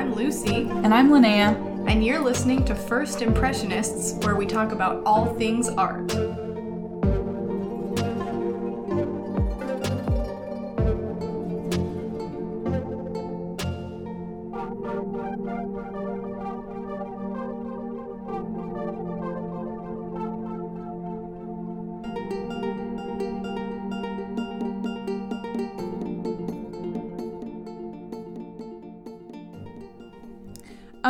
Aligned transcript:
I'm 0.00 0.14
Lucy, 0.14 0.66
And 0.66 0.94
I'm 0.94 1.10
Linnea. 1.10 1.54
and 1.86 2.02
you're 2.02 2.24
listening 2.24 2.64
to 2.64 2.74
First 2.74 3.20
Impressionists, 3.20 4.14
where 4.24 4.34
we 4.34 4.46
talk 4.46 4.72
about 4.72 5.02
all 5.04 5.34
things 5.34 5.68
art. 5.68 6.10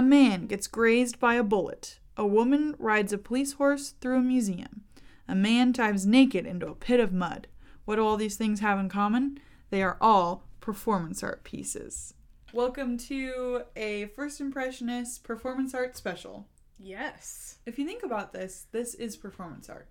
A 0.00 0.02
man 0.02 0.46
gets 0.46 0.66
grazed 0.66 1.18
by 1.20 1.34
a 1.34 1.42
bullet. 1.42 1.98
A 2.16 2.26
woman 2.26 2.74
rides 2.78 3.12
a 3.12 3.18
police 3.18 3.52
horse 3.52 3.90
through 4.00 4.16
a 4.16 4.22
museum. 4.22 4.84
A 5.28 5.34
man 5.34 5.72
dives 5.72 6.06
naked 6.06 6.46
into 6.46 6.68
a 6.68 6.74
pit 6.74 7.00
of 7.00 7.12
mud. 7.12 7.48
What 7.84 7.96
do 7.96 8.06
all 8.06 8.16
these 8.16 8.36
things 8.36 8.60
have 8.60 8.78
in 8.78 8.88
common? 8.88 9.40
They 9.68 9.82
are 9.82 9.98
all 10.00 10.44
performance 10.58 11.22
art 11.22 11.44
pieces. 11.44 12.14
Welcome 12.54 12.96
to 12.96 13.64
a 13.76 14.06
First 14.16 14.40
Impressionist 14.40 15.22
performance 15.22 15.74
art 15.74 15.98
special. 15.98 16.46
Yes. 16.78 17.58
If 17.66 17.78
you 17.78 17.84
think 17.84 18.02
about 18.02 18.32
this, 18.32 18.68
this 18.72 18.94
is 18.94 19.18
performance 19.18 19.68
art. 19.68 19.90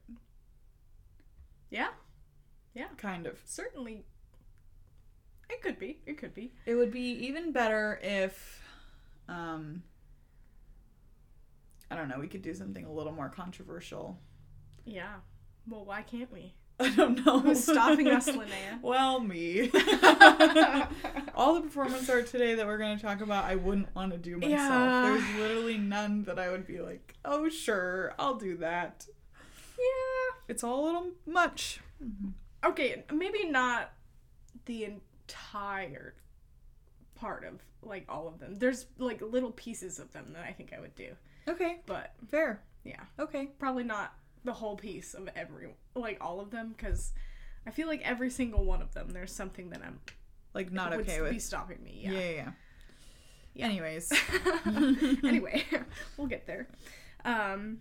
Yeah, 1.69 1.89
Yeah. 2.73 2.87
Kind 2.97 3.27
of. 3.27 3.43
certainly. 3.45 4.05
It 5.51 5.61
could 5.61 5.77
be. 5.77 5.99
It 6.07 6.17
could 6.17 6.33
be. 6.33 6.51
It 6.65 6.73
would 6.73 6.91
be 6.91 7.11
even 7.11 7.51
better 7.51 7.99
if, 8.01 8.63
um, 9.27 9.83
I 11.91 11.95
don't 11.95 12.07
know, 12.07 12.19
we 12.19 12.27
could 12.27 12.41
do 12.41 12.53
something 12.53 12.85
a 12.85 12.91
little 12.91 13.11
more 13.11 13.29
controversial. 13.29 14.19
Yeah. 14.85 15.15
Well, 15.67 15.85
why 15.85 16.01
can't 16.03 16.31
we? 16.31 16.53
I 16.79 16.89
don't 16.95 17.25
know. 17.25 17.39
Who's 17.39 17.63
stopping 17.63 18.07
us, 18.07 18.27
Linnea? 18.27 18.47
Well, 18.81 19.19
me. 19.19 19.69
All 21.35 21.55
the 21.55 21.61
performance 21.61 22.09
art 22.09 22.27
today 22.27 22.55
that 22.55 22.65
we're 22.65 22.77
going 22.77 22.95
to 22.97 23.03
talk 23.03 23.21
about, 23.21 23.43
I 23.43 23.55
wouldn't 23.55 23.93
want 23.93 24.13
to 24.13 24.17
do 24.17 24.37
myself. 24.37 24.51
Yeah. 24.51 25.01
There's 25.03 25.39
literally 25.39 25.77
none 25.77 26.23
that 26.23 26.39
I 26.39 26.49
would 26.49 26.65
be 26.65 26.79
like, 26.79 27.15
oh, 27.25 27.49
sure, 27.49 28.13
I'll 28.17 28.35
do 28.35 28.55
that. 28.57 29.05
Yeah. 29.77 30.37
It's 30.47 30.63
all 30.63 30.83
a 30.83 30.85
little 30.85 31.07
much. 31.25 31.81
Mm-hmm. 32.03 32.29
Okay, 32.65 33.03
maybe 33.11 33.45
not 33.45 33.91
the 34.65 34.85
entire 34.85 36.15
part 37.15 37.43
of 37.43 37.61
like 37.81 38.05
all 38.09 38.27
of 38.27 38.39
them. 38.39 38.55
There's 38.55 38.85
like 38.97 39.21
little 39.21 39.51
pieces 39.51 39.99
of 39.99 40.11
them 40.11 40.33
that 40.33 40.45
I 40.47 40.51
think 40.51 40.73
I 40.75 40.79
would 40.79 40.95
do, 40.95 41.15
Okay, 41.49 41.79
but 41.85 42.13
fair. 42.29 42.61
yeah, 42.83 43.01
Okay. 43.17 43.47
probably 43.59 43.83
not 43.83 44.13
the 44.45 44.53
whole 44.53 44.75
piece 44.77 45.13
of 45.13 45.27
every 45.35 45.69
like 45.95 46.17
all 46.21 46.39
of 46.39 46.49
them 46.51 46.73
because 46.77 47.11
I 47.67 47.71
feel 47.71 47.87
like 47.87 48.01
every 48.03 48.29
single 48.29 48.63
one 48.63 48.81
of 48.81 48.93
them 48.93 49.09
there's 49.09 49.33
something 49.33 49.69
that 49.71 49.81
I'm 49.83 49.99
Like, 50.53 50.71
not 50.71 50.91
would 50.91 51.01
okay 51.01 51.17
be 51.17 51.21
with. 51.35 51.41
stopping 51.43 51.83
me. 51.83 51.99
Yeah, 52.03 52.11
Yeah. 52.11 52.19
yeah, 52.19 52.29
yeah. 52.31 52.51
Yeah. 53.55 53.65
Anyways. 53.65 54.13
anyway, 55.23 55.63
we'll 56.17 56.27
get 56.27 56.45
there. 56.47 56.67
Um, 57.25 57.79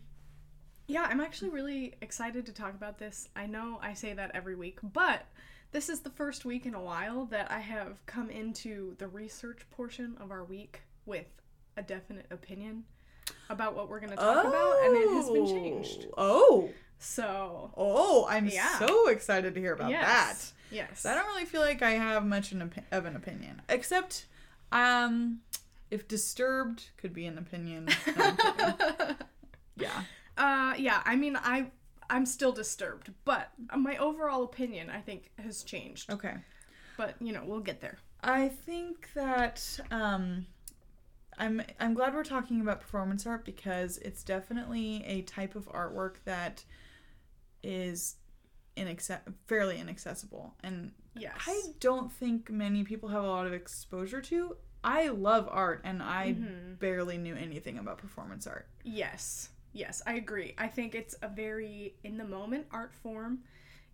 yeah, 0.87 1.07
I'm 1.09 1.21
actually 1.21 1.51
really 1.51 1.95
excited 2.01 2.47
to 2.47 2.53
talk 2.53 2.75
about 2.75 2.99
this. 2.99 3.29
I 3.37 3.47
know 3.47 3.79
I 3.83 3.93
say 3.95 4.15
that 4.15 4.31
every 4.35 4.57
week, 4.57 4.79
but 4.83 5.27
this 5.71 5.89
is 5.91 6.01
the 6.01 6.11
first 6.11 6.45
week 6.47 6.65
in 6.67 6.75
a 6.75 6.81
while 6.81 7.27
that 7.27 7.51
I 7.53 7.61
have 7.61 8.05
come 8.07 8.31
into 8.31 8.97
the 8.99 9.07
research 9.07 9.67
portion 9.71 10.17
of 10.19 10.31
our 10.31 10.43
week 10.43 10.81
with 11.05 11.27
a 11.77 11.83
definite 11.83 12.27
opinion 12.31 12.85
about 13.49 13.75
what 13.75 13.89
we're 13.89 14.01
going 14.01 14.11
to 14.11 14.17
talk 14.17 14.45
about, 14.45 14.85
and 14.85 14.97
it 14.97 15.09
has 15.11 15.29
been 15.31 15.47
changed. 15.47 16.07
Oh. 16.17 16.71
So, 17.01 17.71
Oh, 17.77 18.27
I'm 18.29 18.47
Yeah. 18.47 18.79
so 18.79 19.09
excited 19.09 19.55
to 19.55 19.61
hear 19.61 19.73
about 19.73 19.91
yes. 19.91 20.05
that. 20.71 20.75
Yes. 20.75 21.07
I 21.07 21.15
don't 21.15 21.27
really 21.29 21.45
feel 21.45 21.61
like 21.61 21.81
I 21.81 21.93
have 21.93 22.27
much 22.27 22.51
an 22.53 22.69
opi- 22.69 22.85
of 22.91 23.07
an 23.07 23.15
opinion, 23.17 23.63
except 23.69 24.27
um, 24.73 25.41
if 25.91 26.09
disturbed 26.09 26.91
could 26.97 27.15
be 27.15 27.25
an 27.27 27.39
opinion. 27.39 27.89
No, 28.17 28.35
yeah. 29.77 30.03
Uh, 30.37 30.75
yeah, 30.77 31.01
I 31.05 31.17
mean, 31.17 31.37
I 31.37 31.71
I'm 32.11 32.27
still 32.27 32.53
disturbed, 32.53 33.13
but 33.25 33.51
my 33.77 33.97
overall 33.99 34.43
opinion 34.43 34.91
I 34.91 35.01
think 35.01 35.31
has 35.39 35.63
changed. 35.63 36.13
Okay. 36.13 36.35
But 36.97 37.15
you 37.21 37.33
know, 37.33 37.43
we'll 37.45 37.61
get 37.61 37.81
there. 37.81 37.99
I 38.23 38.49
think 38.49 39.09
that 39.15 39.63
um, 39.91 40.47
I'm 41.39 41.63
I'm 41.79 41.95
glad 41.95 42.15
we're 42.15 42.25
talking 42.25 42.61
about 42.61 42.81
performance 42.81 43.27
art 43.27 43.45
because 43.45 43.99
it's 43.99 44.23
definitely 44.25 45.05
a 45.07 45.23
type 45.23 45.55
of 45.55 45.67
artwork 45.69 46.17
that 46.25 46.65
is 47.63 48.17
inaccess- 48.77 49.21
fairly 49.47 49.79
inaccessible 49.79 50.55
and 50.63 50.93
Yes. 51.15 51.35
I 51.49 51.63
don't 51.81 52.13
think 52.13 52.49
many 52.49 52.85
people 52.85 53.09
have 53.09 53.25
a 53.25 53.27
lot 53.27 53.45
of 53.47 53.53
exposure 53.53 54.21
to. 54.23 54.57
I 54.85 55.09
love 55.09 55.49
art 55.51 55.81
and 55.83 56.01
I 56.01 56.35
Mhm. 56.35 56.79
barely 56.79 57.19
knew 57.19 57.35
anything 57.35 57.77
about 57.77 57.99
performance 57.99 58.47
art. 58.47 58.69
Yes. 58.85 59.51
Yes, 59.73 60.01
I 60.07 60.15
agree. 60.15 60.55
I 60.57 60.69
think 60.69 60.95
it's 60.95 61.17
a 61.21 61.29
very 61.29 61.97
in 62.05 62.19
the 62.19 62.25
moment 62.25 62.69
art 62.71 62.95
form. 62.95 63.43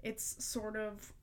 It's 0.03 0.45
sort 0.45 0.77
of 0.77 1.15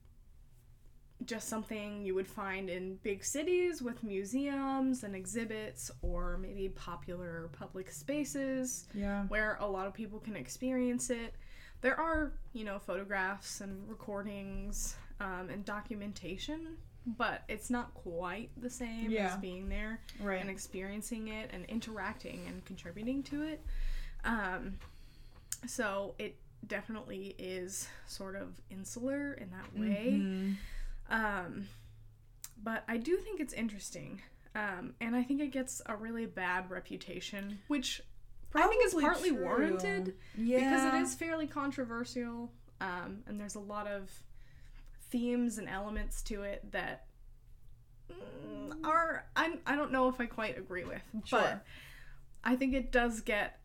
just 1.25 1.47
something 1.47 2.01
you 2.01 2.15
would 2.15 2.27
find 2.27 2.69
in 2.69 2.95
big 3.03 3.23
cities 3.23 3.81
with 3.81 4.03
museums 4.03 5.03
and 5.03 5.15
exhibits 5.15 5.91
or 6.01 6.37
maybe 6.37 6.69
popular 6.69 7.49
public 7.53 7.91
spaces 7.91 8.85
Yeah. 8.93 9.25
where 9.27 9.57
a 9.59 9.67
lot 9.67 9.85
of 9.87 9.93
people 9.93 10.19
can 10.19 10.35
experience 10.35 11.09
it. 11.09 11.35
There 11.81 11.99
are, 11.99 12.31
you 12.53 12.63
know, 12.63 12.79
photographs 12.79 13.61
and 13.61 13.87
recordings 13.87 14.95
um, 15.19 15.49
and 15.49 15.63
documentation, 15.63 16.77
but 17.05 17.43
it's 17.47 17.69
not 17.69 17.93
quite 17.93 18.49
the 18.57 18.69
same 18.69 19.11
Yeah. 19.11 19.33
as 19.33 19.37
being 19.39 19.69
there 19.69 19.99
Right. 20.19 20.41
and 20.41 20.49
experiencing 20.49 21.27
it 21.27 21.49
and 21.53 21.65
interacting 21.65 22.45
and 22.47 22.65
contributing 22.65 23.21
to 23.23 23.43
it. 23.43 23.63
Um, 24.23 24.79
so 25.67 26.15
it 26.17 26.35
definitely 26.67 27.35
is 27.37 27.87
sort 28.07 28.35
of 28.35 28.59
insular 28.69 29.33
in 29.33 29.49
that 29.51 29.73
way. 29.75 30.11
Mhm. 30.19 30.55
Um, 31.09 31.67
but 32.61 32.83
I 32.87 32.97
do 32.97 33.17
think 33.17 33.39
it's 33.39 33.53
interesting. 33.53 34.21
Um, 34.55 34.93
and 34.99 35.15
I 35.15 35.23
think 35.23 35.41
it 35.41 35.51
gets 35.51 35.81
a 35.85 35.95
really 35.95 36.25
bad 36.25 36.69
reputation, 36.69 37.59
which 37.67 38.01
I 38.53 38.67
think 38.67 38.85
is 38.85 38.93
partly 38.93 39.29
true. 39.29 39.43
warranted 39.43 40.15
Yeah. 40.37 40.59
because 40.59 40.93
it 40.93 40.97
is 41.01 41.15
fairly 41.15 41.47
controversial. 41.47 42.51
Um, 42.81 43.23
and 43.27 43.39
there's 43.39 43.55
a 43.55 43.59
lot 43.59 43.87
of 43.87 44.11
themes 45.09 45.57
and 45.57 45.69
elements 45.69 46.21
to 46.23 46.43
it 46.43 46.71
that 46.71 47.05
mm, 48.11 48.73
are 48.83 49.25
I, 49.35 49.57
I 49.65 49.75
don't 49.75 49.91
know 49.91 50.07
if 50.09 50.19
I 50.19 50.25
quite 50.25 50.57
agree 50.57 50.83
with, 50.83 51.01
Sure. 51.25 51.39
but 51.41 51.65
I 52.43 52.55
think 52.55 52.73
it 52.73 52.91
does 52.91 53.21
get 53.21 53.59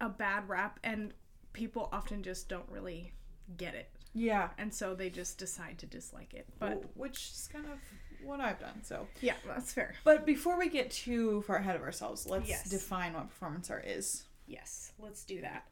a 0.00 0.08
bad 0.08 0.48
rap, 0.48 0.80
and 0.82 1.12
people 1.52 1.88
often 1.92 2.22
just 2.22 2.48
don't 2.48 2.68
really 2.68 3.12
get 3.56 3.74
it, 3.74 3.90
Yeah. 4.14 4.50
and 4.58 4.72
so 4.72 4.94
they 4.94 5.10
just 5.10 5.38
decide 5.38 5.78
to 5.78 5.86
dislike 5.86 6.34
it. 6.34 6.46
But 6.58 6.84
which 6.96 7.30
is 7.32 7.48
kind 7.52 7.66
of 7.66 7.78
what 8.24 8.40
I've 8.40 8.58
done. 8.60 8.82
So, 8.82 9.06
yeah, 9.20 9.34
that's 9.46 9.72
fair. 9.72 9.94
but 10.04 10.26
before 10.26 10.58
we 10.58 10.68
get 10.68 10.90
too 10.90 11.42
far 11.42 11.56
ahead 11.56 11.76
of 11.76 11.82
ourselves, 11.82 12.26
let's 12.26 12.48
Yes. 12.48 12.68
define 12.68 13.14
what 13.14 13.28
performance 13.28 13.70
art 13.70 13.84
is. 13.86 14.24
Yes, 14.46 14.92
let's 14.98 15.24
do 15.24 15.40
that. 15.40 15.66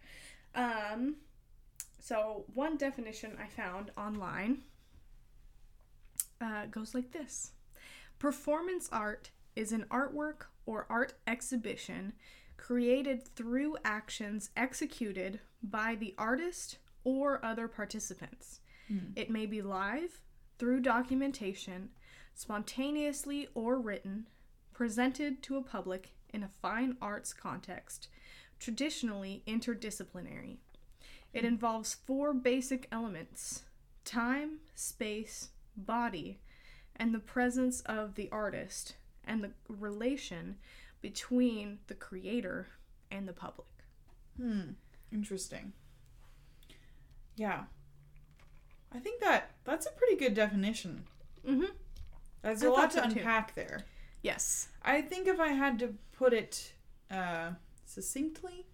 Um, 0.55 1.17
so 1.99 2.45
one 2.55 2.77
definition 2.77 3.37
I 3.41 3.47
found 3.49 3.91
online 3.97 4.63
uh, 6.41 6.67
goes 6.67 6.95
like 6.95 7.11
this: 7.13 7.53
Performance 8.19 8.89
art 8.93 9.31
is 9.57 9.73
an 9.73 9.85
artwork 9.91 10.47
or 10.67 10.87
art 10.89 11.15
exhibition 11.27 12.13
created 12.57 13.27
through 13.35 13.77
actions 13.85 14.51
executed 14.57 15.41
by 15.63 15.95
the 15.97 16.15
artist 16.19 16.79
or 17.05 17.45
other 17.45 17.69
participants. 17.69 18.61
It 19.17 19.31
may 19.31 19.47
be 19.47 19.61
live, 19.61 20.21
through 20.59 20.81
documentation, 20.81 21.91
spontaneously 22.35 23.49
or 23.55 23.79
written, 23.79 24.27
presented 24.73 25.43
to 25.43 25.57
a 25.57 25.63
public 25.63 26.15
in 26.33 26.43
a 26.43 26.49
fine 26.49 26.97
arts 27.03 27.33
context, 27.33 28.09
traditionally 28.59 29.43
interdisciplinary. 29.47 30.57
It 31.33 31.45
involves 31.45 31.95
four 31.95 32.33
basic 32.33 32.89
elements 32.91 33.65
time, 34.05 34.59
space, 34.75 35.51
body, 35.77 36.41
and 36.97 37.15
the 37.15 37.19
presence 37.19 37.83
of 37.83 38.15
the 38.15 38.29
artist 38.33 38.97
and 39.25 39.45
the 39.45 39.51
relation 39.69 40.57
between 41.03 41.79
the 41.89 41.95
creator 41.95 42.69
and 43.11 43.29
the 43.29 43.33
public. 43.33 43.69
Hmm. 44.37 44.71
Interesting. 45.13 45.73
Yeah. 47.39 47.65
I 48.93 48.99
think 48.99 49.21
that 49.21 49.51
that's 49.65 49.87
a 49.87 49.91
pretty 49.93 50.17
good 50.17 50.35
definition. 50.35 51.05
Mm-hmm. 51.47 51.65
There's 52.43 52.63
I 52.63 52.67
a 52.67 52.71
lot 52.71 52.91
to 52.93 52.99
so, 52.99 53.03
too. 53.05 53.19
unpack 53.19 53.55
there. 53.55 53.85
Yes. 54.23 54.69
I 54.83 55.03
think 55.03 55.29
if 55.29 55.39
I 55.39 55.49
had 55.49 55.79
to 55.81 55.95
put 56.13 56.33
it 56.33 56.73
uh, 57.11 57.51
succinctly, 57.85 58.67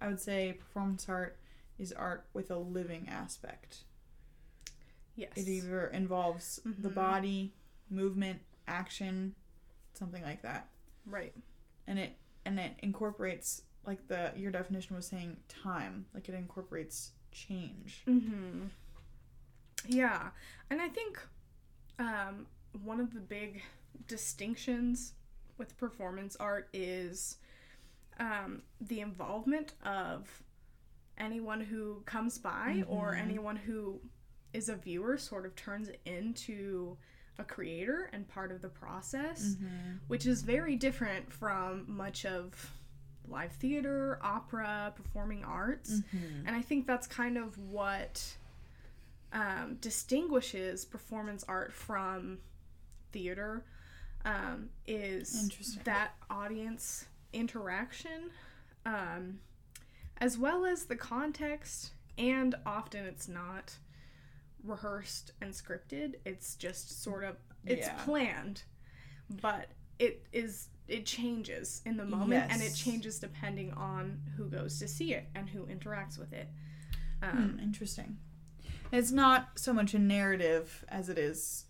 I 0.00 0.08
would 0.08 0.20
say 0.20 0.54
performance 0.58 1.06
art 1.08 1.38
is 1.78 1.92
art 1.92 2.26
with 2.32 2.50
a 2.50 2.56
living 2.58 3.08
aspect. 3.08 3.84
Yes. 5.14 5.32
It 5.36 5.48
either 5.48 5.88
involves 5.88 6.60
the 6.64 6.88
Mhm. 6.88 6.94
body, 6.94 7.54
movement, 7.90 8.40
action, 8.66 9.34
something 9.94 10.22
like 10.22 10.42
that, 10.42 10.68
Right. 11.06 11.34
and 11.86 11.98
it 11.98 12.16
and 12.44 12.58
it 12.58 12.72
incorporates 12.78 13.62
like 13.84 14.06
the 14.08 14.32
your 14.36 14.50
definition 14.52 14.94
was 14.96 15.06
saying 15.06 15.36
time, 15.48 16.06
like 16.14 16.28
it 16.28 16.34
incorporates 16.34 17.12
change. 17.46 18.02
Mm-hmm. 18.06 18.64
Yeah, 19.86 20.28
and 20.70 20.80
I 20.80 20.88
think 20.88 21.20
um, 21.98 22.46
one 22.84 23.00
of 23.00 23.14
the 23.14 23.20
big 23.20 23.62
distinctions 24.06 25.12
with 25.56 25.76
performance 25.76 26.36
art 26.40 26.68
is 26.72 27.36
um, 28.20 28.62
the 28.80 29.00
involvement 29.00 29.74
of 29.84 30.42
anyone 31.16 31.60
who 31.60 32.02
comes 32.04 32.38
by 32.38 32.84
or 32.88 33.12
Mhm. 33.14 33.18
anyone 33.22 33.56
who 33.56 34.00
is 34.52 34.68
a 34.68 34.76
viewer 34.76 35.16
sort 35.18 35.46
of 35.46 35.54
turns 35.56 35.88
into 36.04 36.96
a 37.38 37.44
creator 37.44 38.08
and 38.12 38.26
part 38.28 38.50
of 38.50 38.60
the 38.62 38.68
process 38.68 39.54
Mm-hmm. 39.54 39.96
which 40.08 40.26
is 40.26 40.42
very 40.42 40.74
different 40.76 41.32
from 41.32 41.84
much 41.88 42.24
of 42.24 42.72
live 43.30 43.52
theater 43.52 44.18
opera 44.22 44.92
performing 44.96 45.44
arts 45.44 45.90
Mm-hmm. 46.14 46.46
and 46.46 46.56
I 46.56 46.62
think 46.62 46.86
that's 46.86 47.06
kind 47.06 47.36
of 47.38 47.56
what 47.58 48.36
um, 49.32 49.76
distinguishes 49.80 50.84
performance 50.84 51.44
art 51.48 51.72
from 51.72 52.38
theater 53.12 53.64
um, 54.24 54.70
is 54.86 55.78
that 55.84 56.12
audience 56.30 57.06
interaction, 57.32 58.30
um, 58.86 59.38
as 60.18 60.36
well 60.38 60.64
as 60.64 60.86
the 60.86 60.96
context. 60.96 61.92
And 62.16 62.54
often 62.66 63.04
it's 63.04 63.28
not 63.28 63.76
rehearsed 64.64 65.32
and 65.40 65.52
scripted. 65.52 66.14
It's 66.24 66.56
just 66.56 67.02
sort 67.02 67.22
of 67.24 67.36
it's 67.66 67.86
Yeah. 67.86 68.02
planned, 68.04 68.62
but 69.42 69.68
it 69.98 70.26
is 70.32 70.68
it 70.88 71.04
changes 71.06 71.82
in 71.84 71.96
the 71.96 72.04
moment 72.04 72.50
and 72.50 72.62
it 72.62 72.74
changes 72.74 73.18
depending 73.18 73.72
on 73.74 74.20
who 74.36 74.48
goes 74.48 74.78
to 74.78 74.88
see 74.88 75.12
it 75.14 75.26
and 75.34 75.48
who 75.48 75.66
interacts 75.66 76.18
with 76.18 76.32
it. 76.32 76.48
Um, 77.22 77.54
Hmm, 77.56 77.60
interesting. 77.60 78.18
It's 78.90 79.10
not 79.10 79.50
so 79.56 79.72
much 79.72 79.92
a 79.94 79.98
narrative 79.98 80.84
as 80.88 81.08
it 81.08 81.18
is 81.18 81.66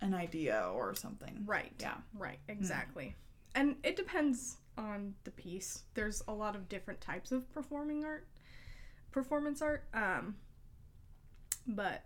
an 0.00 0.14
idea 0.14 0.70
or 0.72 0.94
something. 0.94 1.42
Right. 1.44 1.72
Yeah. 1.80 1.96
Right. 2.16 2.38
Exactly. 2.48 3.16
And 3.54 3.76
it 3.82 3.96
depends 3.96 4.58
on 4.78 5.14
the 5.24 5.30
piece. 5.32 5.82
There's 5.94 6.22
a 6.28 6.32
lot 6.32 6.54
of 6.54 6.68
different 6.68 7.00
types 7.00 7.32
of 7.32 7.52
performing 7.52 8.04
art, 8.04 8.28
performance 9.10 9.60
art. 9.60 9.84
Um, 9.92 10.36
but 11.66 12.04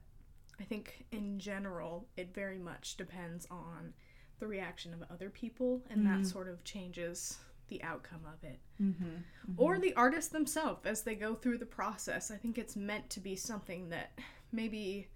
I 0.59 0.65
think 0.65 1.05
in 1.13 1.39
general, 1.39 2.09
it 2.17 2.35
very 2.35 2.59
much 2.59 2.97
depends 2.97 3.47
on 3.51 3.93
the 4.45 4.49
reaction 4.49 4.93
of 4.93 5.03
other 5.11 5.31
people, 5.31 5.83
and 5.89 6.05
that 6.07 6.21
Mm. 6.21 6.27
sort 6.31 6.49
of 6.49 6.63
changes 6.65 7.39
the 7.69 7.83
outcome 7.83 8.27
of 8.27 8.45
it. 8.45 8.61
Mm-hmm. 8.79 9.55
Or 9.57 9.79
the 9.79 9.95
artist 9.95 10.33
themselves 10.33 10.85
as 10.85 11.03
they 11.03 11.15
go 11.15 11.35
through 11.35 11.57
the 11.59 11.65
process. 11.81 12.31
I 12.31 12.37
think 12.37 12.59
it's 12.59 12.77
meant 12.77 13.09
to 13.11 13.21
be 13.21 13.37
something 13.37 13.89
that 13.89 14.19
maybe 14.53 15.09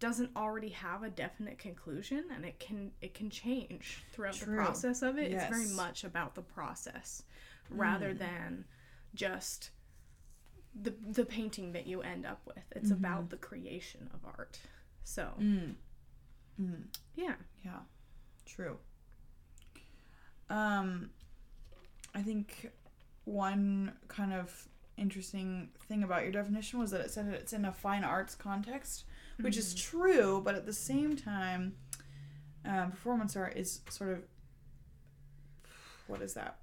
doesn't 0.00 0.34
already 0.36 0.70
have 0.70 1.04
a 1.04 1.10
definite 1.10 1.58
conclusion 1.58 2.24
and 2.32 2.44
it 2.44 2.58
can 2.60 2.92
it 3.00 3.14
can 3.14 3.30
change 3.30 4.04
throughout 4.12 4.34
True. 4.34 4.56
the 4.56 4.62
process 4.62 5.02
of 5.02 5.18
it. 5.18 5.30
It's 5.32 5.46
very 5.48 5.68
much 5.68 6.02
about 6.04 6.34
the 6.34 6.42
process 6.42 7.22
rather 7.70 8.12
than 8.14 8.64
just 9.14 9.70
the 10.74 10.90
the 10.90 11.24
painting 11.24 11.72
that 11.72 11.86
you 11.86 12.00
end 12.02 12.26
up 12.26 12.42
with. 12.44 12.64
It's 12.72 12.90
about 12.90 13.30
the 13.30 13.36
creation 13.36 14.10
of 14.14 14.24
art. 14.24 14.60
So, 15.04 15.32
Mm. 15.38 15.74
Mm. 16.60 16.84
yeah. 17.14 17.36
Yeah, 17.64 17.80
true. 18.48 18.76
Um, 20.50 21.10
I 22.14 22.22
think 22.22 22.70
one 23.24 23.92
kind 24.08 24.32
of 24.32 24.68
interesting 24.96 25.68
thing 25.88 26.02
about 26.02 26.22
your 26.22 26.32
definition 26.32 26.78
was 26.80 26.90
that 26.90 27.00
it 27.02 27.10
said 27.10 27.28
that 27.30 27.34
it's 27.34 27.52
in 27.52 27.64
a 27.64 27.72
fine 27.72 28.02
arts 28.04 28.34
context, 28.34 29.04
which 29.40 29.56
is 29.56 29.74
true, 29.74 30.40
but 30.44 30.54
at 30.54 30.66
the 30.66 30.72
same 30.72 31.16
time, 31.16 31.74
um, 32.64 32.90
performance 32.90 33.36
art 33.36 33.56
is 33.56 33.80
sort 33.90 34.10
of 34.10 34.20
what 36.06 36.22
is 36.22 36.34
that 36.34 36.58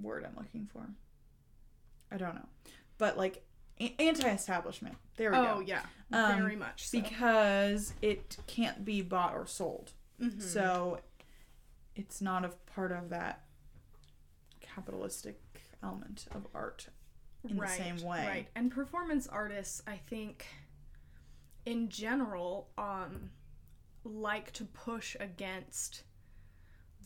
word 0.00 0.24
I'm 0.24 0.34
looking 0.36 0.66
for? 0.72 0.88
I 2.10 2.16
don't 2.16 2.34
know, 2.34 2.48
but 2.98 3.16
like 3.18 3.44
a- 3.80 3.94
anti-establishment. 3.98 4.96
There 5.16 5.30
we 5.30 5.36
Oh, 5.36 5.42
go. 5.42 5.54
Oh 5.56 5.60
yeah. 5.60 5.82
Um, 6.12 6.38
very 6.38 6.56
much 6.56 6.88
so. 6.88 7.00
Because 7.00 7.92
it 8.02 8.38
can't 8.46 8.84
be 8.84 9.02
bought 9.02 9.34
or 9.34 9.46
sold. 9.46 9.92
Mhm. 10.20 10.40
So 10.40 11.00
it's 11.94 12.20
not 12.20 12.44
a 12.44 12.48
part 12.48 12.92
of 12.92 13.08
that 13.10 13.44
capitalistic 14.60 15.40
element 15.82 16.26
of 16.32 16.46
art 16.54 16.88
in 17.48 17.56
the 17.56 17.66
same 17.68 17.96
way. 18.02 18.26
Right. 18.26 18.48
And 18.54 18.70
performance 18.70 19.26
artists, 19.26 19.82
I 19.86 19.96
think, 19.96 20.46
in 21.66 21.88
general, 21.88 22.70
um, 22.78 23.30
like 24.04 24.52
to 24.52 24.64
push 24.64 25.16
against 25.20 26.04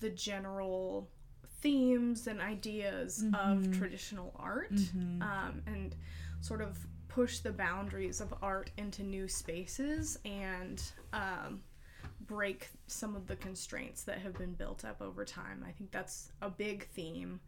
the 0.01 0.11
general 0.11 1.11
themes 1.61 2.27
and 2.27 2.41
ideas 2.41 3.23
of 3.23 3.59
Mhm. 3.59 3.79
traditional 3.79 4.33
art 4.37 4.71
Mhm. 4.73 5.23
um, 5.23 5.63
and 5.67 5.97
sort 6.41 6.61
of 6.61 6.87
push 7.09 7.41
the 7.41 7.53
boundaries 7.53 8.21
of 8.21 8.35
art 8.43 8.71
into 8.77 9.03
new 9.03 9.27
spaces 9.27 10.19
and 10.25 10.93
um, 11.15 11.63
break 12.27 12.69
some 12.87 13.17
of 13.17 13.27
the 13.27 13.37
constraints 13.37 14.03
that 14.05 14.19
have 14.19 14.35
been 14.35 14.55
built 14.55 14.85
up 14.85 15.01
over 15.01 15.25
time. 15.25 15.65
I 15.67 15.73
think 15.73 15.91
that's 15.91 16.33
a 16.43 16.51
big 16.51 16.89
theme 16.89 17.41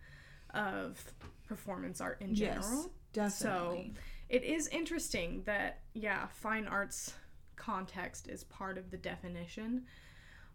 of 0.54 1.02
performance 1.46 2.00
art 2.00 2.20
in 2.20 2.34
general. 2.34 2.90
Yes, 3.14 3.40
definitely. 3.40 3.92
So 3.94 4.00
it 4.28 4.44
is 4.44 4.68
interesting 4.68 5.42
that, 5.46 5.80
yeah, 5.94 6.26
fine 6.28 6.66
arts 6.66 7.14
context 7.56 8.28
is 8.28 8.44
part 8.44 8.78
of 8.78 8.90
the 8.90 8.96
definition. 8.96 9.84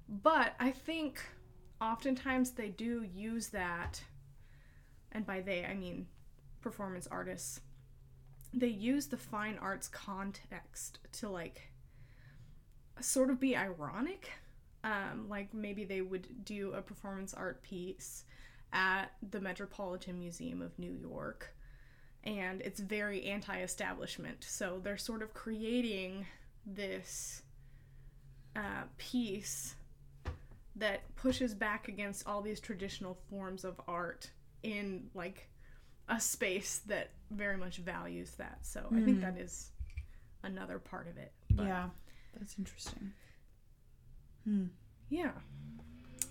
But 0.07 0.53
I 0.59 0.71
think 0.71 1.21
oftentimes 1.81 2.51
they 2.51 2.69
do 2.69 3.03
use 3.03 3.50
that, 3.50 4.01
and 5.12 5.25
by 5.25 5.41
they, 5.41 5.65
I 5.65 5.74
mean 5.75 6.07
performance 6.62 7.07
artists, 7.12 7.62
they 8.53 8.67
use 8.67 9.07
the 9.07 9.17
fine 9.17 9.57
arts 9.62 9.88
context 9.88 11.00
to 11.13 11.29
like 11.29 11.72
sort 13.00 13.29
of 13.29 13.39
be 13.39 13.55
ironic. 13.55 14.31
Um, 14.83 15.27
like 15.29 15.53
maybe 15.53 15.85
they 15.85 16.01
would 16.01 16.43
do 16.45 16.73
a 16.73 16.81
performance 16.81 17.33
art 17.33 17.62
piece 17.63 18.25
at 18.73 19.13
the 19.31 19.39
Metropolitan 19.39 20.19
Museum 20.19 20.62
of 20.62 20.77
New 20.77 20.91
York 20.91 21.53
and 22.25 22.62
it's 22.62 22.79
very 22.79 23.23
anti-establishment. 23.25 24.43
So 24.47 24.79
they're 24.83 24.97
sort 24.97 25.21
of 25.21 25.33
creating 25.33 26.25
this 26.65 27.43
uh, 28.55 28.83
piece 28.97 29.75
that 30.75 31.15
pushes 31.15 31.53
back 31.53 31.88
against 31.88 32.27
all 32.27 32.41
these 32.41 32.59
traditional 32.59 33.17
forms 33.29 33.63
of 33.63 33.79
art 33.88 34.31
in 34.63 35.09
like 35.13 35.50
a 36.09 36.19
space 36.19 36.79
that 36.88 37.12
very 37.31 37.57
much 37.57 37.77
values 37.77 38.31
that. 38.38 38.59
So 38.62 38.91
I 38.95 39.01
think 39.01 39.17
Hmm. 39.17 39.21
that 39.21 39.38
is 39.38 39.69
another 40.43 40.79
part 40.79 41.07
of 41.07 41.17
it. 41.17 41.31
But 41.51 41.65
yeah, 41.65 41.89
that's 42.37 42.57
interesting. 42.57 43.13
Hmm. 44.43 44.65
yeah. 45.09 45.31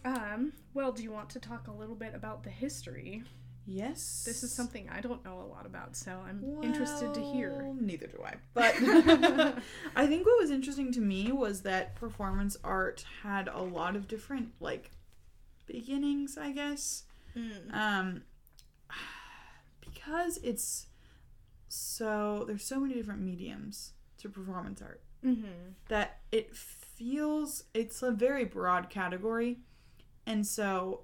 Um, 0.04 0.52
well, 0.74 0.92
do 0.92 1.02
you 1.02 1.12
want 1.12 1.30
to 1.30 1.38
talk 1.38 1.68
a 1.68 1.72
little 1.72 1.94
bit 1.94 2.14
about 2.14 2.42
the 2.42 2.50
history? 2.50 3.22
Yes. 3.66 4.24
This 4.26 4.42
is 4.42 4.52
something 4.52 4.88
I 4.90 5.00
don't 5.00 5.24
know 5.24 5.40
a 5.40 5.46
lot 5.46 5.66
about, 5.66 5.94
so 5.94 6.20
I'm 6.28 6.58
interested 6.62 7.14
to 7.14 7.20
hear. 7.20 7.72
Neither 7.80 8.08
do 8.08 8.20
I. 8.24 8.34
But 8.54 8.74
I 9.96 10.06
think 10.06 10.26
what 10.26 10.40
was 10.40 10.50
interesting 10.50 10.92
to 10.92 11.00
me 11.00 11.30
was 11.30 11.62
that 11.62 11.94
performance 11.94 12.56
art 12.64 13.04
had 13.22 13.48
a 13.48 13.62
lot 13.62 13.94
of 13.94 14.08
different 14.08 14.50
like 14.60 14.90
beginnings, 15.66 16.36
I 16.36 16.52
guess. 16.52 17.04
Mm. 17.36 17.72
Um 17.74 18.22
because 19.80 20.38
it's 20.42 20.86
so 21.68 22.44
there's 22.46 22.64
so 22.64 22.80
many 22.80 22.94
different 22.94 23.20
mediums 23.20 23.92
to 24.18 24.28
performance 24.28 24.82
art 24.82 25.00
Mm-hmm. 25.24 25.72
that 25.88 26.18
it 26.32 26.56
feels 26.56 27.64
it's 27.74 28.02
a 28.02 28.10
very 28.10 28.44
broad 28.44 28.90
category 28.90 29.60
and 30.26 30.44
so 30.44 31.02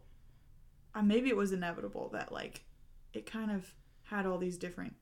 uh, 0.95 1.03
maybe 1.03 1.29
it 1.29 1.37
was 1.37 1.53
inevitable 1.53 2.09
that 2.13 2.33
like 2.33 2.65
it 3.13 3.27
kind 3.27 3.53
of 3.53 3.75
had 4.05 4.27
all 4.27 4.39
these 4.39 4.59
different 4.59 4.97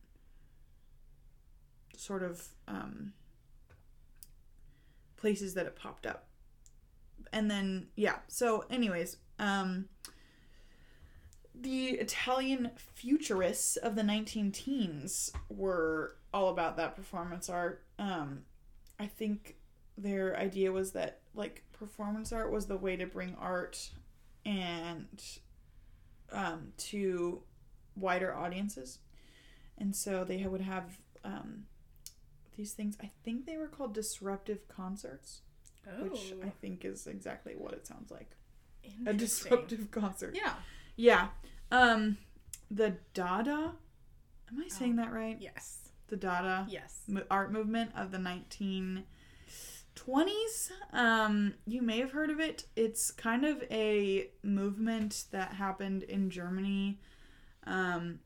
sort 1.96 2.22
of 2.22 2.48
um, 2.68 3.14
places 5.16 5.54
that 5.54 5.64
it 5.64 5.76
popped 5.76 6.04
up 6.04 6.26
and 7.32 7.50
then 7.50 7.88
yeah. 7.96 8.16
So, 8.28 8.64
anyways, 8.70 9.18
um, 9.38 9.86
the 11.54 11.88
Italian 11.90 12.70
futurists 12.76 13.76
of 13.76 13.94
the 13.94 14.02
19 14.02 14.52
teens 14.52 15.32
were 15.48 16.16
all 16.32 16.48
about 16.48 16.76
that 16.76 16.96
performance 16.96 17.48
art. 17.48 17.84
Um, 17.98 18.42
I 18.98 19.06
think 19.06 19.56
their 19.98 20.36
idea 20.36 20.72
was 20.72 20.92
that 20.92 21.20
like 21.34 21.62
performance 21.72 22.32
art 22.32 22.50
was 22.50 22.66
the 22.66 22.76
way 22.76 22.96
to 22.96 23.06
bring 23.06 23.36
art 23.40 23.90
and 24.44 25.22
um, 26.32 26.72
to 26.78 27.42
wider 27.94 28.34
audiences, 28.34 28.98
and 29.78 29.94
so 29.94 30.24
they 30.24 30.46
would 30.46 30.60
have 30.60 30.98
um, 31.24 31.64
these 32.56 32.72
things. 32.72 32.96
I 33.02 33.10
think 33.24 33.46
they 33.46 33.56
were 33.56 33.68
called 33.68 33.94
disruptive 33.94 34.66
concerts, 34.68 35.42
Oh, 35.88 36.04
which 36.04 36.34
I 36.44 36.48
think 36.48 36.84
is 36.84 37.06
exactly 37.06 37.54
what 37.56 37.72
it 37.72 37.86
sounds 37.86 38.10
like 38.10 38.30
a 39.06 39.12
disruptive 39.12 39.90
concert. 39.90 40.34
Yeah. 40.36 40.54
Yeah. 40.96 41.28
Um, 41.70 42.18
the 42.70 42.96
Dada. 43.14 43.72
Am 44.48 44.62
I 44.64 44.68
saying 44.68 44.96
that 44.96 45.12
right? 45.12 45.36
Yes. 45.40 45.85
The 46.08 46.16
Dada 46.16 46.66
Yes. 46.68 47.02
art 47.30 47.52
movement 47.52 47.90
of 47.96 48.10
the 48.12 48.18
1920s. 48.18 50.70
Um, 50.92 51.54
you 51.66 51.82
may 51.82 51.98
have 52.00 52.12
heard 52.12 52.30
of 52.30 52.40
it. 52.40 52.66
It's 52.76 53.10
kind 53.10 53.44
of 53.44 53.62
a 53.70 54.30
movement 54.42 55.24
that 55.32 55.54
happened 55.54 56.02
in 56.04 56.30
Germany. 56.30 57.00
Um, 57.64 58.20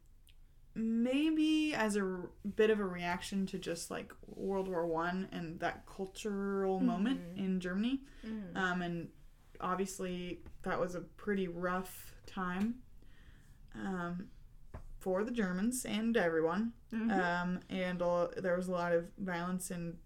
maybe 0.74 1.74
as 1.74 1.96
a 1.96 2.02
r- 2.02 2.30
bit 2.56 2.70
of 2.70 2.80
a 2.80 2.84
reaction 2.84 3.46
to 3.46 3.58
just 3.58 3.90
like 3.90 4.12
World 4.26 4.68
War 4.68 4.86
One 4.86 5.28
and 5.32 5.58
that 5.60 5.84
cultural 5.86 6.80
moment 6.80 7.20
in 7.36 7.60
Germany. 7.60 8.02
Mm. 8.26 8.56
Um, 8.56 8.82
and 8.82 9.08
obviously 9.60 10.40
that 10.62 10.78
was 10.78 10.94
a 10.94 11.00
pretty 11.00 11.48
rough 11.48 12.14
time 12.26 12.76
um, 13.74 14.28
for 15.00 15.24
the 15.24 15.30
Germans 15.32 15.84
and 15.84 16.16
everyone. 16.16 16.72
Mhm. 16.92 17.10
Um, 17.12 17.60
and 17.68 18.00
a, 18.02 18.28
there 18.36 18.56
was 18.56 18.68
a 18.68 18.72
lot 18.72 18.92
of 18.92 19.06
violence 19.18 19.70
and 19.70 19.96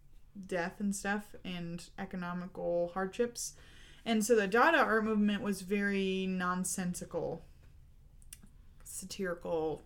death 0.47 0.81
and 0.81 0.95
stuff 0.95 1.35
and 1.45 1.89
economical 1.99 2.91
hardships. 2.95 3.55
And 4.05 4.25
so 4.25 4.35
the 4.37 4.47
Dada 4.47 4.79
art 4.79 5.05
movement 5.05 5.43
was 5.43 5.63
very 5.63 6.27
nonsensical, 6.27 7.45
satirical 8.85 9.83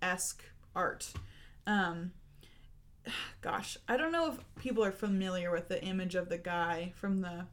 esque 0.00 0.44
art. 0.74 1.12
Um, 1.66 2.12
gosh, 3.40 3.76
I 3.88 3.96
don't 3.96 4.12
know 4.12 4.30
if 4.32 4.38
people 4.56 4.84
are 4.84 4.92
familiar 4.92 5.50
with 5.50 5.68
the 5.68 5.82
image 5.82 6.14
of 6.14 6.28
the 6.28 6.38
guy 6.38 6.92
from 6.96 7.20
the. 7.20 7.46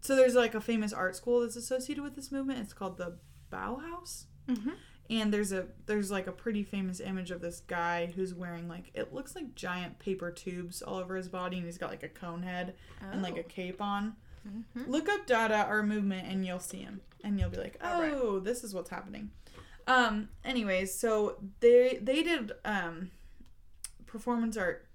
So 0.00 0.14
there's 0.16 0.34
like 0.34 0.54
a 0.54 0.60
famous 0.60 0.92
art 0.92 1.16
school 1.16 1.40
that's 1.40 1.56
associated 1.56 2.02
with 2.02 2.14
this 2.14 2.30
movement. 2.30 2.60
It's 2.60 2.72
called 2.72 2.96
the 2.98 3.16
Bauhaus 3.50 4.24
Mhm. 4.48 4.74
And 5.10 5.32
there's 5.32 5.52
a 5.52 5.66
there's 5.86 6.10
like 6.10 6.26
a 6.26 6.32
pretty 6.32 6.62
famous 6.62 7.00
image 7.00 7.30
of 7.30 7.40
this 7.40 7.60
guy 7.66 8.06
who's 8.16 8.34
wearing 8.34 8.68
like 8.68 8.90
it 8.94 9.12
looks 9.14 9.34
like 9.34 9.54
giant 9.54 9.98
paper 9.98 10.30
tubes 10.30 10.82
all 10.82 10.96
over 10.96 11.16
his 11.16 11.28
body 11.28 11.56
and 11.58 11.66
he's 11.66 11.78
got 11.78 11.90
like 11.90 12.02
a 12.02 12.08
cone 12.08 12.42
head 12.42 12.74
and 13.12 13.22
like 13.22 13.36
a 13.36 13.42
cape 13.42 13.80
on 13.82 14.14
Mhm. 14.46 14.86
look 14.86 15.08
up 15.08 15.26
dada 15.26 15.66
or 15.68 15.82
movement 15.82 16.28
and 16.28 16.46
you'll 16.46 16.60
see 16.60 16.78
him 16.78 17.00
and 17.24 17.40
you'll 17.40 17.50
be 17.50 17.56
like 17.56 17.76
All 17.82 18.00
right. 18.00 18.12
oh 18.14 18.38
this 18.38 18.62
is 18.62 18.72
what's 18.74 18.90
happening 18.90 19.30
um 19.88 20.28
anyways 20.44 20.94
so 20.94 21.36
they 21.58 21.98
they 22.00 22.22
did 22.22 22.52
um 22.64 23.10
performance 24.06 24.56
art 24.56 24.86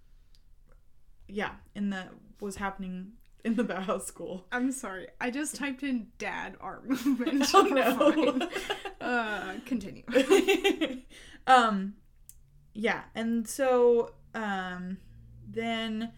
yeah 1.28 1.52
in 1.76 1.90
the 1.90 2.06
was 2.40 2.56
happening 2.56 3.12
in 3.44 3.56
the 3.56 3.64
Bauhaus 3.72 4.04
school 4.04 4.46
I'm 4.52 4.72
sorry. 4.72 5.08
I 5.20 5.32
just 5.32 5.56
typed 5.56 5.84
in 5.84 6.08
dad 6.18 6.56
art 6.62 6.88
movement. 7.06 7.50
oh 7.54 7.62
no. 7.64 8.48
Uh, 9.12 9.56
continue. 9.66 10.04
um 11.48 11.96
yeah 12.74 13.02
and 13.14 13.46
so 13.46 14.14
um 14.34 14.98
then 15.46 16.14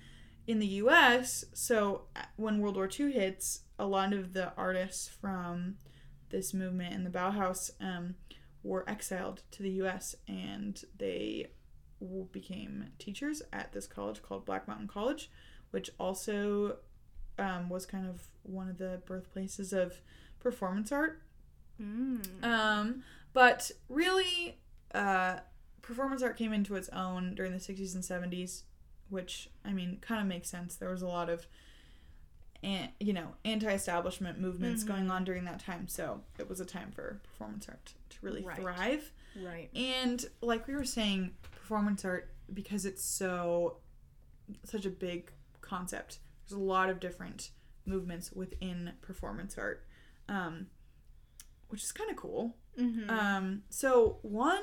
in 0.46 0.60
the 0.60 0.68
us 0.68 1.44
so 1.54 2.04
uh, 2.16 2.22
when 2.36 2.60
world 2.60 2.76
war 2.76 2.88
ii 3.00 3.12
hits 3.12 3.62
a 3.80 3.86
lot 3.88 4.14
of 4.14 4.34
the 4.34 4.54
artists 4.56 5.08
from 5.08 5.74
this 6.30 6.54
movement 6.54 6.94
in 6.94 7.04
the 7.04 7.10
bauhaus 7.10 7.72
um, 7.82 8.14
were 8.62 8.88
exiled 8.88 9.42
to 9.50 9.64
the 9.64 9.72
us 9.72 10.14
and 10.28 10.84
they 10.96 11.48
became 12.32 12.90
teachers 13.00 13.42
at 13.52 13.72
this 13.72 13.88
college 13.88 14.22
called 14.22 14.46
black 14.46 14.68
mountain 14.68 14.88
college 14.88 15.32
which 15.72 15.90
also 16.00 16.78
um, 17.40 17.70
was 17.70 17.88
kind 17.88 18.08
of 18.08 18.28
one 18.44 18.70
of 18.70 18.78
the 18.78 19.02
birthplaces 19.08 19.74
of 19.74 20.00
performance 20.40 20.92
art 20.92 21.24
Mm. 21.84 22.44
um, 22.44 23.04
but 23.34 23.72
really, 23.90 24.58
uh, 24.94 25.40
performance 25.82 26.22
art 26.24 26.38
came 26.38 26.54
into 26.54 26.76
its 26.76 26.88
own 26.90 27.36
during 27.36 27.52
the 27.52 27.60
60s 27.60 27.94
and 27.96 28.04
70s, 28.04 28.64
which, 29.10 29.50
I 29.66 29.74
mean, 29.74 29.98
kind 30.02 30.22
of 30.22 30.28
makes 30.28 30.50
sense. 30.50 30.76
There 30.76 30.90
was 30.90 31.02
a 31.02 31.08
lot 31.08 31.30
of, 31.30 31.46
an, 32.64 32.90
you 33.00 33.12
know, 33.14 33.36
anti 33.44 33.72
establishment 33.72 34.40
movements 34.40 34.84
Mhm. 34.84 34.88
going 34.88 35.12
on 35.12 35.24
during 35.26 35.44
that 35.46 35.60
time. 35.60 35.88
So 35.88 36.24
it 36.40 36.48
was 36.48 36.60
a 36.62 36.66
time 36.66 36.92
for 36.92 37.20
performance 37.24 37.68
art 37.68 37.94
to 38.12 38.18
really 38.22 38.44
Right. 38.44 38.56
thrive. 38.58 39.12
right. 39.36 39.70
And 39.76 40.24
like 40.42 40.68
we 40.68 40.76
were 40.76 40.86
saying, 40.86 41.36
performance 41.52 42.06
art, 42.06 42.34
because 42.54 42.86
it's 42.86 43.04
so, 43.04 43.78
such 44.64 44.86
a 44.86 44.90
big 44.90 45.32
concept, 45.62 46.20
there's 46.48 46.60
a 46.60 46.64
lot 46.64 46.90
of 46.90 47.00
different 47.00 47.50
movements 47.86 48.32
within 48.32 48.94
performance 49.02 49.58
art. 49.58 49.86
Um, 50.30 50.68
which 51.74 51.84
is 51.84 51.92
kind 51.92 52.12
of 52.12 52.16
cool. 52.16 52.56
Mm-hmm. 52.80 53.10
Um, 53.10 53.64
so 53.70 54.20
one 54.22 54.62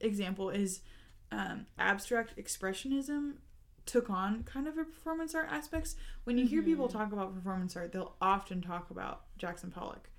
example 0.00 0.50
is 0.50 0.80
um, 1.32 1.64
abstract 1.78 2.36
expressionism 2.36 3.36
took 3.86 4.10
on 4.10 4.42
kind 4.42 4.68
of 4.68 4.76
a 4.76 4.84
performance 4.84 5.34
art 5.34 5.48
aspects. 5.50 5.96
When 6.24 6.36
you 6.36 6.46
hear 6.46 6.62
people 6.62 6.88
talk 6.88 7.10
about 7.10 7.34
performance 7.34 7.74
art, 7.74 7.92
they'll 7.92 8.16
often 8.20 8.60
talk 8.60 8.90
about 8.90 9.22
Jackson 9.38 9.70
Pollock. 9.70 10.10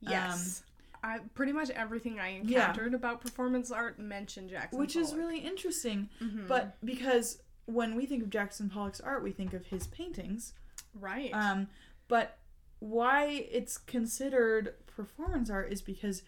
yes. 0.00 0.62
I 1.04 1.18
pretty 1.34 1.52
much 1.52 1.70
everything 1.70 2.18
I 2.18 2.40
Yeah. 2.42 2.70
encountered 2.70 2.94
about 2.94 3.20
performance 3.20 3.70
art 3.70 3.98
mentioned 4.00 4.50
Jackson. 4.50 4.78
which 4.80 4.96
is 4.96 5.14
really 5.14 5.38
interesting. 5.38 6.08
Mhm. 6.20 6.48
But 6.48 6.76
because 6.84 7.40
when 7.66 7.94
we 7.94 8.04
think 8.06 8.22
of 8.24 8.30
Jackson 8.30 8.68
Pollock's 8.70 9.00
art, 9.00 9.22
we 9.22 9.30
think 9.32 9.52
of 9.52 9.66
his 9.66 9.86
paintings. 9.88 10.54
right. 10.94 11.30
Um, 11.34 11.68
but 12.08 12.38
why 12.80 13.24
it's 13.26 13.76
considered 13.78 14.74
performance 15.02 15.48
art 15.50 15.72
is 15.72 15.80
because 15.82 16.22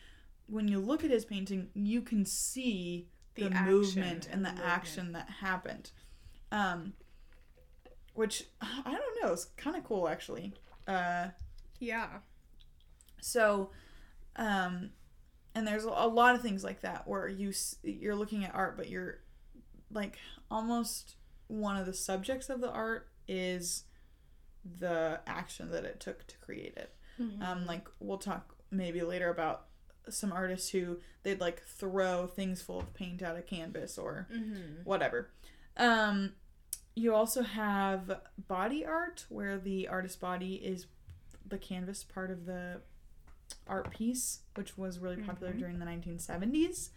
when 0.46 0.68
you 0.68 0.78
look 0.80 1.04
at 1.04 1.10
his 1.10 1.24
painting, 1.24 1.68
you 1.74 2.00
can 2.02 2.24
see 2.24 3.08
the, 3.34 3.44
The 3.48 3.50
movement 3.50 4.26
and 4.26 4.34
and 4.34 4.44
the 4.44 4.50
movement. 4.50 4.68
action 4.68 5.12
that 5.12 5.28
happened. 5.40 5.90
Um, 6.52 6.94
which 8.14 8.44
I 8.60 8.90
don't 8.92 9.22
know, 9.22 9.32
it's 9.32 9.46
kind 9.56 9.76
of 9.76 9.84
cool 9.84 10.08
actually. 10.08 10.52
Uh, 10.86 11.28
yeah. 11.78 12.18
so, 13.20 13.70
um, 14.36 14.90
and 15.54 15.66
there's 15.66 15.84
a 15.84 15.88
lot 15.88 16.34
of 16.34 16.42
things 16.42 16.62
like 16.64 16.80
that 16.82 17.06
where 17.08 17.28
you 17.28 17.52
you're 17.82 18.14
looking 18.16 18.44
at 18.44 18.54
art, 18.54 18.76
but 18.76 18.88
you're 18.88 19.20
like 19.92 20.18
almost 20.50 21.16
one 21.48 21.76
of 21.76 21.86
the 21.86 21.92
subjects 21.94 22.48
of 22.50 22.60
the 22.60 22.70
art 22.70 23.08
is 23.28 23.84
the 24.78 25.20
action 25.26 25.70
that 25.70 25.84
it 25.84 26.00
took 26.00 26.26
to 26.26 26.36
create 26.38 26.74
it. 26.76 26.94
Mhm. 27.20 27.42
Um, 27.42 27.66
like 27.66 27.88
we'll 28.00 28.18
talk 28.18 28.56
maybe 28.70 29.02
later 29.02 29.28
about 29.30 29.66
some 30.08 30.32
artists 30.32 30.70
who 30.70 30.98
they'd 31.22 31.40
like 31.40 31.62
throw 31.62 32.26
things 32.26 32.62
full 32.62 32.80
of 32.80 32.94
paint 32.94 33.22
out 33.22 33.36
of 33.36 33.46
canvas 33.46 33.98
or 33.98 34.26
Mhm. 34.32 34.84
whatever. 34.84 35.30
Um, 35.76 36.34
you 36.94 37.14
also 37.14 37.42
have 37.42 38.20
body 38.48 38.84
art, 38.84 39.26
where 39.28 39.58
the 39.58 39.88
artist's 39.88 40.16
body 40.16 40.54
is 40.56 40.86
the 41.46 41.58
canvas 41.58 42.02
part 42.04 42.30
of 42.30 42.46
the 42.46 42.80
art 43.66 43.90
piece, 43.90 44.40
which 44.54 44.76
was 44.76 44.98
really 44.98 45.16
popular 45.16 45.52
Mhm. 45.52 45.58
during 45.58 45.78
the 45.78 45.84
1970s. 45.84 46.90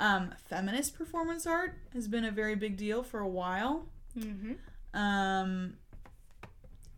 Um, 0.00 0.32
feminist 0.36 0.94
performance 0.94 1.46
art 1.46 1.74
has 1.92 2.06
been 2.08 2.24
a 2.24 2.30
very 2.30 2.54
big 2.54 2.76
deal 2.76 3.02
for 3.02 3.20
a 3.20 3.28
while. 3.28 3.88
Mhm. 4.16 4.58
Um, 4.94 5.78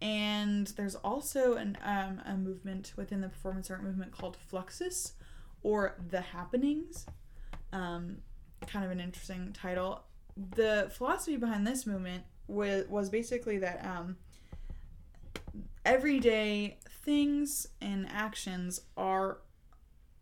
and 0.03 0.67
there's 0.77 0.95
also 0.97 1.55
an 1.55 1.77
um, 1.85 2.21
a 2.27 2.35
movement 2.37 2.93
within 2.97 3.21
the 3.21 3.29
performance 3.29 3.71
art 3.71 3.83
movement 3.83 4.13
called 4.13 4.37
Fluxus, 4.51 5.13
or 5.63 5.97
the 6.11 6.21
Happenings. 6.21 7.07
Um, 7.73 8.19
kind 8.67 8.85
of 8.85 8.91
an 8.91 9.01
interesting 9.01 9.53
title. 9.53 10.03
The 10.57 10.91
philosophy 10.95 11.37
behind 11.37 11.67
this 11.67 11.87
movement 11.87 12.25
was 12.47 12.87
was 12.89 13.09
basically 13.11 13.59
that 13.59 13.85
um, 13.85 14.17
everyday 15.85 16.79
things 17.05 17.69
and 17.81 18.07
actions 18.11 18.81
are 18.97 19.39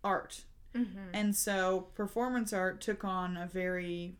art, 0.04 0.44
Mhm. 0.74 1.10
and 1.12 1.34
so 1.36 1.88
performance 1.94 2.52
art 2.52 2.80
took 2.80 3.04
on 3.04 3.36
a 3.36 3.46
very, 3.46 4.16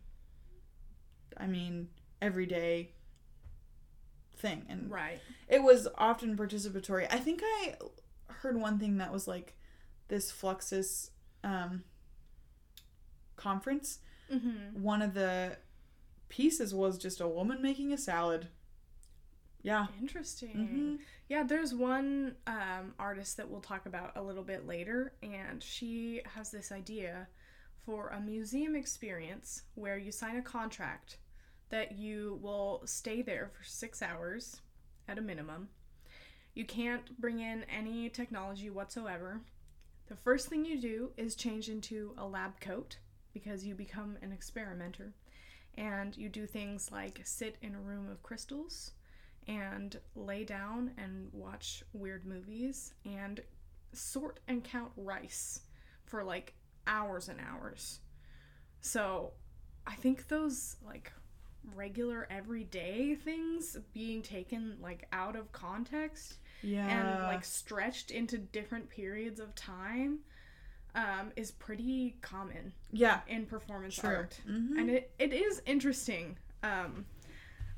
I 1.37 1.47
mean, 1.47 1.89
everyday 2.21 2.91
thing 4.39 4.65
and 4.69 4.89
Right. 4.89 5.19
it 5.47 5.61
was 5.61 5.87
often 5.97 6.35
participatory. 6.37 7.07
I 7.11 7.17
think 7.17 7.41
I 7.43 7.75
heard 8.27 8.57
one 8.59 8.79
thing 8.79 8.97
that 8.97 9.11
was 9.11 9.27
like 9.27 9.55
this 10.07 10.31
Fluxus 10.31 11.11
um, 11.43 11.83
conference. 13.35 13.99
Mm-hmm. 14.31 14.81
One 14.81 15.01
of 15.01 15.13
the 15.13 15.57
pieces 16.29 16.73
was 16.73 16.97
just 16.97 17.21
a 17.21 17.27
woman 17.27 17.61
making 17.61 17.91
a 17.93 17.97
salad. 17.97 18.47
Yeah. 19.61 19.87
Interesting. 19.99 20.49
hmm 20.67 20.95
Yeah, 21.27 21.43
there's 21.43 21.73
one 21.73 22.35
um, 22.47 22.93
artist 22.97 23.37
that 23.37 23.49
we'll 23.49 23.61
talk 23.61 23.85
about 23.85 24.13
a 24.15 24.21
little 24.21 24.43
bit 24.43 24.65
later, 24.65 25.13
and 25.21 25.61
she 25.61 26.21
has 26.35 26.49
this 26.49 26.71
idea 26.71 27.27
for 27.85 28.09
a 28.09 28.19
museum 28.21 28.75
experience 28.75 29.63
where 29.75 29.97
you 29.97 30.11
sign 30.11 30.37
a 30.37 30.41
contract 30.41 31.17
that 31.69 31.97
you 31.97 32.39
will 32.41 32.81
stay 32.85 33.21
there 33.21 33.51
for 33.55 33.63
six 33.63 34.01
hours 34.01 34.61
at 35.07 35.17
a 35.17 35.21
minimum. 35.21 35.69
You 36.53 36.65
can't 36.65 37.19
bring 37.19 37.39
in 37.39 37.63
any 37.65 38.09
technology 38.09 38.69
whatsoever. 38.69 39.41
The 40.07 40.15
first 40.15 40.47
thing 40.47 40.65
you 40.65 40.79
do 40.79 41.11
is 41.17 41.35
change 41.35 41.69
into 41.69 42.13
a 42.17 42.25
lab 42.25 42.59
coat 42.59 42.97
because 43.33 43.63
you 43.63 43.75
become 43.75 44.17
an 44.21 44.31
experimenter. 44.31 45.13
And 45.77 46.17
you 46.17 46.29
do 46.29 46.45
things 46.45 46.91
like 46.91 47.21
sit 47.23 47.55
in 47.61 47.75
a 47.75 47.79
room 47.79 48.09
of 48.09 48.23
crystals 48.23 48.91
and 49.47 49.97
lay 50.15 50.43
down 50.43 50.91
and 50.97 51.29
watch 51.31 51.83
weird 51.93 52.25
movies 52.25 52.93
and 53.05 53.39
sort 53.93 54.39
and 54.47 54.63
count 54.63 54.91
rice 54.97 55.61
for 56.05 56.23
like 56.23 56.53
hours 56.87 57.29
and 57.29 57.39
hours. 57.39 57.99
So 58.81 59.31
I 59.87 59.95
think 59.95 60.27
those 60.27 60.75
like 60.85 61.11
regular 61.75 62.27
everyday 62.29 63.15
things 63.15 63.77
being 63.93 64.21
taken 64.21 64.77
like 64.81 65.07
out 65.13 65.35
of 65.35 65.51
context 65.51 66.35
Yeah. 66.61 66.87
and 66.87 67.23
like 67.23 67.43
stretched 67.45 68.11
into 68.11 68.37
different 68.37 68.89
periods 68.89 69.39
of 69.39 69.53
time 69.55 70.19
um, 70.95 71.31
is 71.35 71.51
pretty 71.51 72.15
common 72.21 72.73
yeah. 72.91 73.19
in 73.27 73.45
performance 73.45 73.95
True. 73.95 74.09
art 74.15 74.39
Mhm. 74.49 74.77
and 74.79 74.89
it, 74.89 75.11
it 75.19 75.33
is 75.33 75.61
interesting 75.65 76.37
um 76.63 77.05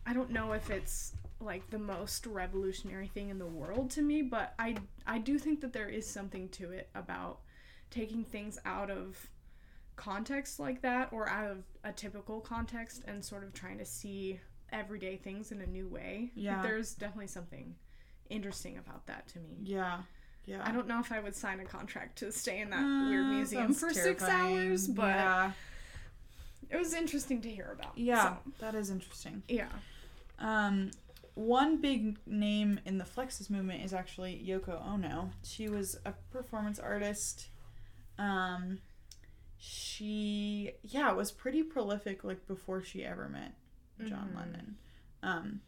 i 0.05 0.13
don't 0.13 0.29
know 0.31 0.53
if 0.53 0.69
it's 0.69 1.13
like 1.39 1.69
the 1.71 1.77
most 1.79 2.25
revolutionary 2.25 3.07
thing 3.07 3.29
in 3.29 3.37
the 3.39 3.45
world 3.45 3.89
to 3.91 4.01
me 4.01 4.21
but 4.21 4.53
i 4.59 4.75
i 5.05 5.17
do 5.17 5.37
think 5.37 5.59
that 5.61 5.73
there 5.73 5.89
is 5.89 6.07
something 6.07 6.47
to 6.49 6.71
it 6.71 6.89
about 6.95 7.39
taking 7.89 8.23
things 8.23 8.57
out 8.65 8.89
of 8.89 9.27
context 10.01 10.59
like 10.59 10.81
that 10.81 11.09
or 11.13 11.29
out 11.29 11.51
of 11.51 11.57
a 11.83 11.91
typical 11.91 12.39
context 12.39 13.03
and 13.07 13.23
sort 13.23 13.43
of 13.43 13.53
trying 13.53 13.77
to 13.77 13.85
see 13.85 14.39
everyday 14.71 15.15
things 15.15 15.51
in 15.51 15.61
a 15.61 15.65
new 15.67 15.87
way 15.87 16.31
Yeah. 16.33 16.61
there's 16.63 16.93
definitely 16.95 17.27
something 17.27 17.75
interesting 18.29 18.77
about 18.79 19.05
that 19.05 19.27
to 19.29 19.39
me 19.39 19.57
Yeah. 19.61 19.99
Yeah. 20.45 20.61
i 20.65 20.71
don't 20.71 20.87
know 20.87 20.99
if 20.99 21.11
i 21.11 21.19
would 21.19 21.35
sign 21.35 21.59
a 21.59 21.65
contract 21.65 22.17
to 22.19 22.31
stay 22.31 22.61
in 22.61 22.69
that 22.71 22.79
Uh, 22.83 23.09
weird 23.09 23.25
museum 23.27 23.73
for 23.75 23.93
six 23.93 24.23
hours 24.23 24.87
but 24.87 25.07
yeah. 25.07 25.51
it 26.71 26.77
was 26.77 26.93
interesting 26.95 27.39
to 27.41 27.49
hear 27.51 27.69
about 27.77 27.95
Yeah. 27.97 28.23
so, 28.23 28.51
That 28.59 28.73
is 28.75 28.89
interesting. 28.89 29.43
yeah 29.47 29.69
Um, 30.39 30.89
one 31.35 31.79
big 31.79 32.17
name 32.25 32.79
in 32.85 32.97
the 32.97 33.03
Fluxus 33.05 33.49
movement 33.51 33.83
is 33.85 33.93
actually 33.93 34.43
Yoko 34.45 34.83
Ono. 34.93 35.29
She 35.43 35.69
was 35.69 35.97
a 36.05 36.13
performance 36.31 36.79
artist. 36.79 37.47
Um, 38.17 38.79
she 39.63 40.71
yeah 40.83 41.11
was 41.11 41.31
pretty 41.31 41.61
prolific 41.61 42.23
like 42.23 42.47
before 42.47 42.81
she 42.81 43.05
ever 43.05 43.29
met 43.29 43.53
John 44.07 44.31
Mhm. 44.33 44.35
Lennon. 44.35 44.77
Um, 45.21 45.61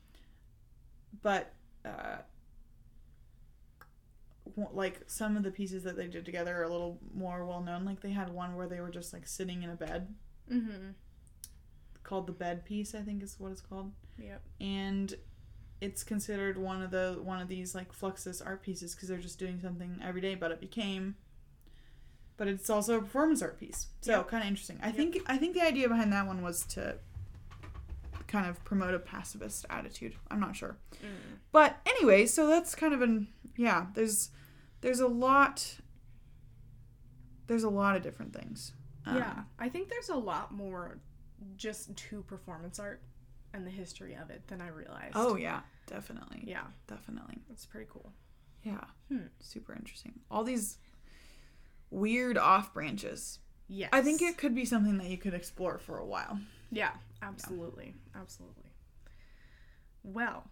but 1.22 1.54
uh, 1.86 2.18
like 4.74 5.02
some 5.08 5.38
of 5.38 5.44
the 5.44 5.52
pieces 5.52 5.84
that 5.84 5.96
they 5.96 6.08
did 6.08 6.26
together 6.26 6.56
are 6.58 6.64
a 6.64 6.70
little 6.72 7.00
more 7.14 7.46
well 7.46 7.62
known. 7.62 7.86
Like 7.86 8.02
they 8.02 8.12
had 8.12 8.30
one 8.34 8.56
where 8.56 8.68
they 8.68 8.80
were 8.82 8.90
just 8.90 9.14
like 9.14 9.28
sitting 9.28 9.64
in 9.64 9.70
a 9.70 9.76
bed 9.76 10.14
Mm-hmm. 10.52 10.90
called 12.04 12.28
the 12.28 12.34
bed 12.34 12.66
piece. 12.66 12.94
I 12.94 13.02
think 13.02 13.24
is 13.24 13.40
what 13.40 13.52
it's 13.52 13.62
called. 13.62 13.92
Yep. 14.20 14.42
and 14.62 15.14
it's 15.82 16.04
considered 16.04 16.58
one 16.58 16.82
of 16.82 16.92
the 16.92 17.20
one 17.24 17.42
of 17.42 17.48
these 17.48 17.74
like 17.76 17.92
fluxus 17.94 18.42
art 18.46 18.62
pieces 18.62 18.94
because 18.96 19.10
they're 19.10 19.18
just 19.18 19.40
doing 19.40 19.60
something 19.60 20.00
every 20.04 20.22
day 20.22 20.34
but 20.36 20.52
it 20.52 20.60
became 20.62 21.16
but 22.38 22.48
it's 22.48 22.70
also 22.70 22.98
a 22.98 23.02
performance 23.02 23.42
art 23.42 23.60
piece 23.60 23.88
so 24.02 24.12
Yep. 24.18 24.28
kind 24.30 24.44
of 24.44 24.48
interesting 24.50 24.80
i 24.82 24.88
Yep. 24.88 24.96
think 24.96 25.18
i 25.28 25.38
think 25.38 25.54
the 25.54 25.62
idea 25.62 25.88
behind 25.88 26.12
that 26.14 26.26
one 26.28 26.42
was 26.42 26.64
to 26.68 26.96
kind 28.28 28.48
of 28.48 28.64
promote 28.64 28.94
a 28.96 29.00
pacifist 29.00 29.66
attitude 29.70 30.16
i'm 30.32 30.40
not 30.40 30.56
sure 30.56 30.78
Mm. 31.04 31.38
but 31.52 31.78
anyway 31.86 32.26
so 32.26 32.48
that's 32.48 32.74
kind 32.76 32.94
of 32.94 33.02
an 33.02 33.28
yeah 33.56 33.88
there's 33.94 34.30
there's 34.82 35.00
a 35.00 35.08
lot 35.08 35.78
there's 37.48 37.64
a 37.64 37.70
lot 37.70 37.96
of 37.96 38.02
different 38.02 38.34
things 38.34 38.74
Um, 39.06 39.18
yeah, 39.18 39.44
I 39.60 39.68
think 39.70 39.90
there's 39.90 40.10
a 40.10 40.16
lot 40.16 40.54
more 40.54 41.00
just 41.58 41.96
to 41.96 42.24
performance 42.24 42.80
art 42.80 43.02
and 43.54 43.68
the 43.68 43.72
history 43.72 44.16
of 44.16 44.30
it 44.30 44.48
than 44.48 44.62
I 44.62 44.68
realized. 44.70 45.14
oh 45.16 45.36
yeah 45.36 45.62
definitely 45.86 46.44
yeah, 46.48 46.64
definitely 46.88 47.40
it's 47.52 47.66
pretty 47.66 47.88
cool. 47.92 48.14
yeah 48.64 48.86
Hmm. 49.10 49.28
super 49.42 49.74
interesting 49.74 50.20
all 50.32 50.44
these 50.44 50.78
weird 51.94 52.38
off 52.38 52.74
branches 52.74 53.40
Yes, 53.68 53.90
I 53.94 54.02
think 54.02 54.22
it 54.22 54.38
could 54.38 54.54
be 54.54 54.66
something 54.66 54.98
that 54.98 55.08
you 55.08 55.18
could 55.18 55.34
explore 55.34 55.80
for 55.80 55.98
a 55.98 56.06
while. 56.06 56.40
Yeah, 56.72 56.92
absolutely, 57.22 57.96
absolutely. 58.16 58.72
Well, 60.04 60.44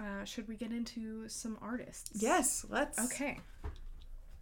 uh, 0.00 0.24
should 0.24 0.48
we 0.48 0.56
get 0.56 0.72
into 0.72 1.28
some 1.28 1.58
artists? 1.60 2.10
Yes, 2.14 2.64
let's. 2.68 2.98
Okay. 2.98 3.38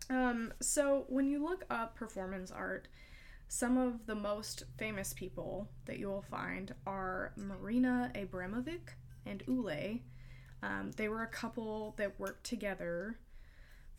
Um, 0.09 0.55
so 0.61 1.05
when 1.09 1.27
you 1.29 1.44
look 1.44 1.64
up 1.68 1.96
performance 1.96 2.51
art, 2.51 2.88
some 3.49 3.77
of 3.77 4.07
the 4.07 4.14
most 4.14 4.64
famous 4.79 5.12
people 5.12 5.68
that 5.85 5.99
you 5.99 6.09
will 6.09 6.25
find 6.31 6.75
are 6.87 7.33
Marina 7.37 8.11
Abramovic 8.14 8.94
and 9.25 9.44
Ulay. 9.46 10.01
Um, 10.62 10.92
they 10.96 11.09
were 11.09 11.22
a 11.22 11.29
couple 11.29 11.94
that 11.96 12.18
worked 12.18 12.44
together 12.44 13.18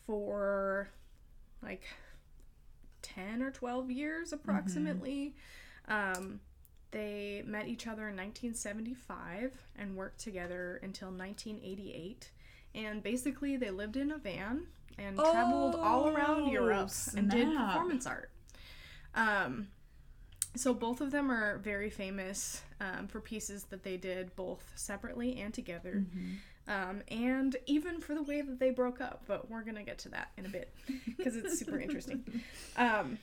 for 0.06 0.90
like 1.62 1.84
10 3.16 3.42
or 3.42 3.52
12 3.52 3.92
years 3.92 4.34
approximately. 4.34 5.36
Um, 5.88 6.40
they 6.92 7.44
met 7.46 7.68
each 7.68 7.86
other 7.88 8.08
in 8.10 8.16
1975 8.16 9.52
and 9.78 9.96
worked 9.96 10.20
together 10.20 10.80
until 10.84 11.10
1988. 11.10 12.32
And 12.76 13.04
basically, 13.04 13.58
they 13.58 13.72
lived 13.72 13.98
in 13.98 14.12
a 14.12 14.18
van 14.18 14.68
and 14.98 15.18
traveled 15.32 15.76
all 15.76 16.08
around 16.10 16.44
Oh, 16.44 16.52
Europe 16.52 16.92
and 17.16 17.30
did 17.30 17.48
performance 17.56 18.06
art. 18.08 18.32
Um, 19.16 19.68
so 20.56 20.74
both 20.74 21.02
of 21.02 21.12
them 21.12 21.30
are 21.32 21.58
very 21.60 21.90
famous 21.90 22.62
um, 22.82 23.08
for 23.08 23.20
pieces 23.22 23.66
that 23.66 23.84
they 23.84 23.98
did 23.98 24.36
both 24.36 24.72
separately 24.76 25.40
and 25.40 25.54
together, 25.54 26.06
um, 26.68 27.02
and 27.10 27.56
even 27.66 28.00
for 28.02 28.14
the 28.16 28.24
way 28.24 28.42
that 28.42 28.60
they 28.60 28.70
broke 28.72 29.02
up. 29.02 29.24
But 29.28 29.50
we're 29.50 29.64
gonna 29.64 29.84
get 29.84 29.98
to 30.00 30.10
that 30.10 30.30
in 30.38 30.46
a 30.46 30.50
bit 30.50 30.74
because 31.18 31.36
it's 31.36 31.58
super 31.60 31.80
interesting. 31.86 32.24
Um, 32.76 33.18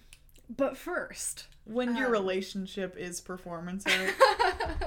but 0.54 0.76
first, 0.76 1.46
When 1.64 1.96
your 1.96 2.06
Um, 2.08 2.12
relationship 2.12 2.96
is 2.98 3.20
performance 3.22 3.84
art. 3.86 4.14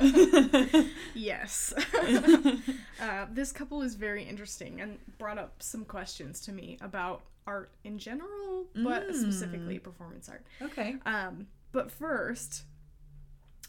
yes, 1.16 1.74
uh, 3.02 3.26
this 3.32 3.52
couple 3.52 3.82
is 3.82 3.96
very 3.96 4.24
interesting 4.24 4.82
and 4.82 5.00
brought 5.18 5.38
up 5.38 5.62
some 5.64 5.84
questions 5.86 6.40
to 6.42 6.52
me 6.52 6.78
about 6.82 7.22
art 7.48 7.72
in 7.84 7.98
general, 7.98 8.68
but 8.76 9.08
Mm. 9.10 9.16
specifically 9.22 9.80
performance 9.80 10.30
art. 10.30 10.46
okay. 10.62 10.98
Um, 11.06 11.48
but 11.72 11.92
first, 11.92 12.64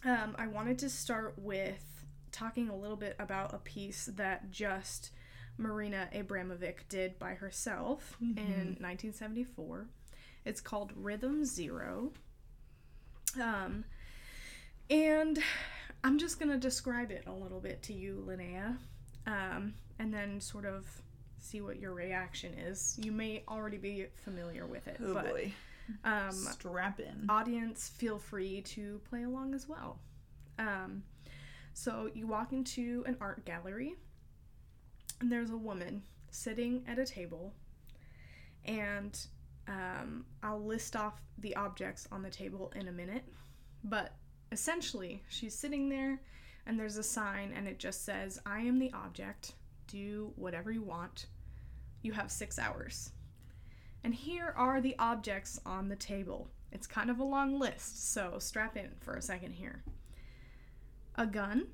um, 0.04 0.34
I 0.38 0.46
wanted 0.48 0.78
to 0.80 0.90
start 0.90 1.34
with 1.38 1.97
talking 2.38 2.68
a 2.68 2.76
little 2.76 2.96
bit 2.96 3.16
about 3.18 3.52
a 3.54 3.58
piece 3.58 4.06
that 4.16 4.50
just 4.50 5.10
Marina 5.56 6.08
Abramovic 6.14 6.88
did 6.88 7.18
by 7.18 7.34
herself 7.34 8.16
in 8.20 8.76
1974. 8.80 9.86
It's 10.44 10.60
called 10.60 10.92
Rhythm 10.94 11.44
Zero. 11.44 12.12
Um, 13.40 13.84
and 14.88 15.38
I'm 16.04 16.18
just 16.18 16.38
going 16.38 16.50
to 16.50 16.58
describe 16.58 17.10
it 17.10 17.24
a 17.26 17.32
little 17.32 17.60
bit 17.60 17.82
to 17.84 17.92
you, 17.92 18.24
Linnea, 18.26 18.76
um, 19.26 19.74
and 19.98 20.14
then 20.14 20.40
sort 20.40 20.64
of 20.64 20.86
see 21.40 21.60
what 21.60 21.78
your 21.78 21.92
reaction 21.92 22.54
is. 22.54 22.96
You 23.02 23.12
may 23.12 23.42
already 23.48 23.76
be 23.78 24.06
familiar 24.24 24.66
with 24.66 24.86
it, 24.88 24.98
Oh 25.04 25.12
but 25.14 25.30
boy. 25.30 25.52
um, 26.04 26.30
Strap 26.32 27.00
in. 27.00 27.26
audience 27.28 27.88
feel 27.88 28.18
free 28.18 28.60
to 28.62 29.00
play 29.10 29.24
along 29.24 29.54
as 29.54 29.68
well. 29.68 29.98
Um, 30.58 31.02
so 31.78 32.10
you 32.12 32.26
walk 32.26 32.52
into 32.52 33.04
an 33.06 33.16
art 33.20 33.44
gallery, 33.44 33.94
and 35.20 35.30
there's 35.30 35.50
a 35.50 35.56
woman 35.56 36.02
sitting 36.28 36.82
at 36.88 36.98
a 36.98 37.06
table, 37.06 37.54
and 38.64 39.16
um, 39.68 40.24
I'll 40.42 40.60
list 40.60 40.96
off 40.96 41.22
the 41.38 41.54
objects 41.54 42.08
on 42.10 42.20
the 42.20 42.30
table 42.30 42.72
in 42.74 42.88
a 42.88 42.92
minute. 42.92 43.22
But 43.84 44.16
essentially, 44.50 45.22
she's 45.28 45.54
sitting 45.54 45.88
there 45.88 46.20
and 46.66 46.78
there's 46.78 46.96
a 46.96 47.02
sign, 47.02 47.52
and 47.54 47.68
it 47.68 47.78
just 47.78 48.04
says, 48.04 48.40
I 48.44 48.58
am 48.58 48.80
the 48.80 48.92
object. 48.92 49.52
Do 49.86 50.32
whatever 50.34 50.72
you 50.72 50.82
want. 50.82 51.26
You 52.02 52.10
have 52.12 52.30
six 52.30 52.58
hours. 52.58 53.12
And 54.02 54.12
here 54.12 54.52
are 54.56 54.80
the 54.80 54.96
objects 54.98 55.60
on 55.64 55.88
the 55.88 55.96
table. 55.96 56.50
It's 56.72 56.88
kind 56.88 57.08
of 57.08 57.20
a 57.20 57.24
long 57.24 57.60
list, 57.60 58.12
so 58.12 58.34
strap 58.38 58.76
in 58.76 58.90
for 59.00 59.14
a 59.14 59.22
second 59.22 59.52
here 59.52 59.84
a 61.18 61.26
gun, 61.26 61.66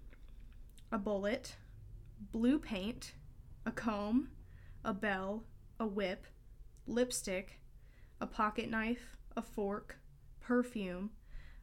a 0.91 0.97
bullet, 0.97 1.57
blue 2.33 2.59
paint, 2.59 3.13
a 3.67 3.71
comb, 3.71 4.31
a 4.83 4.95
bell, 4.95 5.45
a 5.79 5.87
whip, 5.87 6.27
lipstick, 6.87 7.61
a 8.23 8.27
pocket 8.27 8.71
knife, 8.71 9.19
a 9.37 9.43
fork, 9.43 9.99
perfume, 10.41 11.11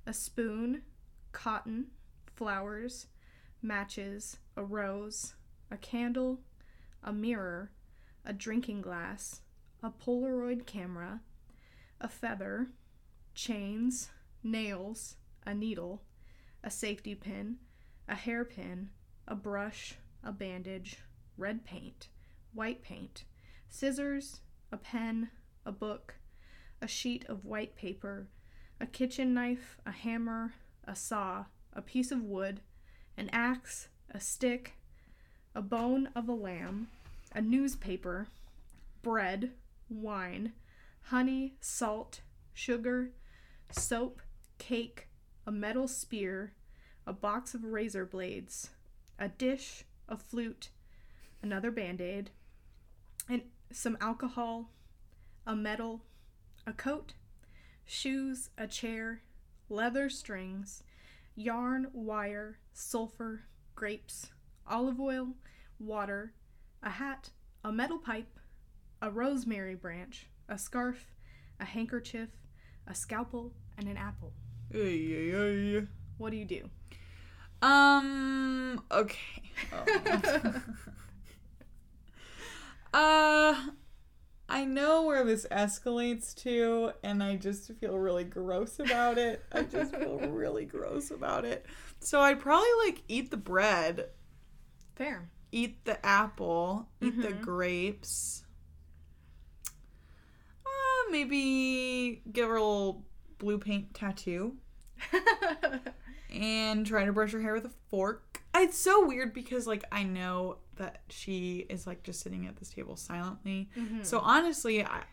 a 0.06 0.14
spoon, 0.14 0.84
cotton, 1.32 1.88
flowers, 2.36 3.08
matches, 3.64 4.38
a 4.56 4.64
rose, 4.64 5.34
a 5.72 5.78
candle, 5.78 6.40
a 7.04 7.12
mirror, 7.12 7.72
a 8.24 8.32
drinking 8.32 8.84
glass, 8.84 9.42
a 9.82 9.90
Polaroid 9.90 10.68
camera, 10.68 11.20
a 12.00 12.08
feather, 12.08 12.68
chains, 13.34 14.10
nails, 14.44 15.16
a 15.48 15.56
needle, 15.56 16.04
a 16.64 16.70
safety 16.70 17.16
pin, 17.16 17.58
a 18.12 18.16
hairpin, 18.16 18.90
a 19.26 19.34
brush, 19.34 19.96
a 20.22 20.34
bandage, 20.34 20.98
red 21.38 21.64
paint, 21.64 22.10
white 22.54 22.84
paint, 22.84 23.24
scissors, 23.70 24.42
a 24.70 24.76
pen, 24.76 25.30
a 25.66 25.72
book, 25.72 26.16
a 26.82 26.88
sheet 26.88 27.24
of 27.30 27.46
white 27.46 27.74
paper, 27.74 28.28
a 28.82 28.86
kitchen 28.86 29.34
knife, 29.34 29.78
a 29.86 29.92
hammer, 29.92 30.52
a 30.84 30.94
saw, 30.94 31.46
a 31.72 31.82
piece 31.82 32.12
of 32.12 32.22
wood, 32.22 32.60
an 33.16 33.30
axe, 33.32 33.88
a 34.14 34.20
stick, 34.20 34.74
a 35.56 35.62
bone 35.62 36.10
of 36.14 36.28
a 36.28 36.34
lamb, 36.34 36.90
a 37.34 37.40
newspaper, 37.40 38.28
bread, 39.02 39.52
wine, 39.90 40.52
honey, 41.04 41.56
salt, 41.62 42.20
sugar, 42.54 43.12
soap, 43.72 44.22
cake, 44.58 45.08
a 45.48 45.52
metal 45.52 45.88
spear, 45.88 46.52
a 47.06 47.14
box 47.14 47.54
of 47.54 47.64
razor 47.64 48.06
blades, 48.06 48.70
a 49.18 49.28
dish, 49.28 49.84
a 50.08 50.18
flute, 50.18 50.70
another 51.42 51.72
band 51.72 52.02
aid, 52.02 52.32
and 53.30 53.42
some 53.72 53.98
alcohol, 54.02 54.70
a 55.46 55.56
medal, 55.56 56.02
a 56.68 56.74
coat, 56.74 57.14
shoes, 57.86 58.50
a 58.58 58.68
chair, 58.68 59.22
leather 59.70 60.10
strings, 60.10 60.84
yarn, 61.36 61.88
wire, 61.94 62.60
sulfur, 62.74 63.44
grapes, 63.76 64.28
olive 64.68 65.00
oil, 65.00 65.30
water, 65.80 66.34
a 66.84 66.90
hat, 66.90 67.30
a 67.64 67.72
metal 67.72 67.98
pipe, 67.98 68.40
a 69.02 69.10
rosemary 69.10 69.76
branch, 69.76 70.28
a 70.48 70.58
scarf, 70.58 71.08
a 71.60 71.66
handkerchief, 71.66 72.30
a 72.88 72.94
scalpel, 72.94 73.54
and 73.78 73.88
an 73.88 73.98
apple. 73.98 74.34
Ay, 74.74 75.34
ay, 75.34 75.78
ay. 75.78 75.88
What 76.18 76.32
do 76.32 76.38
you 76.38 76.46
do? 76.46 76.70
Um. 77.62 78.82
Okay. 78.92 79.20
Oh. 79.72 80.22
uh, 82.94 83.56
I 84.50 84.66
know 84.66 85.04
where 85.04 85.24
this 85.24 85.46
escalates 85.52 86.34
to, 86.44 86.92
and 87.04 87.22
I 87.24 87.36
just 87.38 87.72
feel 87.80 87.98
really 87.98 88.24
gross 88.24 88.80
about 88.80 89.18
it. 89.18 89.44
I 89.52 89.64
just 89.64 89.96
feel 89.96 90.20
really 90.32 90.66
gross 90.66 91.12
about 91.12 91.46
it. 91.46 91.66
So 92.00 92.20
I'd 92.20 92.40
probably 92.40 92.68
like 92.86 93.04
eat 93.08 93.32
the 93.32 93.38
bread, 93.38 94.10
Fair. 94.96 95.30
eat 95.52 95.86
the 95.86 96.04
apple, 96.06 96.90
eat 97.00 97.22
the 97.22 97.30
Mhm. 97.30 97.42
grapes. 97.42 98.44
Uh, 100.66 101.12
maybe 101.12 102.22
give 102.32 102.50
her 102.50 102.56
a 102.56 102.62
little 102.62 103.06
blue 103.38 103.58
paint 103.58 103.94
tattoo 103.94 104.58
and 106.32 106.86
try 106.86 107.06
to 107.06 107.14
brush 107.14 107.32
her 107.34 107.42
hair 107.42 107.54
with 107.54 107.66
a 107.66 107.72
fork. 107.90 108.42
It's 108.56 108.78
so 108.78 109.06
weird 109.08 109.34
because 109.34 109.66
like 109.68 109.84
I 109.92 110.04
know 110.04 110.58
that 110.76 111.02
she 111.10 111.66
is 111.70 111.86
like 111.88 112.04
just 112.04 112.22
sitting 112.22 112.46
at 112.48 112.56
this 112.58 112.70
table 112.70 112.96
silently. 112.96 113.70
Mhm. 113.78 114.06
So 114.06 114.20
honestly, 114.20 114.84
I 114.86 115.04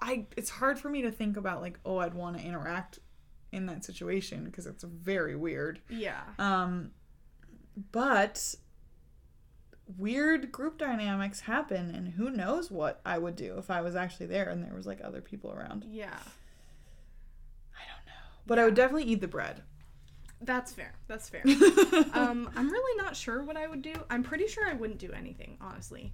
I 0.00 0.26
it's 0.36 0.50
hard 0.50 0.78
for 0.78 0.88
me 0.88 1.02
to 1.02 1.10
think 1.10 1.36
about 1.36 1.60
like 1.60 1.78
oh 1.84 1.98
I'd 1.98 2.14
want 2.14 2.38
to 2.38 2.44
interact 2.44 2.98
in 3.52 3.66
that 3.66 3.84
situation 3.84 4.44
because 4.44 4.66
it's 4.66 4.84
very 4.84 5.36
weird. 5.36 5.80
yeah. 5.90 6.22
Um 6.38 6.90
but 7.90 8.54
weird 9.98 10.52
group 10.52 10.78
dynamics 10.78 11.40
happen 11.40 11.90
and 11.94 12.08
who 12.08 12.30
knows 12.30 12.70
what 12.70 13.00
I 13.04 13.18
would 13.18 13.36
do 13.36 13.58
if 13.58 13.70
I 13.70 13.80
was 13.82 13.94
actually 13.96 14.26
there 14.26 14.48
and 14.48 14.62
there 14.64 14.74
was 14.74 14.86
like 14.86 15.00
other 15.02 15.20
people 15.20 15.50
around. 15.50 15.84
Yeah. 15.88 16.08
I 17.74 17.82
don't 17.88 18.06
know. 18.06 18.12
But 18.46 18.58
I 18.58 18.64
would 18.64 18.74
definitely 18.74 19.04
eat 19.04 19.20
the 19.20 19.28
bread. 19.28 19.62
That's 20.42 20.72
fair. 20.72 20.92
That's 21.06 21.28
fair. 21.28 21.42
um, 22.14 22.50
I'm 22.56 22.68
really 22.70 23.02
not 23.02 23.16
sure 23.16 23.42
what 23.44 23.56
I 23.56 23.66
would 23.66 23.82
do. 23.82 23.94
I'm 24.10 24.22
pretty 24.22 24.46
sure 24.48 24.66
I 24.68 24.72
wouldn't 24.74 24.98
do 24.98 25.12
anything, 25.12 25.56
honestly. 25.60 26.12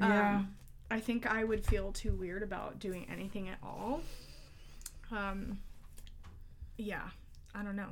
Um, 0.00 0.10
Yeah. 0.10 0.42
I 0.88 1.00
think 1.00 1.26
I 1.26 1.42
would 1.42 1.64
feel 1.64 1.90
too 1.90 2.12
weird 2.12 2.44
about 2.44 2.78
doing 2.78 3.06
anything 3.10 3.48
at 3.48 3.58
all. 3.60 4.02
Um, 5.10 5.58
yeah, 6.78 7.08
I 7.54 7.62
don't 7.64 7.74
know. 7.74 7.88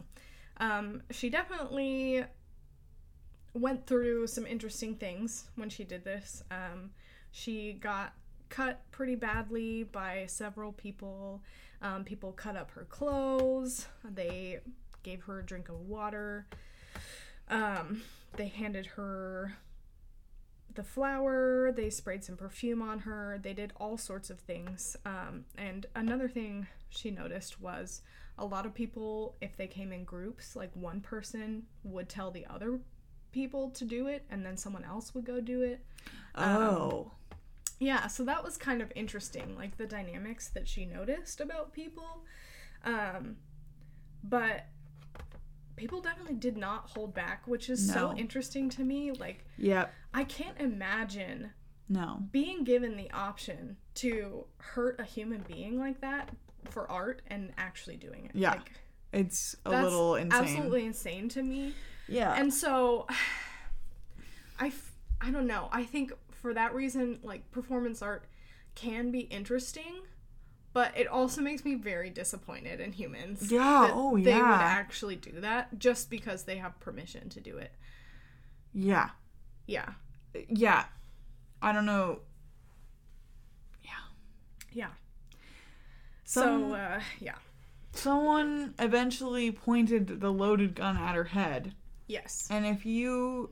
Um, 0.58 1.02
she 1.10 1.28
definitely 1.28 2.24
went 3.52 3.86
through 3.86 4.28
some 4.28 4.46
interesting 4.46 4.94
things 4.94 5.46
when 5.56 5.70
she 5.70 5.82
did 5.82 6.04
this. 6.04 6.44
Um, 6.52 6.90
she 7.32 7.72
got 7.72 8.14
cut 8.48 8.82
pretty 8.92 9.16
badly 9.16 9.84
by 9.84 10.26
several 10.28 10.72
people. 10.72 11.42
Um, 11.82 12.04
people 12.04 12.30
cut 12.32 12.56
up 12.56 12.70
her 12.72 12.84
clothes. 12.84 13.88
They 14.04 14.60
gave 15.04 15.22
her 15.22 15.38
a 15.38 15.46
drink 15.46 15.68
of 15.68 15.78
water. 15.80 16.48
Um, 17.48 18.02
they 18.36 18.48
handed 18.48 18.86
her 18.86 19.58
the 20.74 20.82
flower. 20.82 21.70
They 21.70 21.90
sprayed 21.90 22.24
some 22.24 22.36
perfume 22.36 22.82
on 22.82 23.00
her. 23.00 23.38
They 23.40 23.52
did 23.52 23.72
all 23.76 23.96
sorts 23.96 24.30
of 24.30 24.40
things. 24.40 24.96
Um, 25.06 25.44
and 25.56 25.86
another 25.94 26.28
thing 26.28 26.66
she 26.88 27.12
noticed 27.12 27.60
was 27.60 28.02
a 28.36 28.44
lot 28.44 28.66
of 28.66 28.74
people, 28.74 29.36
if 29.40 29.56
they 29.56 29.68
came 29.68 29.92
in 29.92 30.04
groups, 30.04 30.56
like 30.56 30.70
one 30.74 31.00
person 31.00 31.64
would 31.84 32.08
tell 32.08 32.32
the 32.32 32.46
other 32.46 32.80
people 33.30 33.70
to 33.70 33.84
do 33.84 34.06
it, 34.06 34.24
and 34.30 34.44
then 34.44 34.56
someone 34.56 34.84
else 34.84 35.14
would 35.14 35.24
go 35.24 35.40
do 35.40 35.62
it. 35.62 35.84
Oh. 36.34 37.12
Yeah, 37.78 38.06
so 38.06 38.24
that 38.24 38.42
was 38.42 38.56
kind 38.56 38.80
of 38.80 38.90
interesting, 38.94 39.56
like 39.56 39.76
the 39.76 39.86
dynamics 39.86 40.48
that 40.48 40.66
she 40.66 40.84
noticed 40.84 41.40
about 41.40 41.72
people. 41.72 42.24
Um, 42.84 43.36
but 44.22 44.66
people 45.76 46.00
definitely 46.00 46.34
did 46.36 46.56
not 46.56 46.90
hold 46.90 47.14
back, 47.14 47.46
which 47.46 47.68
is 47.68 47.92
so 47.92 48.14
interesting 48.16 48.68
to 48.70 48.82
me. 48.82 49.12
Like, 49.12 49.44
Yep. 49.58 49.92
I 50.12 50.24
can't 50.24 50.58
imagine 50.60 51.50
No. 51.88 52.22
being 52.32 52.64
given 52.64 52.96
the 52.96 53.10
option 53.10 53.76
to 53.96 54.46
hurt 54.58 54.98
a 55.00 55.04
human 55.04 55.42
being 55.48 55.78
like 55.78 56.00
that 56.00 56.30
for 56.70 56.90
art 56.90 57.22
and 57.26 57.52
actually 57.58 57.96
doing 57.96 58.26
it. 58.26 58.32
Yeah, 58.34 58.50
Like, 58.52 58.72
It's 59.12 59.54
a 59.64 59.70
little 59.82 60.16
insane. 60.16 60.40
absolutely 60.42 60.86
insane 60.86 61.28
to 61.30 61.42
me. 61.42 61.74
Yeah. 62.08 62.34
And 62.34 62.52
so 62.52 63.06
I 64.58 64.68
f- 64.68 64.92
I 65.20 65.30
don't 65.30 65.46
know. 65.46 65.68
I 65.72 65.84
think 65.84 66.12
for 66.30 66.54
that 66.54 66.74
reason 66.74 67.18
like 67.22 67.50
performance 67.50 68.02
art 68.02 68.26
can 68.74 69.10
be 69.10 69.20
interesting, 69.20 70.02
but 70.74 70.92
it 70.98 71.06
also 71.06 71.40
makes 71.40 71.64
me 71.64 71.74
very 71.76 72.10
disappointed 72.10 72.80
in 72.80 72.92
humans. 72.92 73.50
Yeah, 73.50 73.86
that 73.86 73.92
oh, 73.94 74.10
They 74.18 74.34
would 74.34 74.38
yeah. 74.40 74.58
actually 74.60 75.16
do 75.16 75.40
that 75.40 75.78
just 75.78 76.10
because 76.10 76.42
they 76.44 76.56
have 76.58 76.78
permission 76.80 77.30
to 77.30 77.40
do 77.40 77.56
it. 77.56 77.72
yeah. 78.74 79.10
Yeah. 79.66 79.92
Yeah. 80.50 80.84
I 81.62 81.72
don't 81.72 81.86
know. 81.86 82.20
Yeah. 84.74 84.88
Some- 86.24 86.70
so 86.70 86.74
uh 86.74 87.00
yeah. 87.20 87.36
Someone 87.92 88.74
eventually 88.80 89.52
pointed 89.52 90.20
the 90.20 90.32
loaded 90.32 90.74
gun 90.74 90.96
at 90.96 91.14
her 91.14 91.24
head. 91.24 91.74
Yes. 92.08 92.48
And 92.50 92.66
if 92.66 92.84
you. 92.84 93.50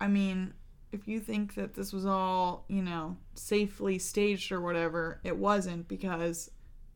I 0.00 0.08
mean, 0.08 0.54
if 0.92 1.06
you 1.06 1.20
think 1.20 1.54
that 1.54 1.74
this 1.74 1.92
was 1.92 2.04
all, 2.06 2.64
you 2.68 2.82
know, 2.82 3.16
safely 3.34 3.98
staged 3.98 4.50
or 4.52 4.60
whatever, 4.60 5.20
it 5.24 5.36
wasn't 5.36 5.86
because 5.88 6.50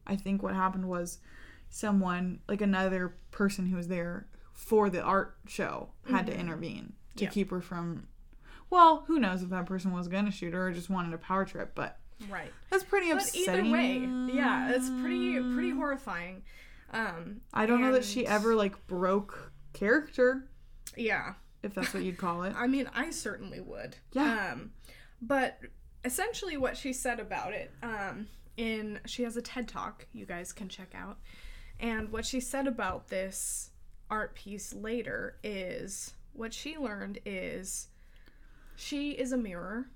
I 0.07 0.17
think 0.17 0.43
what 0.43 0.55
happened 0.55 0.89
was 0.89 1.19
someone, 1.71 2.41
like 2.49 2.61
another 2.61 3.17
person 3.31 3.67
who 3.67 3.77
was 3.77 3.89
there 3.89 4.27
for 4.53 4.89
the 4.91 5.03
art 5.03 5.37
show, 5.47 5.91
had 6.09 6.27
to 6.27 6.39
intervene 6.39 6.93
to 7.17 7.25
Yeah. 7.25 7.31
keep 7.31 7.51
her 7.51 7.61
from. 7.61 8.09
Well, 8.71 9.05
who 9.07 9.19
knows 9.19 9.43
if 9.43 9.51
that 9.51 9.67
person 9.67 9.93
was 9.93 10.09
going 10.09 10.25
to 10.25 10.31
shoot 10.31 10.55
her 10.55 10.69
or 10.69 10.73
just 10.73 10.91
wanted 10.91 11.13
a 11.15 11.19
power 11.19 11.45
trip, 11.45 11.73
but 11.75 11.99
Right. 12.31 12.53
that's 12.71 12.85
pretty 12.85 13.13
But 13.13 13.23
upsetting. 13.23 13.67
either 13.67 13.73
way, 13.73 14.33
yeah, 14.35 14.71
it's 14.73 14.89
pretty 14.89 15.35
pretty 15.55 15.71
horrifying. 15.71 16.43
Um 16.93 17.41
I 17.53 17.67
don't 17.67 17.81
know 17.81 17.93
that 17.93 18.05
she 18.05 18.25
ever 18.27 18.55
like 18.55 18.87
broke 18.87 19.53
character. 19.73 20.49
Yeah. 20.97 21.35
If 21.65 21.75
that's 21.75 21.95
what 21.95 22.03
you'd 22.03 22.19
call 22.19 22.43
it. 22.45 22.55
I 22.57 22.67
mean, 22.67 22.89
I 22.95 23.11
certainly 23.11 23.61
would. 23.61 23.97
Yeah. 24.13 24.53
Um, 24.53 24.73
but 25.21 25.59
essentially, 26.05 26.57
what 26.57 26.77
she 26.77 26.93
said 26.93 27.21
about 27.21 27.53
it, 27.53 27.73
um, 27.83 28.27
in 28.57 29.01
she 29.07 29.23
has 29.25 29.37
a 29.37 29.43
TED 29.43 29.67
talk 29.69 30.07
you 30.13 30.27
guys 30.27 30.53
can 30.53 30.69
check 30.69 30.95
out, 30.95 31.19
and 31.81 32.11
what 32.13 32.25
she 32.25 32.41
said 32.41 32.67
about 32.67 33.09
this 33.09 33.71
art 34.11 34.35
piece 34.35 34.73
later 34.73 35.37
is 35.43 36.15
what 36.33 36.53
she 36.53 36.77
learned 36.77 37.19
is 37.25 37.89
she 38.77 39.13
is 39.13 39.33
a 39.33 39.37
mirror, 39.37 39.87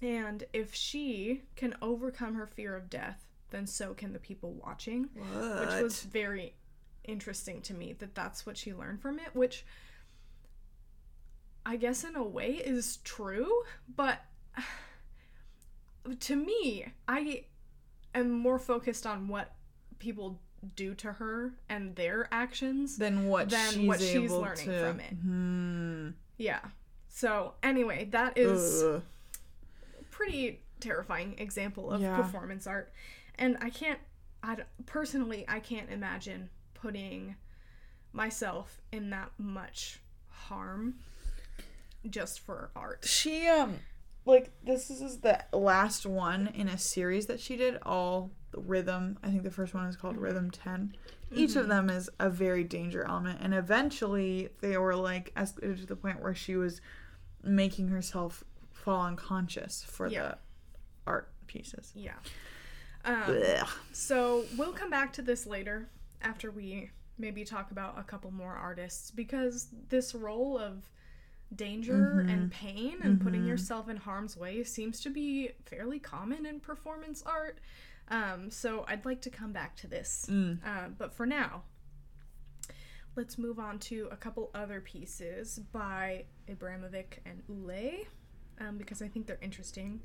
and 0.00 0.44
if 0.52 0.74
she 0.74 1.42
can 1.56 1.74
overcome 1.82 2.34
her 2.34 2.46
fear 2.46 2.76
of 2.76 2.88
death, 2.88 3.26
then 3.50 3.66
so 3.66 3.94
can 3.94 4.12
the 4.12 4.18
people 4.18 4.52
watching 4.52 5.08
What? 5.14 5.60
which 5.60 5.82
was 5.82 6.02
very 6.02 6.54
interesting 7.04 7.60
to 7.62 7.74
me 7.74 7.94
that 7.94 8.14
that's 8.14 8.44
what 8.46 8.56
she 8.56 8.74
learned 8.74 9.00
from 9.00 9.18
it 9.18 9.34
which 9.34 9.64
i 11.66 11.76
guess 11.76 12.04
in 12.04 12.16
a 12.16 12.22
way 12.22 12.52
is 12.52 12.98
true 13.04 13.62
but 13.96 14.20
to 16.20 16.36
me 16.36 16.86
i 17.08 17.44
am 18.14 18.30
more 18.30 18.58
focused 18.58 19.06
on 19.06 19.28
what 19.28 19.52
people 19.98 20.40
do 20.76 20.94
to 20.94 21.12
her 21.12 21.52
and 21.68 21.96
their 21.96 22.28
actions 22.32 22.96
than 22.98 23.26
what 23.26 23.48
than 23.50 23.72
she's 23.72 23.86
what 23.88 24.00
she's 24.00 24.30
learning 24.30 24.66
to. 24.66 24.80
from 24.80 25.00
it. 25.00 25.12
Hmm. 25.22 26.08
yeah 26.36 26.60
so 27.08 27.54
anyway 27.62 28.06
that 28.10 28.36
is 28.36 28.82
Ugh. 28.82 29.02
pretty 30.10 30.60
terrifying 30.80 31.34
example 31.38 31.90
of 31.90 32.00
Yeah. 32.00 32.16
performance 32.16 32.66
art 32.66 32.92
and 33.38 33.56
i 33.60 33.70
can't 33.70 33.98
i 34.42 34.56
personally 34.86 35.44
i 35.48 35.60
can't 35.60 35.90
imagine 35.90 36.48
putting 36.74 37.36
myself 38.12 38.80
in 38.92 39.10
that 39.10 39.30
much 39.38 40.00
harm 40.28 40.94
just 42.08 42.40
for 42.40 42.70
art. 42.76 43.04
She 43.04 43.46
um 43.46 43.76
like 44.24 44.50
this 44.64 44.90
is 44.90 45.18
the 45.18 45.44
last 45.52 46.06
one 46.06 46.48
in 46.48 46.68
a 46.68 46.78
series 46.78 47.26
that 47.26 47.40
she 47.40 47.56
did 47.56 47.78
all 47.82 48.30
the 48.52 48.60
rhythm. 48.60 49.18
I 49.22 49.28
think 49.28 49.42
the 49.42 49.50
first 49.50 49.74
one 49.74 49.86
is 49.86 49.96
called 49.96 50.16
rhythm 50.16 50.50
10 50.50 50.94
each 51.32 51.54
of 51.54 51.68
them 51.68 51.88
is 51.88 52.10
a 52.18 52.28
very 52.28 52.64
danger 52.64 53.04
element 53.04 53.38
and 53.40 53.54
eventually 53.54 54.48
they 54.60 54.76
were 54.76 54.96
like 54.96 55.32
escalated 55.36 55.78
to 55.78 55.86
the 55.86 55.94
point 55.94 56.20
where 56.20 56.34
she 56.34 56.56
was 56.56 56.80
making 57.44 57.86
herself 57.86 58.42
fall 58.72 59.02
unconscious 59.06 59.84
for 59.84 60.08
Yeah. 60.08 60.22
the 60.22 60.38
art 61.06 61.30
pieces. 61.46 61.92
Yeah. 61.94 62.14
Um, 63.04 63.38
so 63.92 64.44
we'll 64.58 64.72
come 64.72 64.90
back 64.90 65.12
to 65.14 65.22
this 65.22 65.46
later 65.46 65.88
after 66.20 66.50
we 66.50 66.90
maybe 67.16 67.44
talk 67.44 67.70
about 67.70 67.96
a 67.98 68.02
couple 68.02 68.30
more 68.32 68.54
artists 68.54 69.10
because 69.12 69.68
this 69.88 70.14
role 70.16 70.58
of 70.58 70.90
danger 71.54 72.20
and 72.28 72.50
pain 72.50 72.98
and 73.02 73.20
putting 73.20 73.44
yourself 73.44 73.88
in 73.88 73.96
harm's 73.96 74.36
way 74.36 74.62
seems 74.62 75.00
to 75.00 75.10
be 75.10 75.50
fairly 75.66 75.98
common 75.98 76.46
in 76.46 76.60
performance 76.60 77.22
art. 77.26 77.58
Um, 78.08 78.50
so 78.50 78.84
i'd 78.88 79.04
like 79.04 79.20
to 79.22 79.30
come 79.30 79.52
back 79.52 79.76
to 79.76 79.86
this. 79.86 80.26
Mm. 80.28 80.58
uh, 80.64 80.88
but 80.96 81.12
for 81.12 81.26
now 81.26 81.62
let's 83.16 83.38
move 83.38 83.58
on 83.58 83.78
to 83.78 84.08
a 84.10 84.16
couple 84.16 84.50
other 84.54 84.80
pieces 84.80 85.60
by 85.72 86.24
abramovic 86.48 87.18
and 87.26 87.42
Ulay, 87.48 88.06
um, 88.60 88.78
because 88.78 89.02
i 89.02 89.08
think 89.08 89.26
they're 89.26 89.38
interesting. 89.42 90.00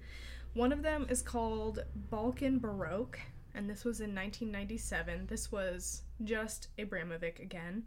One 0.54 0.72
of 0.72 0.82
them 0.84 1.06
is 1.10 1.22
called 1.22 1.84
balkan 2.10 2.60
baroque 2.60 3.20
and 3.54 3.70
this 3.70 3.86
was 3.86 4.02
in 4.02 4.14
1997 4.14 5.28
this 5.28 5.52
was 5.52 6.04
just 6.24 6.70
abramovic 6.78 7.40
again 7.40 7.84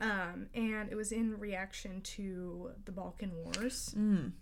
um, 0.00 0.46
and 0.54 0.90
it 0.90 0.94
was 0.94 1.12
in 1.12 1.38
reaction 1.38 2.00
to 2.02 2.70
the 2.84 2.92
balkan 2.92 3.32
wars 3.44 3.94
Mm. 3.96 4.32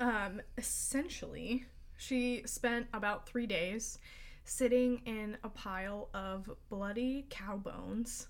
um, 0.00 0.40
essentially, 0.56 1.66
she 1.96 2.42
spent 2.46 2.86
about 2.92 3.26
three 3.28 3.46
days 3.46 3.98
sitting 4.44 5.02
in 5.04 5.36
a 5.44 5.48
pile 5.48 6.08
of 6.14 6.48
bloody 6.70 7.26
cow 7.28 7.56
bones, 7.56 8.28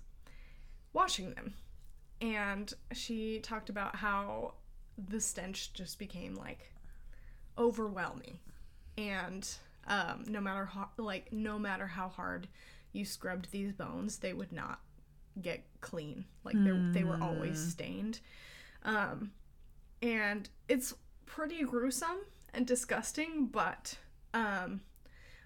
washing 0.91 1.31
them. 1.33 1.53
And 2.21 2.73
she 2.91 3.39
talked 3.39 3.69
about 3.69 3.95
how 3.95 4.55
the 4.97 5.21
stench 5.21 5.71
just 5.73 5.97
became 5.97 6.35
like 6.35 6.73
overwhelming. 7.57 8.39
And 8.97 9.47
um, 9.87 10.25
no 10.27 10.41
matter 10.41 10.65
how, 10.65 10.89
like, 10.97 11.31
no 11.31 11.57
matter 11.57 11.87
how 11.87 12.09
hard 12.09 12.47
you 12.91 13.05
scrubbed 13.05 13.51
these 13.51 13.71
bones, 13.71 14.17
they 14.17 14.33
would 14.33 14.51
not 14.51 14.79
get 15.41 15.63
clean. 15.81 16.25
Like, 16.43 16.55
they 16.63 16.71
they 16.91 17.03
were 17.03 17.17
always 17.21 17.57
stained. 17.71 18.19
Um, 18.83 19.31
and 20.01 20.49
it's 20.67 20.93
pretty 21.25 21.63
gruesome 21.63 22.19
and 22.53 22.65
disgusting, 22.65 23.47
but 23.47 23.97
um, 24.33 24.81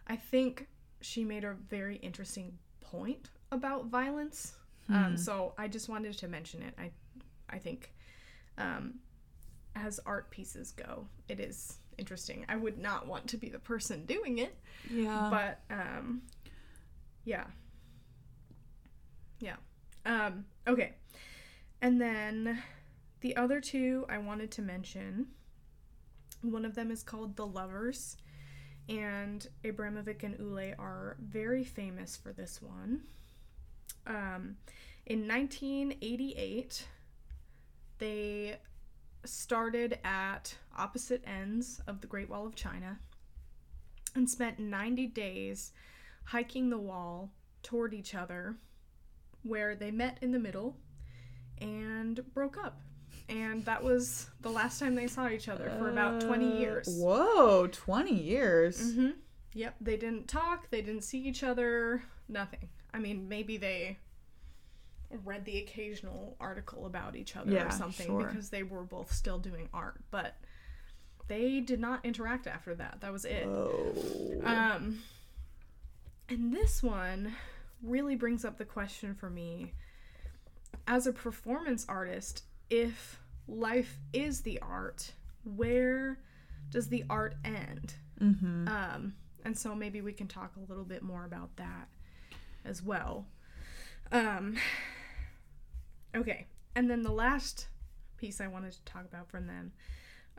I 0.07 0.15
think 0.15 0.67
she 1.01 1.23
made 1.25 1.43
a 1.43 1.53
very 1.53 1.97
interesting 1.97 2.57
point 2.81 3.29
about 3.51 3.87
violence. 3.87 4.53
Um, 4.89 5.17
so 5.17 5.53
I 5.57 5.67
just 5.67 5.89
wanted 5.89 6.17
to 6.17 6.27
mention 6.27 6.61
it. 6.61 6.73
I, 6.77 6.91
I 7.49 7.57
think, 7.57 7.93
um, 8.57 8.95
as 9.75 9.99
art 10.05 10.29
pieces 10.29 10.71
go, 10.71 11.07
it 11.27 11.39
is 11.39 11.77
interesting. 11.97 12.45
I 12.49 12.55
would 12.55 12.77
not 12.77 13.07
want 13.07 13.27
to 13.29 13.37
be 13.37 13.49
the 13.49 13.59
person 13.59 14.05
doing 14.05 14.39
it, 14.39 14.55
yeah 14.89 15.29
but 15.31 15.59
um, 15.73 16.21
yeah, 17.25 17.45
yeah. 19.39 19.55
Um, 20.05 20.45
okay, 20.67 20.93
and 21.81 21.99
then 21.99 22.61
the 23.21 23.35
other 23.35 23.61
two 23.61 24.05
I 24.09 24.17
wanted 24.17 24.51
to 24.51 24.61
mention. 24.61 25.27
One 26.41 26.65
of 26.65 26.75
them 26.75 26.91
is 26.91 27.03
called 27.03 27.37
The 27.37 27.45
Lovers, 27.47 28.17
and 28.89 29.47
Abramovic 29.63 30.23
and 30.23 30.37
Ulay 30.37 30.77
are 30.77 31.15
very 31.21 31.63
famous 31.63 32.17
for 32.17 32.33
this 32.33 32.61
one. 32.61 33.03
Um, 34.05 34.57
in 35.05 35.27
1988, 35.27 36.87
they 37.99 38.57
started 39.25 39.99
at 40.03 40.55
opposite 40.77 41.23
ends 41.25 41.81
of 41.87 42.01
the 42.01 42.07
Great 42.07 42.29
Wall 42.29 42.45
of 42.45 42.55
China 42.55 42.99
and 44.15 44.29
spent 44.29 44.59
90 44.59 45.07
days 45.07 45.71
hiking 46.25 46.69
the 46.69 46.77
wall 46.77 47.31
toward 47.61 47.93
each 47.93 48.13
other, 48.13 48.57
where 49.43 49.75
they 49.75 49.91
met 49.91 50.17
in 50.21 50.31
the 50.31 50.39
middle 50.39 50.77
and 51.59 52.21
broke 52.33 52.57
up. 52.57 52.81
And 53.29 53.63
that 53.65 53.83
was 53.83 54.29
the 54.41 54.49
last 54.49 54.79
time 54.79 54.95
they 54.95 55.07
saw 55.07 55.29
each 55.29 55.47
other 55.47 55.71
for 55.77 55.89
about 55.89 56.21
20 56.21 56.59
years. 56.59 56.87
Uh, 56.87 56.91
Whoa, 56.91 57.67
20 57.71 58.13
years. 58.13 58.93
hmm 58.95 59.11
Yep, 59.55 59.75
they 59.81 59.97
didn't 59.97 60.27
talk, 60.27 60.69
they 60.71 60.81
didn't 60.81 61.03
see 61.03 61.19
each 61.19 61.43
other, 61.43 62.03
nothing. 62.27 62.69
I 62.93 62.97
mean, 62.99 63.29
maybe 63.29 63.57
they 63.57 63.99
read 65.23 65.45
the 65.45 65.59
occasional 65.59 66.35
article 66.39 66.87
about 66.87 67.15
each 67.15 67.35
other 67.35 67.51
Yeah, 67.51 67.67
or 67.67 67.71
something 67.71 68.07
sure. 68.07 68.25
because 68.25 68.49
they 68.49 68.63
were 68.63 68.81
both 68.83 69.11
still 69.11 69.37
doing 69.37 69.69
art, 69.71 70.01
but 70.09 70.35
they 71.27 71.59
did 71.59 71.79
not 71.79 72.03
interact 72.03 72.47
after 72.47 72.73
that. 72.75 72.97
That 73.01 73.11
was 73.13 73.25
it. 73.25 73.45
Whoa. 73.45 74.41
Um, 74.43 74.99
and 76.27 76.51
this 76.51 76.81
one 76.81 77.35
really 77.83 78.15
brings 78.15 78.45
up 78.45 78.57
the 78.57 78.65
question 78.65 79.13
for 79.13 79.29
me 79.29 79.73
as 80.87 81.05
a 81.05 81.13
performance 81.13 81.85
artist 81.87 82.43
if 82.69 83.19
life 83.47 83.99
is 84.13 84.41
the 84.41 84.59
art, 84.61 85.11
where 85.43 86.19
does 86.69 86.87
the 86.89 87.03
art 87.09 87.35
end? 87.43 87.93
mm-hmm. 88.19 88.67
Um, 88.67 89.13
and 89.45 89.57
so 89.57 89.75
maybe 89.75 90.01
we 90.01 90.13
can 90.13 90.27
talk 90.27 90.53
a 90.55 90.69
little 90.69 90.85
bit 90.85 91.03
more 91.03 91.25
about 91.25 91.55
that 91.57 91.89
as 92.65 92.81
well. 92.81 93.27
Um, 94.11 94.55
okay, 96.15 96.47
and 96.75 96.89
then 96.89 97.01
the 97.01 97.11
last 97.11 97.67
piece 98.17 98.39
I 98.39 98.47
wanted 98.47 98.73
to 98.73 98.83
talk 98.85 99.05
about 99.05 99.29
from 99.29 99.47
them 99.47 99.73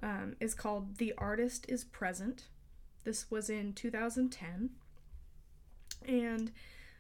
um, 0.03 0.37
is 0.41 0.55
called 0.55 0.97
The 0.97 1.13
Artist 1.19 1.67
is 1.69 1.85
Present. 1.85 2.45
This 3.05 3.31
was 3.31 3.51
in 3.51 3.75
2010. 3.75 4.71
And 6.07 6.51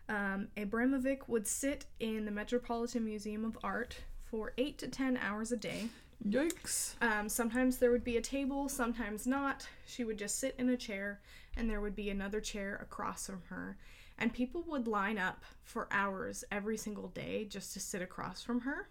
um, 0.09 0.49
Abramovic 0.57 1.29
would 1.29 1.47
sit 1.47 1.87
in 2.01 2.25
the 2.25 2.31
Metropolitan 2.31 3.05
Museum 3.05 3.45
of 3.45 3.59
Art 3.63 3.97
for 4.25 4.53
8 4.59 4.79
to 4.79 4.89
10 4.89 5.17
hours 5.17 5.53
a 5.53 5.57
day. 5.57 5.89
Yikes. 6.27 6.95
Um, 7.03 7.29
sometimes 7.29 7.79
there 7.79 7.91
would 7.91 8.05
be 8.05 8.17
a 8.17 8.23
table, 8.23 8.69
sometimes 8.69 9.27
not. 9.27 9.67
She 9.87 10.05
would 10.05 10.19
just 10.19 10.39
sit 10.39 10.55
in 10.59 10.69
a 10.71 10.77
chair, 10.77 11.21
and 11.57 11.69
there 11.69 11.81
would 11.81 11.97
be 11.97 12.11
another 12.11 12.41
chair 12.41 12.79
across 12.83 13.27
from 13.27 13.43
her. 13.49 13.77
And 14.19 14.33
people 14.33 14.63
would 14.69 14.87
line 14.87 15.19
up 15.19 15.43
for 15.65 15.89
hours 15.91 16.45
every 16.51 16.77
single 16.77 17.09
day 17.09 17.47
just 17.47 17.73
to 17.75 17.81
sit 17.81 18.01
across 18.01 18.43
from 18.43 18.61
her 18.61 18.89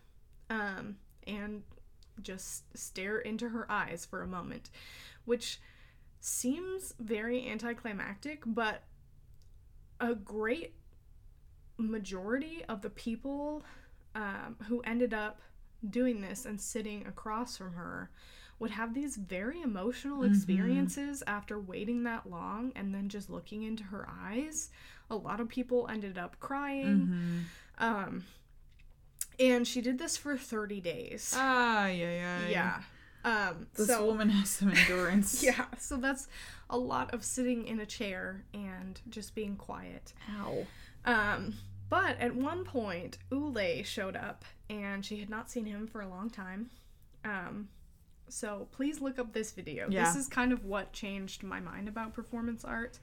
um, 0.49 0.97
and 1.25 1.63
just 2.21 2.77
stare 2.77 3.19
into 3.19 3.49
her 3.49 3.69
eyes 3.71 4.05
for 4.05 4.21
a 4.21 4.27
moment, 4.27 4.69
which 5.25 5.59
seems 6.19 6.93
very 6.99 7.49
anticlimactic, 7.49 8.43
but 8.45 8.83
a 9.99 10.13
great 10.13 10.73
majority 11.91 12.63
of 12.67 12.81
the 12.81 12.89
people 12.89 13.63
um, 14.15 14.55
who 14.67 14.81
ended 14.81 15.13
up 15.13 15.41
doing 15.89 16.21
this 16.21 16.45
and 16.45 16.59
sitting 16.59 17.05
across 17.07 17.57
from 17.57 17.73
her 17.73 18.09
would 18.59 18.71
have 18.71 18.93
these 18.93 19.17
very 19.17 19.61
emotional 19.61 20.23
experiences 20.23 21.21
after 21.27 21.59
waiting 21.59 22.03
that 22.03 22.29
long 22.29 22.71
and 22.75 22.93
then 22.93 23.09
just 23.09 23.29
looking 23.29 23.63
into 23.63 23.83
her 23.83 24.07
eyes. 24.09 24.69
A 25.09 25.15
lot 25.15 25.39
of 25.41 25.49
people 25.49 25.87
ended 25.91 26.17
up 26.17 26.39
crying. 26.39 27.45
Um, 27.79 28.23
and 29.39 29.67
she 29.67 29.81
did 29.81 29.97
this 29.97 30.15
for 30.15 30.37
30 30.37 30.79
days. 30.79 31.33
Ah, 31.35 31.87
yeah, 31.87 32.13
yeah. 32.47 32.47
yeah. 32.47 32.81
Um, 33.25 33.67
This 33.73 33.87
so, 33.87 34.05
woman 34.05 34.29
has 34.29 34.49
some 34.49 34.69
endurance. 34.75 35.43
yeah, 35.43 35.65
so 35.79 35.97
that's 35.97 36.27
a 36.69 36.77
lot 36.77 37.13
of 37.13 37.23
sitting 37.23 37.67
in 37.67 37.79
a 37.79 37.85
chair 37.85 38.45
and 38.53 39.01
just 39.09 39.33
being 39.35 39.55
quiet. 39.55 40.13
Ow. 40.39 40.65
Um, 41.05 41.55
but 41.93 42.19
at 42.19 42.35
one 42.35 42.63
point, 42.63 43.19
Ulay 43.31 43.85
showed 43.85 44.15
up, 44.15 44.45
and 44.67 45.05
she 45.05 45.19
had 45.19 45.29
not 45.29 45.51
seen 45.51 45.67
him 45.67 45.85
for 45.85 46.01
a 46.01 46.07
long 46.07 46.27
time. 46.27 46.71
Um, 47.23 47.69
so 48.27 48.67
please 48.71 48.99
look 48.99 49.19
up 49.19 49.31
this 49.31 49.51
video. 49.51 49.85
Yeah. 49.87 50.05
This 50.05 50.15
is 50.15 50.27
kind 50.27 50.51
of 50.51 50.65
what 50.65 50.91
changed 50.91 51.43
my 51.43 51.59
mind 51.59 51.87
about 51.87 52.15
performance 52.15 52.65
art, 52.65 52.97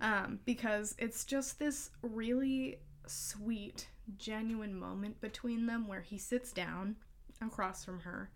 um, 0.00 0.38
because 0.44 0.94
it's 0.96 1.24
just 1.24 1.58
this 1.58 1.90
really 2.02 2.78
sweet, 3.08 3.88
genuine 4.16 4.78
moment 4.78 5.20
between 5.20 5.66
them 5.66 5.88
where 5.88 6.02
he 6.02 6.16
sits 6.16 6.52
down 6.52 6.94
across 7.42 7.84
from 7.84 7.98
her. 7.98 8.30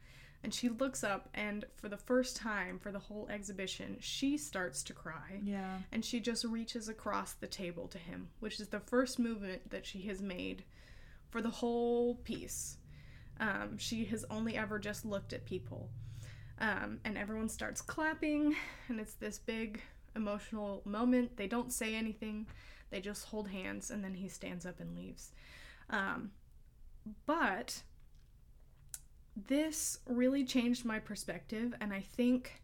And 0.45 0.53
she 0.53 0.69
looks 0.69 1.03
up, 1.03 1.31
and 1.33 1.65
for 1.75 1.89
the 1.89 1.97
first 1.97 2.37
time 2.37 2.79
for 2.79 2.93
the 2.93 2.99
whole 2.99 3.27
exhibition, 3.31 3.97
she 3.99 4.37
starts 4.37 4.83
to 4.85 4.93
cry 4.93 5.41
Yeah. 5.43 5.79
and 5.91 6.05
she 6.05 6.21
just 6.21 6.45
reaches 6.45 6.89
across 6.89 7.33
the 7.33 7.47
table 7.47 7.89
to 7.89 7.99
him, 7.99 8.29
which 8.41 8.61
is 8.61 8.69
the 8.69 8.79
first 8.81 9.19
movement 9.19 9.71
that 9.71 9.87
she 9.87 10.03
has 10.03 10.21
made 10.21 10.65
for 11.31 11.41
the 11.41 11.49
whole 11.51 12.17
piece. 12.17 12.77
Um, 13.41 13.79
she 13.79 14.05
has 14.05 14.25
only 14.31 14.55
ever 14.57 14.79
just 14.79 15.07
looked 15.07 15.33
at 15.33 15.47
people. 15.47 15.89
Um, 16.59 17.01
and 17.07 17.17
everyone 17.19 17.49
starts 17.49 17.81
clapping, 17.81 18.55
and 18.89 19.01
it's 19.01 19.15
this 19.15 19.39
big 19.39 19.81
emotional 20.15 20.83
moment. 20.85 21.37
They 21.39 21.49
don't 21.49 21.73
say 21.73 21.95
anything, 21.95 22.47
they 22.91 23.01
just 23.01 23.25
hold 23.25 23.49
hands, 23.49 23.91
and 23.91 24.05
then 24.05 24.13
he 24.15 24.29
stands 24.29 24.67
up 24.67 24.79
and 24.79 24.95
leaves. 24.95 25.33
Um, 25.89 26.33
but 27.27 27.83
this 29.37 29.99
really 30.07 30.45
changed 30.45 30.85
my 30.85 30.99
perspective, 30.99 31.75
and 31.81 31.93
I 31.93 32.01
think 32.01 32.63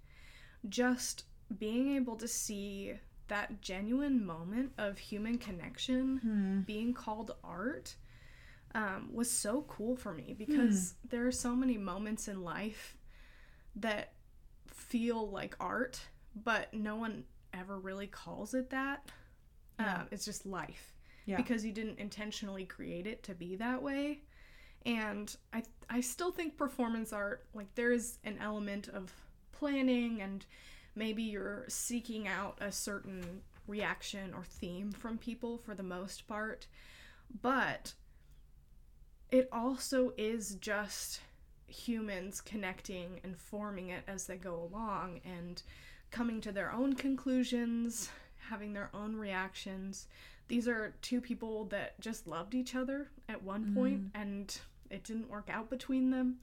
just 0.68 1.24
being 1.59 1.96
able 1.96 2.16
to 2.16 2.28
see 2.28 2.94
that 3.28 3.61
genuine 3.61 4.24
moment 4.24 4.72
of 4.78 4.98
human 4.98 5.38
connection 5.38 6.62
being 6.66 6.92
called 6.92 7.33
art 7.44 7.94
um, 8.74 9.11
was 9.12 9.30
so 9.30 9.62
cool 9.62 9.96
for 9.96 10.12
me 10.12 10.35
because 10.37 10.94
there 11.09 11.26
are 11.26 11.33
so 11.33 11.54
many 11.56 11.76
moments 11.78 12.28
in 12.28 12.42
life 12.42 12.96
that 13.76 14.12
feel 14.68 15.28
like 15.30 15.56
art, 15.61 16.00
but 16.44 16.72
no 16.74 16.96
one 16.96 17.24
ever 17.52 17.78
really 17.78 18.06
calls 18.06 18.54
it 18.54 18.70
that. 18.70 19.11
Um, 19.78 20.06
it's 20.11 20.24
just 20.24 20.44
life 20.44 20.94
Yeah. 21.24 21.37
because 21.38 21.64
you 21.64 21.72
didn't 21.72 21.98
intentionally 21.98 22.64
create 22.66 23.06
it 23.06 23.22
to 23.24 23.35
be 23.35 23.56
that 23.56 23.83
way. 23.83 24.22
And 24.86 25.34
I 25.52 25.62
I 25.88 26.00
still 26.00 26.32
think 26.32 26.56
performance 26.56 27.12
art 27.12 27.44
like 27.54 27.74
there 27.74 27.92
is 27.92 28.18
an 28.24 28.38
element 28.40 28.88
of 28.88 29.12
planning 29.52 30.22
and 30.22 30.46
maybe 30.94 31.22
you're 31.22 31.64
seeking 31.68 32.26
out 32.26 32.58
a 32.60 32.72
certain 32.72 33.42
reaction 33.66 34.32
or 34.34 34.42
theme 34.42 34.92
from 34.92 35.18
people 35.18 35.58
for 35.58 35.74
the 35.74 35.82
most 35.82 36.26
part. 36.26 36.66
But 37.42 37.94
it 39.30 39.48
also 39.52 40.12
is 40.16 40.56
just 40.56 41.20
humans 41.68 42.40
connecting 42.40 43.20
and 43.22 43.38
forming 43.38 43.90
it 43.90 44.02
as 44.08 44.26
they 44.26 44.36
go 44.36 44.68
along 44.70 45.20
and 45.24 45.62
coming 46.10 46.40
to 46.40 46.50
their 46.50 46.72
own 46.72 46.94
conclusions, 46.94 48.10
having 48.48 48.72
their 48.72 48.90
own 48.92 49.14
reactions. 49.14 50.08
These 50.50 50.66
are 50.66 50.92
two 51.00 51.20
people 51.20 51.66
that 51.66 51.98
just 52.00 52.26
loved 52.26 52.56
each 52.56 52.74
other 52.74 53.08
at 53.28 53.40
one 53.40 53.72
point 53.72 54.02
and 54.16 54.60
it 54.90 55.04
didn't 55.04 55.30
work 55.30 55.48
out 55.48 55.70
between 55.70 56.10
them. 56.10 56.38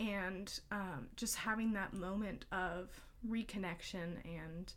And 0.00 0.52
um, 0.72 1.06
just 1.14 1.36
having 1.36 1.72
that 1.74 1.94
moment 1.94 2.46
of 2.50 2.88
reconnection 3.28 4.16
and 4.24 4.72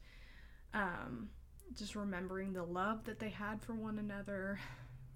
um, 0.76 1.30
just 1.76 1.96
remembering 1.96 2.54
the 2.54 2.62
love 2.62 3.04
that 3.06 3.18
they 3.18 3.30
had 3.30 3.64
for 3.64 3.74
one 3.74 3.98
another 3.98 4.60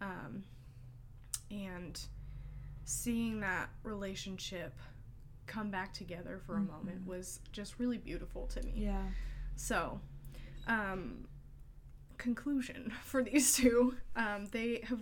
um, 0.02 0.44
and 1.52 2.02
seeing 2.84 3.40
that 3.42 3.70
relationship 3.84 4.74
come 5.46 5.70
back 5.70 5.94
together 5.94 6.42
for 6.48 6.56
a 6.56 6.62
moment 6.62 7.06
was 7.06 7.42
just 7.52 7.78
really 7.78 8.00
beautiful 8.00 8.48
to 8.48 8.64
me. 8.64 8.74
Yeah. 8.76 9.04
So, 9.56 10.00
um, 10.68 11.28
conclusion 12.18 12.92
for 13.04 13.24
these 13.24 13.54
two 13.56 13.96
um, 14.16 14.46
they 14.52 14.82
have 14.88 15.02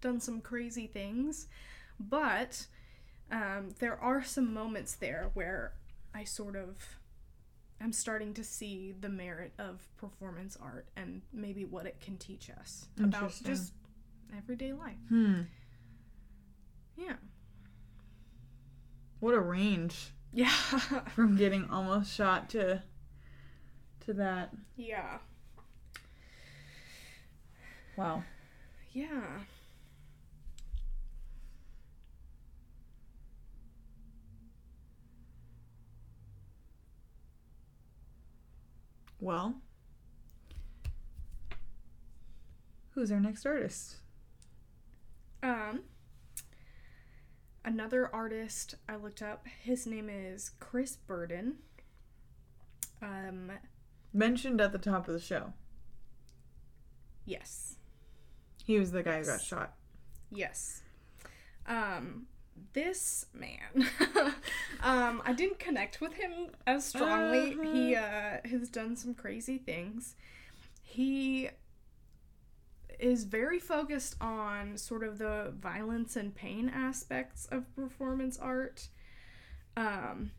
done 0.00 0.20
some 0.20 0.40
crazy 0.40 0.86
things, 0.86 1.48
but 1.98 2.66
um, 3.32 3.70
there 3.78 3.98
are 3.98 4.22
some 4.22 4.52
moments 4.52 4.94
there 4.94 5.30
where 5.34 5.72
I 6.14 6.24
sort 6.24 6.54
of 6.54 6.76
am 7.80 7.92
starting 7.92 8.32
to 8.34 8.44
see 8.44 8.94
the 9.00 9.08
merit 9.08 9.52
of 9.58 9.86
performance 9.96 10.56
art 10.62 10.86
and 10.96 11.22
maybe 11.32 11.64
what 11.64 11.86
it 11.86 12.00
can 12.00 12.16
teach 12.18 12.50
us 12.50 12.86
about 13.02 13.32
just 13.44 13.72
everyday 14.36 14.72
life. 14.72 14.96
Hmm. 15.08 15.42
Yeah. 16.96 17.14
What 19.20 19.34
a 19.34 19.40
range 19.40 20.12
Yeah. 20.32 20.48
from 21.14 21.36
getting 21.36 21.68
almost 21.70 22.14
shot 22.14 22.48
to 22.50 22.82
to 24.04 24.12
that. 24.14 24.52
yeah. 24.76 25.18
Wow. 27.96 28.22
Yeah. 28.92 29.40
Well, 39.18 39.54
who's 42.90 43.10
our 43.10 43.20
next 43.20 43.46
artist? 43.46 43.96
Um, 45.42 45.82
another 47.64 48.14
artist 48.14 48.74
I 48.88 48.96
looked 48.96 49.22
up, 49.22 49.46
his 49.62 49.86
name 49.86 50.10
is 50.10 50.50
Chris 50.60 50.96
Burden. 50.96 51.56
Um, 53.02 53.52
Mentioned 54.12 54.60
at 54.60 54.72
the 54.72 54.78
top 54.78 55.08
of 55.08 55.14
the 55.14 55.20
show. 55.20 55.52
yes, 57.24 57.76
He 58.66 58.78
was 58.80 58.90
the 58.90 59.02
guy 59.02 59.20
who 59.20 59.26
got 59.26 59.40
shot. 59.40 59.74
yes. 60.30 60.82
Um, 61.66 62.26
this 62.72 63.26
man, 63.32 63.88
um, 64.82 65.22
I 65.24 65.32
didn't 65.32 65.58
connect 65.58 66.00
with 66.00 66.14
him 66.14 66.48
as 66.66 66.84
strongly. 66.84 67.56
He 67.62 67.94
uh, 67.94 68.38
has 68.44 68.68
done 68.68 68.96
some 68.96 69.14
crazy 69.14 69.58
things. 69.58 70.16
He 70.82 71.50
is 72.98 73.24
very 73.24 73.58
focused 73.60 74.16
on 74.20 74.76
sort 74.78 75.04
of 75.04 75.18
the 75.18 75.52
violence 75.60 76.16
and 76.16 76.34
pain 76.34 76.68
aspects 76.68 77.46
of 77.46 77.74
performance 77.76 78.38
art. 78.38 78.88
Um, 79.76 80.32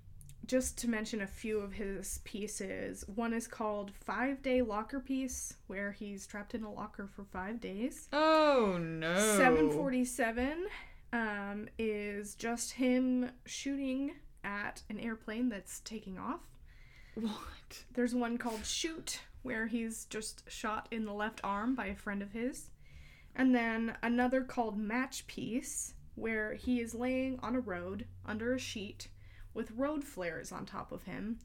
just 0.48 0.78
to 0.80 0.90
mention 0.90 1.22
a 1.22 1.28
few 1.28 1.60
of 1.60 1.74
his 1.74 2.20
pieces, 2.24 3.04
one 3.14 3.34
is 3.34 3.48
called 3.48 3.92
Five 3.92 4.42
Day 4.42 4.62
Locker 4.62 5.00
Piece, 5.00 5.56
where 5.68 5.92
he's 5.92 6.26
trapped 6.26 6.56
in 6.56 6.64
a 6.64 6.72
locker 6.72 7.08
for 7.14 7.26
five 7.26 7.60
days. 7.60 8.08
Oh 8.14 8.78
no. 8.80 9.16
747 9.38 10.66
um, 11.12 11.68
is 11.78 12.34
just 12.36 12.72
him 12.72 13.30
shooting 13.46 14.12
at 14.44 14.82
an 14.90 15.00
airplane 15.00 15.50
that's 15.50 15.82
taking 15.82 16.18
off. 16.18 16.42
What? 17.16 17.84
There's 17.94 18.16
one 18.16 18.38
called 18.38 18.66
Shoot, 18.66 19.22
where 19.44 19.68
he's 19.68 20.06
just 20.06 20.50
shot 20.50 20.88
in 20.92 21.06
the 21.06 21.14
left 21.14 21.42
arm 21.44 21.76
by 21.76 21.88
a 21.88 21.96
friend 21.96 22.22
of 22.22 22.32
his. 22.32 22.70
And 23.36 23.54
then 23.54 23.98
another 24.02 24.42
called 24.42 24.78
Match 24.78 25.28
Piece, 25.28 25.94
where 26.16 26.54
he 26.54 26.80
is 26.80 26.96
laying 26.96 27.38
on 27.42 27.56
a 27.56 27.60
road 27.60 28.06
under 28.26 28.54
a 28.54 28.60
sheet 28.60 29.10
with 29.58 29.72
road 29.72 30.04
flares 30.06 30.54
on 30.54 30.66
top 30.66 30.94
of 30.94 31.04
him. 31.04 31.40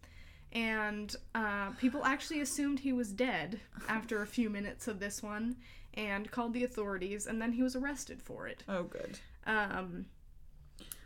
And 0.53 1.13
uh, 1.35 1.71
people 1.81 2.05
actually 2.05 2.41
assumed 2.43 2.79
he 2.81 2.93
was 2.93 3.11
dead 3.11 3.59
after 3.89 4.23
a 4.23 4.27
few 4.27 4.49
minutes 4.51 4.87
of 4.87 5.01
this 5.01 5.23
one 5.23 5.57
and 5.95 6.31
called 6.31 6.53
the 6.53 6.63
authorities, 6.65 7.27
and 7.27 7.41
then 7.43 7.53
he 7.53 7.63
was 7.63 7.75
arrested 7.75 8.23
for 8.23 8.47
it. 8.47 8.63
Oh 8.69 8.83
good. 8.85 9.19
Um, 9.47 10.07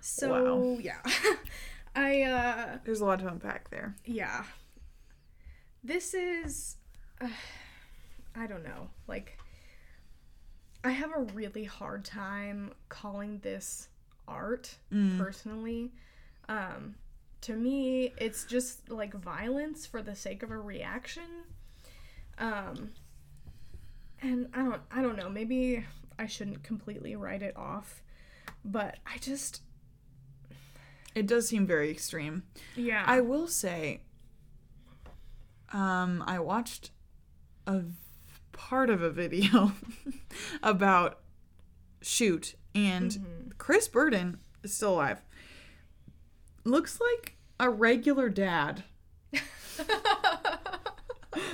so, 0.01 0.79
yeah. 0.81 0.99
I, 1.97 2.23
uh, 2.23 2.79
There's 2.85 3.01
a 3.01 3.05
lot 3.05 3.21
to 3.21 3.29
unpack 3.29 3.71
there. 3.71 3.97
yeah. 4.05 4.45
This 5.85 6.15
is 6.15 6.77
uh, 7.21 7.29
I 8.35 8.47
don't 8.49 8.65
know. 8.65 8.89
Like 9.07 9.39
I 10.83 10.91
have 10.91 11.11
a 11.17 11.21
really 11.33 11.65
hard 11.65 12.05
time 12.05 12.73
calling 12.89 13.39
this 13.39 13.89
art 14.27 14.75
Mm. 14.93 15.17
personally. 15.19 15.93
Um, 16.49 16.95
to 17.43 17.55
me, 17.55 18.13
it's 18.19 18.45
just 18.45 18.91
like 18.91 19.15
violence 19.15 19.87
for 19.87 20.03
the 20.03 20.15
sake 20.15 20.43
of 20.43 20.51
a 20.51 20.59
reaction. 20.59 21.23
Um, 22.39 22.91
and 24.23 24.49
I 24.55 24.63
don't, 24.63 24.83
I 24.91 25.03
don't 25.03 25.17
know. 25.17 25.29
Maybe 25.29 25.85
I 26.19 26.27
shouldn't 26.27 26.63
completely 26.63 27.17
write 27.17 27.43
it 27.43 27.57
off, 27.57 28.03
but 28.65 28.97
I 29.07 29.19
just, 29.19 29.63
It 31.15 31.27
does 31.27 31.49
seem 31.49 31.67
very 31.67 31.91
extreme. 31.91 32.45
yeah, 32.75 33.05
I 33.07 33.21
will 33.21 33.49
say, 33.49 34.01
um, 35.73 36.23
I 36.27 36.39
watched 36.39 36.91
a 37.67 37.83
part 38.53 38.89
of 38.91 39.03
a 39.03 39.11
video 39.11 39.73
about 40.63 41.21
shoot, 42.03 42.55
and 42.75 43.11
Mm-hmm. 43.11 43.49
Chris 43.59 43.89
Burden 43.89 44.39
is 44.63 44.75
still 44.75 44.95
alive. 44.95 45.23
Looks 46.67 47.01
like 47.01 47.37
a 47.61 47.71
regular 47.71 48.29
dad. 48.29 48.85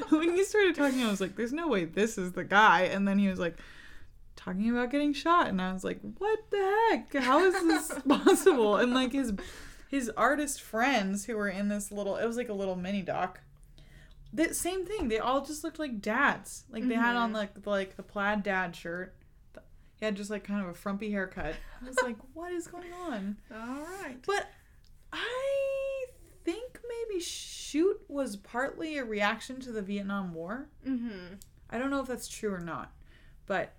when 0.09 0.35
he 0.35 0.45
started 0.45 0.75
talking, 0.75 1.03
I 1.03 1.11
was 1.11 1.21
like, 1.21 1.37
"There's 1.37 1.53
no 1.53 1.69
way 1.69 1.85
this 1.85 2.17
is 2.17 2.33
the 2.33 2.45
guy." 2.45 2.83
And 2.83 3.07
then 3.07 3.19
he 3.19 3.29
was 3.29 3.39
like, 3.39 3.59
talking 4.37 4.71
about 4.71 4.91
getting 4.91 5.13
shot, 5.13 5.49
and 5.49 5.61
I 5.61 5.73
was 5.73 5.85
like, 5.85 6.01
"What 6.19 6.39
the 6.51 6.89
heck? 6.91 7.15
How 7.23 7.45
is 7.45 7.55
this 7.55 7.93
possible?" 8.09 8.77
And 8.77 8.95
like 8.95 9.13
his 9.13 9.33
his 9.89 10.11
artist 10.17 10.61
friends 10.61 11.27
who 11.27 11.37
were 11.37 11.49
in 11.49 11.69
this 11.69 11.93
little, 11.93 12.17
it 12.17 12.27
was 12.27 12.37
like 12.37 12.49
a 12.49 12.55
little 12.55 12.77
mini 12.77 13.03
doc. 13.03 13.41
The 14.33 14.55
same 14.55 14.87
thing. 14.87 15.09
They 15.09 15.19
all 15.19 15.45
just 15.45 15.63
looked 15.63 15.79
like 15.79 16.01
dads. 16.01 16.65
Like 16.71 16.89
they 16.89 16.95
had 16.95 17.17
on 17.17 17.29
mm-hmm. 17.29 17.37
like 17.37 17.63
the, 17.63 17.71
like 17.71 17.97
the 17.97 18.03
plaid 18.03 18.43
dad 18.43 18.75
shirt. 18.75 19.15
He 19.97 20.07
had 20.07 20.17
just 20.17 20.31
like 20.31 20.45
kind 20.45 20.63
of 20.63 20.69
a 20.69 20.75
frumpy 20.75 21.11
haircut. 21.11 21.55
I 21.81 21.87
was 21.87 21.99
like, 22.03 22.17
"What 22.33 22.53
is 22.53 22.67
going 22.67 22.93
on?" 22.93 23.37
all 23.55 23.85
right. 24.03 24.17
But 24.27 24.51
I 25.13 26.05
think 26.45 26.81
maybe 26.89 27.21
shoot 27.21 28.01
was 28.09 28.37
partly 28.37 28.99
a 28.99 29.05
reaction 29.05 29.61
to 29.61 29.73
the 29.73 29.83
Vietnam 29.83 30.35
War. 30.35 30.69
Mm-hmm. 30.87 31.35
I 31.71 31.79
don't 31.79 31.91
know 31.91 32.01
if 32.01 32.07
that's 32.07 32.29
true 32.29 32.53
or 32.53 32.61
not, 32.61 32.93
but 33.47 33.75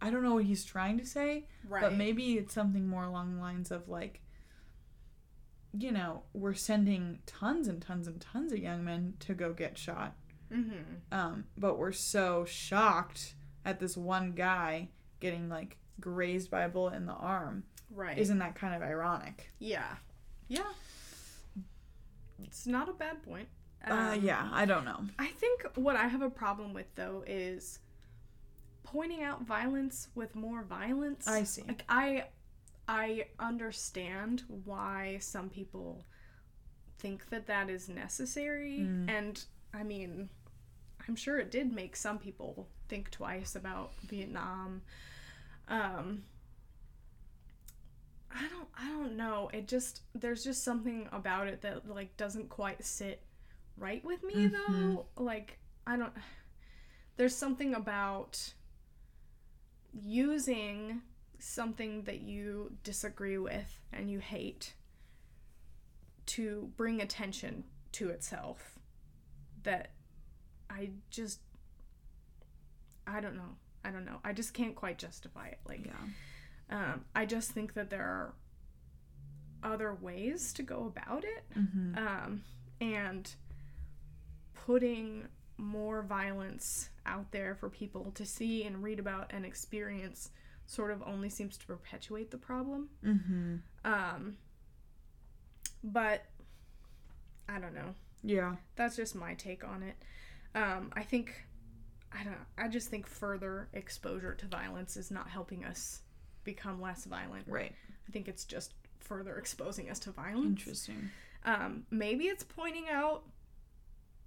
I 0.00 0.10
don't 0.10 0.22
know 0.22 0.34
what 0.34 0.44
he's 0.44 0.64
trying 0.64 0.98
to 0.98 1.06
say. 1.06 1.46
Right. 1.68 1.82
But 1.82 1.94
maybe 1.94 2.34
it's 2.34 2.54
something 2.54 2.86
more 2.86 3.04
along 3.04 3.34
the 3.34 3.40
lines 3.40 3.70
of 3.70 3.88
like, 3.88 4.20
you 5.76 5.90
know, 5.90 6.22
we're 6.32 6.54
sending 6.54 7.20
tons 7.26 7.66
and 7.66 7.80
tons 7.80 8.06
and 8.06 8.20
tons 8.20 8.52
of 8.52 8.58
young 8.58 8.84
men 8.84 9.14
to 9.20 9.34
go 9.34 9.52
get 9.52 9.76
shot. 9.78 10.14
Mm-hmm. 10.52 10.82
Um, 11.10 11.44
but 11.56 11.78
we're 11.78 11.92
so 11.92 12.44
shocked 12.44 13.34
at 13.64 13.80
this 13.80 13.96
one 13.96 14.32
guy 14.32 14.90
getting 15.20 15.48
like 15.48 15.78
grazed 16.00 16.50
by 16.50 16.62
a 16.62 16.68
bullet 16.68 16.94
in 16.94 17.06
the 17.06 17.12
arm. 17.12 17.64
Right. 17.90 18.18
Isn't 18.18 18.38
that 18.38 18.54
kind 18.54 18.74
of 18.74 18.82
ironic? 18.82 19.50
yeah. 19.58 19.96
Yeah. 20.48 20.62
It's 22.42 22.66
not 22.66 22.88
a 22.88 22.92
bad 22.92 23.22
point. 23.22 23.48
uh, 23.88 23.92
Um, 24.14 24.24
yeah, 24.24 24.48
I 24.52 24.64
don't 24.64 24.84
know. 24.84 25.04
I 25.18 25.26
think 25.28 25.64
what 25.76 25.96
I 25.96 26.06
have 26.08 26.22
a 26.22 26.30
problem 26.30 26.72
with 26.74 26.92
though 26.94 27.22
is 27.26 27.78
pointing 28.82 29.22
out 29.22 29.42
violence 29.42 30.08
with 30.14 30.34
more 30.34 30.62
violence. 30.62 31.26
I 31.26 31.44
see. 31.44 31.62
Like 31.62 31.84
I 31.88 32.26
I 32.88 33.26
understand 33.38 34.42
why 34.64 35.18
some 35.20 35.48
people 35.48 36.04
think 36.98 37.28
that 37.30 37.46
that 37.46 37.70
is 37.70 37.88
necessary 37.88 38.80
Mm. 38.80 39.08
and 39.10 39.44
I 39.72 39.82
mean 39.82 40.28
I'm 41.08 41.16
sure 41.16 41.38
it 41.38 41.50
did 41.50 41.72
make 41.72 41.96
some 41.96 42.18
people 42.18 42.68
think 42.88 43.10
twice 43.10 43.54
about 43.56 43.92
Vietnam. 44.04 44.82
Um 45.68 46.24
I 48.34 48.48
don't 48.48 48.68
I 48.76 48.88
don't 48.88 49.16
know. 49.16 49.48
It 49.52 49.68
just 49.68 50.02
there's 50.14 50.42
just 50.42 50.64
something 50.64 51.08
about 51.12 51.46
it 51.46 51.62
that 51.62 51.88
like 51.88 52.16
doesn't 52.16 52.48
quite 52.48 52.84
sit 52.84 53.22
right 53.76 54.04
with 54.04 54.22
me 54.24 54.34
mm-hmm. 54.34 54.72
though. 54.72 55.06
Like 55.16 55.58
I 55.86 55.96
don't 55.96 56.12
there's 57.16 57.36
something 57.36 57.74
about 57.74 58.54
using 59.92 61.02
something 61.38 62.02
that 62.02 62.22
you 62.22 62.72
disagree 62.82 63.38
with 63.38 63.78
and 63.92 64.10
you 64.10 64.18
hate 64.18 64.74
to 66.26 66.70
bring 66.76 67.00
attention 67.00 67.64
to 67.92 68.08
itself 68.08 68.78
that 69.62 69.92
I 70.68 70.90
just 71.10 71.40
I 73.06 73.20
don't 73.20 73.36
know. 73.36 73.56
I 73.84 73.90
don't 73.90 74.06
know. 74.06 74.18
I 74.24 74.32
just 74.32 74.54
can't 74.54 74.74
quite 74.74 74.98
justify 74.98 75.48
it. 75.48 75.58
Like 75.68 75.86
Yeah. 75.86 75.92
Um, 76.70 77.04
I 77.14 77.26
just 77.26 77.50
think 77.50 77.74
that 77.74 77.90
there 77.90 78.02
are 78.02 78.34
other 79.62 79.94
ways 79.94 80.52
to 80.54 80.62
go 80.62 80.86
about 80.86 81.24
it. 81.24 81.44
Mm-hmm. 81.58 81.98
Um, 81.98 82.42
and 82.80 83.30
putting 84.54 85.28
more 85.56 86.02
violence 86.02 86.90
out 87.06 87.30
there 87.30 87.54
for 87.54 87.68
people 87.68 88.10
to 88.14 88.26
see 88.26 88.64
and 88.64 88.82
read 88.82 88.98
about 88.98 89.30
and 89.32 89.44
experience 89.44 90.30
sort 90.66 90.90
of 90.90 91.02
only 91.06 91.28
seems 91.28 91.56
to 91.58 91.66
perpetuate 91.66 92.30
the 92.30 92.38
problem. 92.38 92.88
Mm-hmm. 93.04 93.56
Um, 93.84 94.36
but 95.82 96.24
I 97.48 97.58
don't 97.58 97.74
know. 97.74 97.94
Yeah. 98.22 98.56
That's 98.76 98.96
just 98.96 99.14
my 99.14 99.34
take 99.34 99.64
on 99.64 99.82
it. 99.82 99.96
Um, 100.54 100.90
I 100.94 101.02
think 101.02 101.46
I 102.12 102.22
don't. 102.22 102.32
know, 102.32 102.46
I 102.56 102.68
just 102.68 102.88
think 102.88 103.06
further 103.06 103.68
exposure 103.72 104.34
to 104.34 104.46
violence 104.46 104.96
is 104.96 105.10
not 105.10 105.28
helping 105.28 105.64
us 105.64 106.02
become 106.44 106.80
less 106.80 107.04
violent. 107.04 107.46
Right. 107.48 107.72
I 108.08 108.12
think 108.12 108.28
it's 108.28 108.44
just 108.44 108.72
further 109.00 109.36
exposing 109.36 109.90
us 109.90 109.98
to 110.00 110.10
violence. 110.10 110.60
Interesting. 110.60 111.10
Um, 111.44 111.84
maybe 111.90 112.24
it's 112.24 112.44
pointing 112.44 112.88
out 112.90 113.22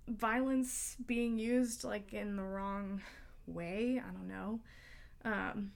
violence 0.07 0.95
being 1.05 1.38
used 1.38 1.84
like 1.84 2.13
in 2.13 2.36
the 2.36 2.43
wrong 2.43 3.01
way. 3.45 4.01
I 4.05 4.11
don't 4.11 4.28
know. 4.28 4.59
Um, 5.26 5.72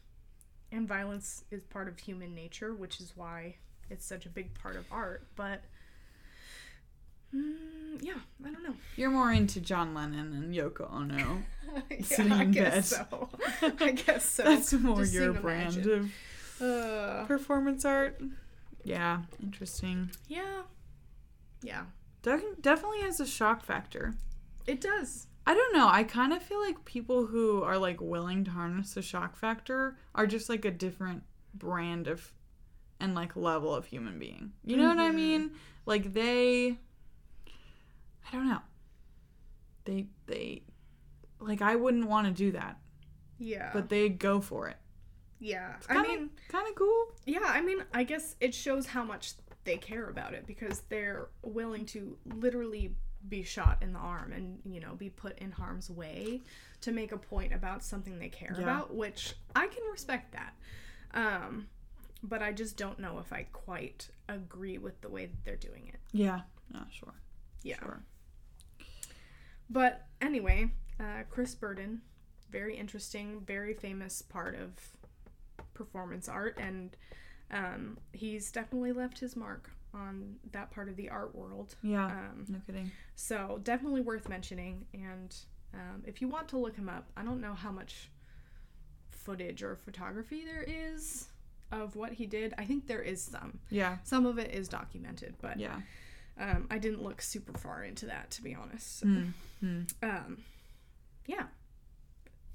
and 0.71 0.87
violence 0.87 1.43
is 1.51 1.63
part 1.63 1.87
of 1.87 1.99
human 1.99 2.33
nature, 2.33 2.73
which 2.73 2.99
is 2.99 3.13
why 3.15 3.55
it's 3.89 4.05
such 4.05 4.25
a 4.25 4.29
big 4.29 4.53
part 4.53 4.75
of 4.75 4.85
art. 4.91 5.27
But 5.35 5.61
mm, 7.35 7.55
yeah, 8.01 8.13
I 8.45 8.51
don't 8.51 8.63
know. 8.63 8.75
You're 8.95 9.09
more 9.11 9.31
into 9.33 9.59
John 9.59 9.93
Lennon 9.93 10.31
and 10.33 10.53
Yoko 10.53 10.91
Ono. 10.93 11.43
yeah, 11.89 11.97
Sitting 12.03 12.31
I 12.31 12.43
in 12.43 12.51
guess 12.51 12.95
bed. 12.97 13.07
so. 13.09 13.29
I 13.81 13.91
guess 13.91 14.29
so. 14.29 14.43
That's 14.43 14.71
more 14.73 14.97
Just 15.01 15.13
your 15.13 15.33
brand 15.33 15.73
imagine. 15.75 15.91
of 15.99 16.11
Uh, 16.61 17.25
performance 17.25 17.83
art. 17.85 18.21
Yeah, 18.83 19.21
interesting. 19.41 20.11
yeah, 20.27 20.61
yeah, 21.61 21.83
Def- 22.23 22.61
definitely 22.61 23.01
has 23.01 23.19
a 23.19 23.25
shock 23.27 23.63
factor. 23.63 24.15
it 24.67 24.79
does. 24.81 25.27
I 25.45 25.53
don't 25.55 25.73
know. 25.73 25.87
I 25.87 26.03
kind 26.03 26.33
of 26.33 26.43
feel 26.43 26.59
like 26.61 26.85
people 26.85 27.25
who 27.25 27.63
are 27.63 27.77
like 27.77 27.99
willing 27.99 28.43
to 28.45 28.51
harness 28.51 28.93
the 28.93 29.01
shock 29.01 29.35
factor 29.35 29.97
are 30.13 30.27
just 30.27 30.49
like 30.49 30.65
a 30.65 30.71
different 30.71 31.23
brand 31.55 32.07
of 32.07 32.31
and 32.99 33.15
like 33.15 33.35
level 33.35 33.73
of 33.73 33.85
human 33.87 34.19
being. 34.19 34.51
You 34.63 34.77
know 34.77 34.87
what 34.89 34.99
I 34.99 35.09
Mhm. 35.09 35.15
mean? 35.15 35.51
Like 35.87 36.13
they 36.13 36.77
I 38.27 38.31
don't 38.31 38.47
know. 38.47 38.61
They 39.85 40.07
they 40.27 40.61
like 41.39 41.61
I 41.63 41.75
wouldn't 41.75 42.07
want 42.07 42.27
to 42.27 42.33
do 42.33 42.51
that, 42.51 42.77
Yeah, 43.39 43.71
but 43.73 43.89
they 43.89 44.09
go 44.09 44.41
for 44.41 44.67
it. 44.69 44.77
Yeah. 45.41 45.73
I 45.89 45.93
Kinda, 45.95 46.07
mean, 46.09 46.29
kind 46.47 46.67
of 46.69 46.75
cool. 46.75 47.07
Yeah, 47.25 47.39
I 47.43 47.61
mean, 47.61 47.83
I 47.93 48.03
guess 48.03 48.35
it 48.39 48.53
shows 48.55 48.85
how 48.85 49.03
much 49.03 49.33
they 49.65 49.75
care 49.77 50.07
about 50.07 50.33
it 50.33 50.47
because 50.47 50.81
they're 50.89 51.27
willing 51.43 51.85
to 51.87 52.17
literally 52.35 52.95
be 53.27 53.43
shot 53.43 53.77
in 53.83 53.91
the 53.93 53.99
arm 53.99 54.31
and, 54.31 54.59
you 54.65 54.79
know, 54.79 54.95
be 54.95 55.09
put 55.09 55.37
in 55.39 55.51
harm's 55.51 55.89
way 55.89 56.41
to 56.81 56.91
make 56.91 57.11
a 57.11 57.17
point 57.17 57.53
about 57.53 57.83
something 57.83 58.17
they 58.17 58.29
care 58.29 58.55
Yeah. 58.57 58.63
about, 58.63 58.95
which 58.95 59.35
I 59.55 59.67
can 59.67 59.83
respect 59.91 60.31
that. 60.33 60.53
Um, 61.13 61.67
but 62.23 62.41
I 62.41 62.51
just 62.53 62.77
don't 62.77 62.97
know 62.99 63.19
if 63.19 63.33
I 63.33 63.43
quite 63.51 64.09
agree 64.29 64.77
with 64.77 65.01
the 65.01 65.09
way 65.09 65.25
that 65.27 65.43
they're 65.43 65.55
doing 65.55 65.87
it. 65.93 65.99
Yeah. 66.11 66.41
Yeah, 66.73 66.83
sure. 66.91 67.13
Yeah. 67.63 67.77
Sure. 67.79 68.01
But 69.69 70.07
anyway, 70.19 70.71
uh, 70.99 71.23
Chris 71.29 71.55
Burden, 71.55 72.01
very 72.49 72.75
interesting, 72.77 73.41
very 73.41 73.73
famous 73.73 74.21
part 74.21 74.55
of 74.55 74.71
performance 75.85 76.29
art, 76.29 76.57
and 76.59 76.95
um, 77.51 77.97
he's 78.13 78.51
definitely 78.51 78.91
left 78.91 79.19
his 79.19 79.35
mark 79.35 79.69
on 79.93 80.35
that 80.51 80.71
part 80.71 80.87
of 80.89 80.95
the 80.95 81.09
art 81.09 81.35
world. 81.35 81.75
Yeah. 81.83 82.05
Um, 82.05 82.45
no 82.47 82.59
kidding. 82.65 82.91
so 83.15 83.59
definitely 83.63 84.01
worth 84.01 84.29
mentioning. 84.29 84.85
And 84.93 85.35
um, 85.73 86.03
if 86.05 86.21
you 86.21 86.27
want 86.29 86.47
to 86.49 86.57
look 86.57 86.75
him 86.75 86.87
up, 86.89 87.09
I 87.17 87.23
don't 87.23 87.41
know 87.41 87.53
how 87.53 87.71
much 87.71 88.09
footage 89.09 89.61
or 89.63 89.75
photography 89.75 90.43
there 90.45 90.63
is 90.67 91.27
of 91.71 91.95
what 91.95 92.13
he 92.13 92.25
did. 92.25 92.53
I 92.57 92.65
think 92.65 92.87
there 92.87 93.01
is 93.01 93.21
some. 93.21 93.59
Yeah. 93.69 93.97
Some 94.03 94.25
of 94.25 94.37
it 94.39 94.51
is 94.53 94.67
documented, 94.67 95.35
but 95.41 95.57
Yeah. 95.59 95.81
um, 96.39 96.67
I 96.71 96.77
didn't 96.77 97.03
look 97.03 97.21
super 97.21 97.57
far 97.57 97.83
into 97.83 98.05
that 98.07 98.31
to 98.31 98.41
be 98.43 98.55
honest. 98.55 98.99
So, 98.99 99.07
Mm. 99.07 99.33
Mm. 99.63 99.93
um, 100.03 100.37
yeah. 101.27 101.47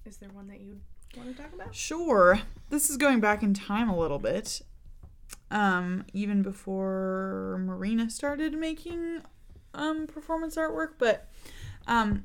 Is 0.04 0.16
there 0.18 0.30
one 0.30 0.48
that 0.48 0.60
you 0.60 0.80
want 1.16 1.36
to 1.36 1.42
talk 1.42 1.52
about? 1.52 1.74
Sure. 1.74 2.40
This 2.70 2.90
is 2.90 2.96
going 2.96 3.20
back 3.20 3.42
in 3.42 3.54
time 3.54 3.88
a 3.88 3.98
little 3.98 4.18
bit. 4.18 4.62
um, 5.50 6.04
even 6.12 6.42
before 6.42 7.60
Marina 7.64 8.10
started 8.10 8.54
making 8.54 9.22
um, 9.74 10.06
performance 10.06 10.56
artwork. 10.56 10.90
But 10.98 11.28
um, 11.86 12.24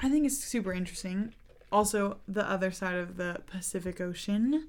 I 0.00 0.08
think 0.08 0.26
it's 0.26 0.38
super 0.38 0.72
interesting. 0.72 1.34
Also, 1.72 2.18
the 2.26 2.48
other 2.48 2.70
side 2.70 2.96
of 2.96 3.16
the 3.16 3.42
Pacific 3.46 4.00
Ocean. 4.00 4.68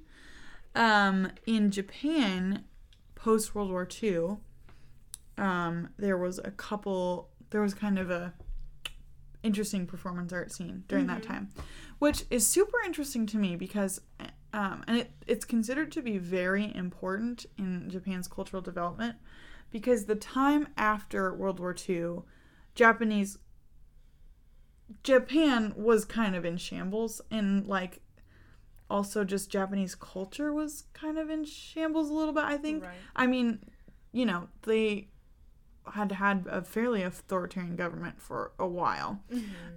Um, 0.75 1.31
in 1.45 1.71
Japan, 1.71 2.65
post 3.15 3.55
World 3.55 3.69
War 3.69 3.87
II, 4.01 4.37
um, 5.37 5.89
there 5.97 6.17
was 6.17 6.39
a 6.39 6.51
couple. 6.51 7.29
There 7.49 7.61
was 7.61 7.73
kind 7.73 7.97
of 7.97 8.11
a 8.11 8.33
interesting 9.43 9.85
performance 9.85 10.33
art 10.33 10.51
scene 10.51 10.83
during 10.87 11.07
that 11.07 11.23
time, 11.23 11.49
which 11.99 12.25
is 12.29 12.45
super 12.45 12.79
interesting 12.85 13.25
to 13.27 13.37
me 13.37 13.55
because, 13.55 14.01
um, 14.53 14.83
and 14.87 14.97
it, 14.97 15.11
it's 15.27 15.45
considered 15.45 15.91
to 15.93 16.01
be 16.01 16.17
very 16.17 16.73
important 16.75 17.45
in 17.57 17.89
Japan's 17.89 18.27
cultural 18.27 18.61
development 18.61 19.15
because 19.71 20.05
the 20.05 20.15
time 20.15 20.67
after 20.77 21.33
World 21.33 21.59
War 21.59 21.75
II, 21.87 22.19
Japanese 22.75 23.37
Japan 25.03 25.73
was 25.75 26.03
kind 26.03 26.35
of 26.35 26.45
in 26.45 26.57
shambles 26.57 27.21
and 27.29 27.67
like 27.67 28.01
also 28.89 29.23
just 29.23 29.51
Japanese 29.51 29.93
culture 29.93 30.51
was 30.51 30.85
kind 30.93 31.17
of 31.17 31.29
in 31.29 31.45
shambles 31.45 32.09
a 32.09 32.13
little 32.13 32.33
bit, 32.33 32.43
I 32.43 32.57
think. 32.57 32.83
Right. 32.83 32.93
I 33.15 33.27
mean, 33.27 33.59
you 34.11 34.25
know, 34.25 34.49
they 34.63 35.09
had 35.93 36.11
had 36.13 36.45
a 36.49 36.61
fairly 36.61 37.03
authoritarian 37.03 37.75
government 37.75 38.21
for 38.21 38.51
a 38.59 38.67
while. 38.67 39.21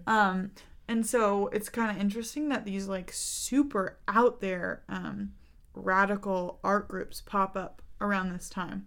Um, 0.06 0.50
and 0.88 1.06
so 1.06 1.48
it's 1.48 1.68
kind 1.68 1.90
of 1.90 2.00
interesting 2.00 2.48
that 2.48 2.64
these 2.64 2.86
like 2.88 3.10
super 3.12 3.98
out 4.08 4.40
there 4.40 4.82
um, 4.88 5.32
radical 5.74 6.58
art 6.62 6.88
groups 6.88 7.20
pop 7.20 7.56
up 7.56 7.82
around 8.00 8.32
this 8.32 8.48
time. 8.50 8.86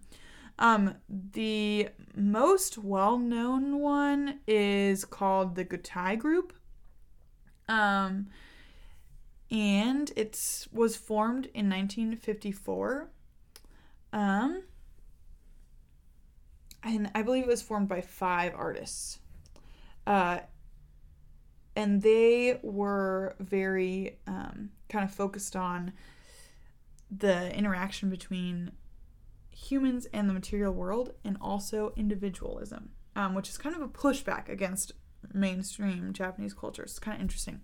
Um, 0.58 0.94
the 1.08 1.88
most 2.14 2.78
well 2.78 3.18
known 3.18 3.80
one 3.80 4.40
is 4.46 5.04
called 5.04 5.54
the 5.54 5.64
Gutai 5.64 6.18
Group. 6.18 6.52
Um, 7.68 8.28
and 9.50 10.12
it 10.16 10.66
was 10.72 10.96
formed 10.96 11.46
in 11.46 11.68
1954. 11.68 13.10
Um, 14.12 14.62
and 16.86 17.10
I 17.14 17.22
believe 17.22 17.44
it 17.44 17.48
was 17.48 17.62
formed 17.62 17.88
by 17.88 18.00
five 18.00 18.54
artists. 18.54 19.18
Uh, 20.06 20.40
and 21.74 22.00
they 22.02 22.58
were 22.62 23.34
very 23.38 24.18
um, 24.26 24.70
kind 24.88 25.04
of 25.04 25.12
focused 25.12 25.56
on 25.56 25.92
the 27.10 27.54
interaction 27.56 28.08
between 28.08 28.72
humans 29.50 30.06
and 30.12 30.28
the 30.28 30.34
material 30.34 30.72
world 30.72 31.12
and 31.24 31.36
also 31.40 31.92
individualism, 31.96 32.90
um, 33.14 33.34
which 33.34 33.48
is 33.48 33.58
kind 33.58 33.74
of 33.74 33.82
a 33.82 33.88
pushback 33.88 34.48
against 34.48 34.92
mainstream 35.32 36.12
Japanese 36.12 36.54
culture. 36.54 36.82
It's 36.82 36.98
kind 36.98 37.16
of 37.16 37.20
interesting. 37.20 37.60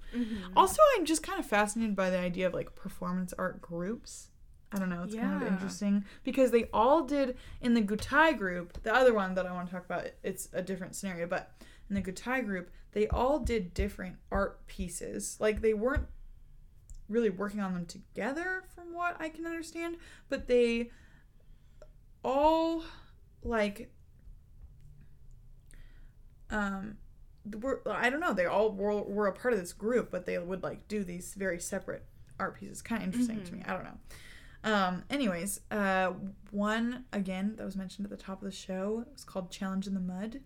Also, 0.57 0.81
I'm 0.97 1.05
just 1.05 1.23
kind 1.23 1.39
of 1.39 1.47
fascinated 1.47 1.97
by 1.97 2.11
the 2.11 2.19
idea 2.19 2.47
of 2.47 2.55
like 2.55 2.75
performance 2.75 3.33
art 3.39 3.61
groups. 3.63 4.29
I 4.73 4.79
don't 4.79 4.89
know, 4.89 5.03
it's 5.03 5.15
kind 5.15 5.35
of 5.43 5.49
interesting 5.53 6.05
because 6.25 6.51
they 6.51 6.65
all 6.73 7.03
did 7.03 7.37
in 7.61 7.75
the 7.75 7.83
Gutai 7.83 8.37
group, 8.37 8.83
the 8.83 8.95
other 8.95 9.13
one 9.13 9.35
that 9.35 9.47
I 9.47 9.53
want 9.53 9.69
to 9.69 9.73
talk 9.75 9.85
about, 9.85 10.07
it's 10.23 10.49
a 10.53 10.63
different 10.63 10.95
scenario, 10.95 11.27
but 11.27 11.53
in 11.89 11.95
the 11.95 12.03
Gutai 12.03 12.45
group, 12.45 12.71
they 12.93 13.07
all 13.09 13.39
did 13.39 13.75
different 13.75 14.17
art 14.31 14.67
pieces. 14.67 15.37
Like 15.41 15.61
they 15.61 15.75
weren't 15.75 16.07
really 17.09 17.31
working 17.31 17.61
on 17.61 17.75
them 17.75 17.87
together 17.87 18.65
from 18.75 18.95
what 18.95 19.17
I 19.21 19.29
can 19.29 19.47
understand, 19.47 19.97
but 20.29 20.47
they 20.49 20.91
all 22.25 22.85
like 23.43 23.93
um 26.51 26.97
were 27.61 27.83
I 27.87 28.09
don't 28.09 28.21
know, 28.21 28.33
they 28.33 28.47
all 28.47 28.71
were, 28.71 29.03
were 29.03 29.27
a 29.27 29.33
part 29.33 29.53
of 29.53 29.61
this 29.61 29.73
group, 29.73 30.11
but 30.11 30.27
they 30.27 30.39
would 30.39 30.63
like 30.63 30.89
do 30.89 31.05
these 31.05 31.35
very 31.35 31.59
separate 31.59 32.05
art 32.39 32.59
pieces. 32.59 32.83
Kind 32.83 33.03
of 33.03 33.09
interesting 33.09 33.43
to 33.43 33.53
me. 33.55 33.63
I 33.67 33.73
don't 33.75 33.85
know. 33.85 33.99
Um, 34.65 35.03
anyways, 35.11 35.61
uh, 35.71 36.13
one 36.51 37.05
again 37.13 37.55
that 37.57 37.65
was 37.65 37.77
mentioned 37.77 38.07
at 38.07 38.11
the 38.11 38.23
top 38.23 38.41
of 38.43 38.45
the 38.45 38.57
show 38.57 39.05
was 39.13 39.25
called 39.25 39.51
Challenge 39.51 39.87
in 39.87 39.95
the 39.95 40.01
Mud. 40.01 40.41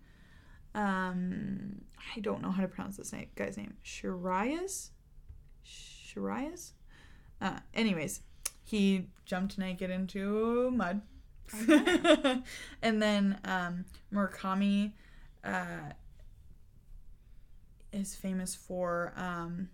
Um, 0.73 1.81
I 2.15 2.19
don't 2.19 2.41
know 2.41 2.51
how 2.51 2.61
to 2.61 2.67
pronounce 2.67 2.97
this 2.97 3.13
name, 3.13 3.27
guy's 3.35 3.57
name. 3.57 3.75
Shirayas? 3.83 4.89
Shirayas? 5.65 6.71
Uh, 7.41 7.59
anyways, 7.73 8.21
he 8.63 9.07
jumped 9.25 9.57
naked 9.57 9.89
into 9.89 10.71
mud. 10.71 11.01
and 12.81 13.01
then 13.01 13.39
um, 13.45 13.85
Murakami 14.13 14.91
uh, 15.43 15.93
is 17.93 18.15
famous 18.15 18.53
for 18.53 19.13
um, 19.15 19.69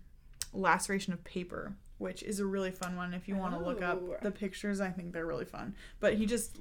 laceration 0.52 1.12
of 1.12 1.24
paper, 1.24 1.74
which 2.04 2.22
is 2.22 2.38
a 2.38 2.46
really 2.46 2.70
fun 2.70 2.94
one. 2.96 3.12
If 3.14 3.26
you 3.26 3.34
want 3.34 3.54
to 3.54 3.58
look 3.60 3.82
Oh. 3.82 3.86
up 4.12 4.20
the 4.22 4.30
pictures, 4.30 4.80
I 4.80 4.90
think 4.90 5.12
they're 5.12 5.26
really 5.26 5.44
fun. 5.44 5.74
But 5.98 6.14
he 6.14 6.26
just 6.26 6.58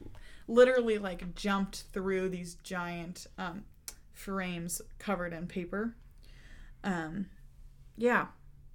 literally 0.48 0.98
like 0.98 1.36
jumped 1.36 1.84
through 1.94 2.30
these 2.30 2.56
giant 2.64 3.28
um, 3.38 3.66
frames 4.14 4.82
covered 4.98 5.34
in 5.34 5.46
paper. 5.48 5.96
Um, 6.84 7.28
yeah. 7.98 8.28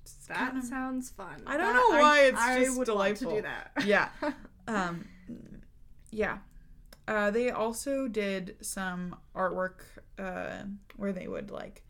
It's 0.02 0.26
That 0.28 0.36
kind 0.36 0.58
of- 0.58 0.64
sounds 0.64 1.10
fun. 1.10 1.42
I 1.46 1.56
don't 1.56 1.74
That- 1.74 1.88
know 1.90 1.98
why 2.00 2.20
it's 2.24 2.40
I 2.40 2.64
just 2.64 2.84
delightful. 2.84 3.30
To 3.30 3.36
do 3.36 3.42
that. 3.42 3.72
yeah. 3.84 4.10
Um, 4.68 5.08
yeah. 6.10 6.38
Uh, 7.06 7.30
they 7.30 7.50
also 7.50 8.06
did 8.06 8.56
some 8.60 9.16
artwork 9.34 9.80
uh, 10.18 10.64
where 10.96 11.10
they 11.10 11.26
would 11.26 11.50
like 11.50 11.82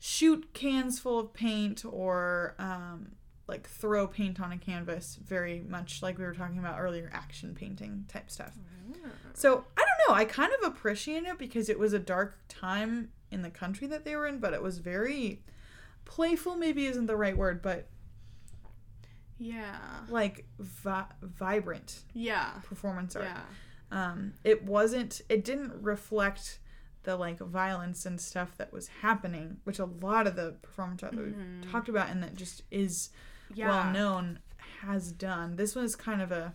shoot 0.00 0.52
cans 0.54 0.98
full 0.98 1.20
of 1.20 1.32
paint 1.32 1.84
or 1.84 2.56
um, 2.58 3.12
like 3.46 3.68
throw 3.68 4.06
paint 4.06 4.40
on 4.40 4.52
a 4.52 4.58
canvas, 4.58 5.16
very 5.22 5.60
much 5.68 6.02
like 6.02 6.16
we 6.18 6.24
were 6.24 6.32
talking 6.34 6.58
about 6.58 6.78
earlier, 6.80 7.10
action 7.12 7.54
painting 7.54 8.04
type 8.08 8.30
stuff. 8.30 8.56
So 9.34 9.64
I 9.76 9.80
don't 9.80 10.08
know. 10.08 10.14
I 10.14 10.24
kind 10.24 10.52
of 10.62 10.70
appreciate 10.72 11.24
it 11.24 11.38
because 11.38 11.68
it 11.68 11.78
was 11.78 11.92
a 11.92 11.98
dark 11.98 12.38
time 12.48 13.10
in 13.30 13.42
the 13.42 13.50
country 13.50 13.86
that 13.88 14.04
they 14.04 14.16
were 14.16 14.26
in, 14.26 14.38
but 14.38 14.54
it 14.54 14.62
was 14.62 14.78
very 14.78 15.42
playful. 16.04 16.56
Maybe 16.56 16.86
isn't 16.86 17.06
the 17.06 17.16
right 17.16 17.36
word, 17.36 17.60
but 17.60 17.88
Yeah. 19.38 19.78
like 20.08 20.46
vi- 20.58 21.06
vibrant 21.22 22.04
Yeah. 22.12 22.50
performance 22.64 23.16
art. 23.16 23.26
Yeah. 23.26 23.42
Um, 23.90 24.34
it 24.44 24.64
wasn't. 24.64 25.20
It 25.28 25.44
didn't 25.44 25.82
reflect 25.82 26.60
the 27.02 27.16
like 27.16 27.38
violence 27.38 28.06
and 28.06 28.18
stuff 28.20 28.56
that 28.56 28.72
was 28.72 28.88
happening, 29.02 29.58
which 29.64 29.78
a 29.78 29.84
lot 29.84 30.26
of 30.26 30.36
the 30.36 30.52
performance 30.62 31.02
art 31.02 31.14
that 31.14 31.24
we've 31.24 31.70
talked 31.70 31.88
about 31.88 32.08
and 32.08 32.22
that 32.22 32.34
just 32.34 32.62
is 32.70 33.08
Mm-hmm. 33.08 33.18
Yeah. 33.52 33.68
well 33.68 33.92
known 33.92 34.38
has 34.82 35.12
done. 35.12 35.56
This 35.56 35.74
was 35.74 35.96
kind 35.96 36.22
of 36.22 36.32
a 36.32 36.54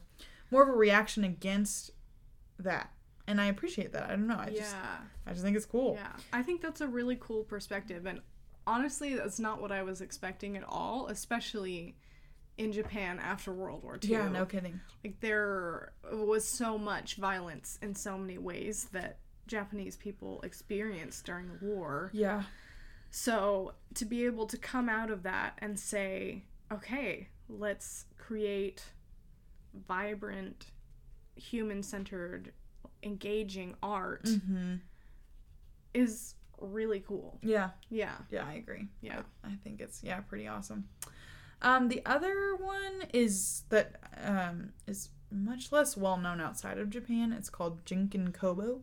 more 0.52 0.64
of 0.64 0.70
a 0.70 0.74
reaction 0.78 1.24
against 1.24 1.92
that, 2.58 2.92
and 3.28 3.40
I 3.40 3.46
appreciate 3.46 3.94
that. 3.94 4.04
I 4.06 4.10
don't 4.10 4.28
know. 4.28 4.40
I 4.40 4.50
just 4.50 4.76
yeah. 4.76 4.98
I 5.28 5.32
just 5.32 5.44
think 5.44 5.56
it's 5.56 5.66
cool. 5.66 5.96
Yeah. 6.00 6.14
I 6.34 6.42
think 6.42 6.62
that's 6.62 6.82
a 6.82 6.88
really 6.88 7.18
cool 7.20 7.44
perspective. 7.44 8.06
And 8.06 8.22
honestly, 8.66 9.14
that's 9.16 9.40
not 9.40 9.62
what 9.62 9.72
I 9.72 9.84
was 9.84 10.02
expecting 10.02 10.58
at 10.58 10.64
all, 10.68 11.08
especially 11.08 11.96
in 12.58 12.72
Japan 12.72 13.20
after 13.20 13.54
World 13.54 13.84
War 13.84 13.98
II. 14.04 14.12
Yeah, 14.12 14.28
no 14.30 14.46
kidding. 14.46 14.80
Like, 15.04 15.20
there 15.22 15.94
was 16.12 16.46
so 16.46 16.78
much 16.78 17.16
violence 17.16 17.80
in 17.82 17.96
so 17.96 18.18
many 18.18 18.38
ways 18.38 18.90
that 18.92 19.20
Japanese 19.48 19.96
people 19.96 20.42
experienced 20.42 21.26
during 21.26 21.48
the 21.48 21.66
war. 21.66 22.10
Yeah, 22.14 22.44
So 23.12 23.74
to 23.96 24.06
be 24.06 24.26
able 24.26 24.46
to 24.48 24.58
come 24.58 24.90
out 24.90 25.10
of 25.10 25.24
that 25.24 25.54
and 25.60 25.80
say, 25.80 26.44
okay, 26.72 27.28
let's 27.48 28.06
create 28.18 28.84
vibrant, 29.88 30.68
human 31.36 31.84
centered, 31.84 32.52
engaging 33.04 33.76
art 33.82 34.24
mm-hmm. 34.26 34.76
is 35.94 36.36
really 36.60 37.00
cool. 37.00 37.40
yeah, 37.42 37.70
Yeah. 37.90 38.16
yeah. 38.30 38.46
I 38.46 38.54
agree. 38.54 38.88
Yeah. 39.02 39.22
I, 39.44 39.50
I 39.50 39.56
think 39.64 39.80
it's 39.82 40.02
yeah 40.04 40.20
pretty 40.22 40.48
awesome. 40.48 40.86
Um, 41.62 41.90
the 41.90 42.02
other 42.06 42.56
one 42.56 43.04
is 43.14 43.64
that 43.70 43.96
um, 44.24 44.72
is 44.88 45.10
much 45.32 45.72
less 45.72 45.98
well 45.98 46.18
known 46.18 46.40
outside 46.42 46.78
of 46.78 46.90
Japan. 46.90 47.34
It's 47.34 47.50
called 47.50 47.84
Jikken 47.86 48.34
Kobo, 48.34 48.82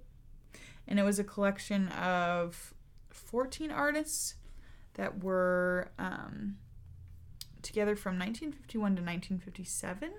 and 0.86 0.98
it 0.98 1.02
was 1.02 1.18
a 1.18 1.24
collection 1.24 1.88
of 1.88 2.74
fourteen 3.10 3.70
artists 3.70 4.34
that 4.94 5.22
were 5.24 5.90
um, 5.98 6.56
together 7.66 7.96
from 7.96 8.18
1951 8.18 8.96
to 8.96 9.02
1957. 9.02 10.12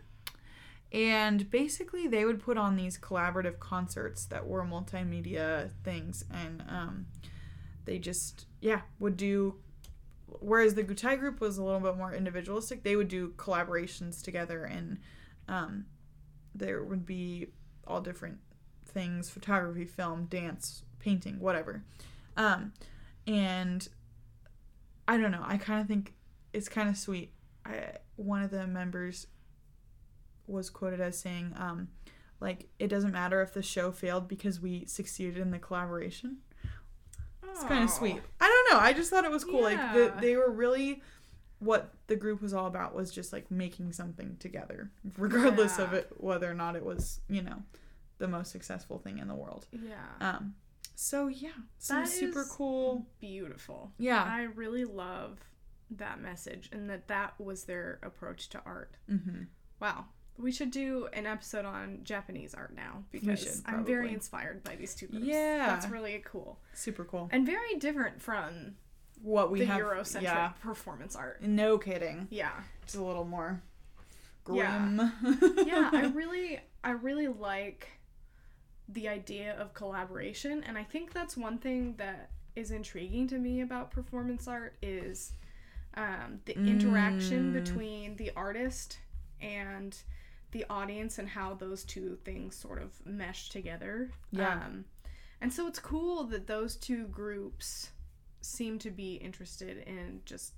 And 0.91 1.50
basically, 1.50 2.08
they 2.08 2.24
would 2.24 2.41
put 2.41 2.58
on 2.58 2.76
these 2.76 2.98
collaborative 2.98 3.60
concerts 3.60 4.26
that 4.28 4.48
were 4.48 4.64
multimedia 4.64 5.72
things, 5.84 6.24
and 6.32 6.64
um, 6.70 7.08
they 7.86 7.98
just 7.98 8.45
yeah 8.62 8.82
would 9.00 9.18
do 9.18 9.56
whereas 10.39 10.76
the 10.76 10.84
Gutai 10.84 11.18
group 11.20 11.39
was 11.39 11.58
a 11.58 11.64
little 11.64 11.80
bit 11.80 11.98
more 11.98 12.14
individualistic, 12.14 12.84
they 12.84 12.95
would 12.95 13.08
do 13.08 13.30
collaborations 13.38 14.22
together 14.22 14.66
and 14.66 15.00
um, 15.48 15.86
there 16.54 16.84
would 16.84 17.06
be 17.06 17.48
all 17.86 18.02
different 18.02 18.38
things 18.86 19.30
photography, 19.30 19.86
film, 19.86 20.26
dance, 20.26 20.84
painting, 21.00 21.39
whatever. 21.39 21.84
Um, 22.36 22.74
and 23.26 23.88
I 25.08 25.18
don't 25.18 25.32
know. 25.32 25.43
I 25.43 25.58
kind 25.58 25.82
of 25.82 25.88
think 25.88 26.14
it's 26.54 26.70
kind 26.70 26.89
of 26.89 26.98
sweet. 26.98 27.32
I 27.68 27.97
one 28.15 28.41
of 28.43 28.51
the 28.51 28.65
members 28.68 29.28
was 30.47 30.70
quoted 30.70 31.01
as 31.01 31.18
saying, 31.18 31.53
um, 31.57 31.89
like 32.39 32.70
it 32.80 32.88
doesn't 32.88 33.11
matter 33.11 33.41
if 33.41 33.53
the 33.53 33.61
show 33.63 33.91
failed 33.91 34.28
because 34.28 34.59
we 34.59 34.86
succeeded 34.86 35.38
in 35.38 35.51
the 35.51 35.59
collaboration. 35.59 36.38
It's 37.51 37.63
kind 37.63 37.84
of 37.84 37.89
sweet. 37.89 38.22
I 38.39 38.47
don't 38.70 38.78
know. 38.78 38.84
I 38.84 38.93
just 38.93 39.09
thought 39.09 39.26
it 39.26 39.32
was 39.32 39.43
cool. 39.43 39.63
Like 39.63 39.93
the, 39.93 40.13
they 40.22 40.36
were 40.36 40.51
really 40.51 41.01
what 41.59 41.91
the 42.05 42.15
group 42.15 42.39
was 42.41 42.53
all 42.53 42.68
about 42.68 42.93
was 42.93 43.11
just 43.11 43.34
like 43.34 43.49
making 43.49 43.91
something 43.93 44.38
together, 44.39 44.91
regardless 45.18 45.80
of 45.80 45.93
it 45.93 46.11
whether 46.18 46.49
or 46.49 46.53
not 46.53 46.76
it 46.76 46.86
was 46.86 47.20
you 47.30 47.41
know 47.41 47.63
the 48.20 48.28
most 48.28 48.51
successful 48.51 48.99
thing 48.99 49.18
in 49.18 49.28
the 49.28 49.36
world. 49.36 49.65
Yeah. 49.72 49.95
Um. 50.22 50.55
So 50.95 51.28
yeah, 51.28 51.49
some 51.80 52.03
That 52.03 52.09
super 52.09 52.45
cool. 52.45 53.07
Beautiful. 53.20 53.91
Yeah. 53.97 54.24
I 54.24 54.43
really 54.43 54.86
love 54.86 55.39
that 55.91 56.19
message 56.21 56.69
and 56.71 56.89
that 56.89 57.07
that 57.07 57.33
was 57.39 57.63
their 57.63 57.99
approach 58.03 58.49
to 58.49 58.61
art. 58.65 58.95
Mm-hmm. 59.09 59.43
Wow. 59.79 60.05
We 60.39 60.51
should 60.51 60.69
do 60.69 61.07
an 61.13 61.25
episode 61.25 61.65
on 61.65 62.01
Japanese 62.03 62.53
art 62.53 62.75
now 62.75 63.03
because 63.11 63.41
should, 63.41 63.51
I'm 63.65 63.83
very 63.85 64.13
inspired 64.13 64.63
by 64.63 64.75
these 64.75 64.93
two 64.93 65.07
groups. 65.07 65.25
Yeah. 65.25 65.65
That's 65.67 65.88
really 65.88 66.21
cool. 66.25 66.59
Super 66.73 67.03
cool. 67.05 67.27
And 67.31 67.45
very 67.45 67.75
different 67.79 68.21
from 68.21 68.75
What 69.23 69.49
we 69.49 69.59
the 69.61 69.65
have. 69.65 69.81
Eurocentric 69.81 70.21
Yeah. 70.23 70.49
performance 70.61 71.15
art. 71.15 71.41
No 71.41 71.77
kidding. 71.79 72.27
Yeah. 72.29 72.51
It's 72.83 72.93
a 72.95 73.03
little 73.03 73.25
more 73.25 73.61
Yeah. 74.51 74.77
grim. 74.79 75.11
yeah, 75.65 75.89
I 75.93 76.05
really 76.13 76.59
I 76.83 76.91
really 76.91 77.27
like 77.27 77.88
the 78.88 79.07
idea 79.09 79.53
of 79.59 79.73
collaboration 79.73 80.63
and 80.65 80.77
I 80.77 80.83
think 80.83 81.13
that's 81.13 81.35
one 81.35 81.57
thing 81.57 81.95
that 81.97 82.29
is 82.55 82.71
intriguing 82.71 83.27
to 83.27 83.38
me 83.38 83.61
about 83.61 83.91
performance 83.91 84.47
art 84.47 84.75
is 84.81 85.33
um, 85.98 86.39
the 86.45 86.54
interaction 86.54 87.52
Mm. 87.52 87.54
between 87.54 88.16
the 88.18 88.32
artist 88.36 89.00
and 89.41 89.98
the 90.52 90.64
audience 90.70 91.18
and 91.20 91.28
how 91.28 91.54
those 91.56 91.84
two 91.84 92.18
things 92.24 92.56
sort 92.56 92.82
of 92.82 93.06
mesh 93.06 93.50
together. 93.50 94.12
Yeah. 94.32 94.54
Um, 94.64 94.86
and 95.41 95.52
so 95.52 95.68
it's 95.68 95.80
cool 95.80 96.24
that 96.26 96.48
those 96.48 96.76
two 96.78 97.08
groups 97.08 97.91
seem 98.41 98.80
to 98.80 98.91
be 98.91 99.16
interested 99.16 99.78
in 99.88 100.22
just 100.26 100.54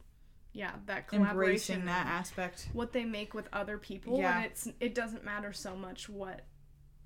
yeah, 0.52 0.74
that 0.88 1.08
collaboration 1.08 1.76
Embracing 1.82 1.86
that 1.86 2.08
aspect. 2.08 2.70
what 2.74 2.92
they 2.92 3.06
make 3.06 3.34
with 3.34 3.48
other 3.54 3.78
people 3.78 4.18
Yeah. 4.20 4.38
and 4.38 4.46
it's 4.46 4.68
it 4.80 4.94
doesn't 4.96 5.24
matter 5.24 5.54
so 5.54 5.76
much 5.76 6.10
what 6.10 6.42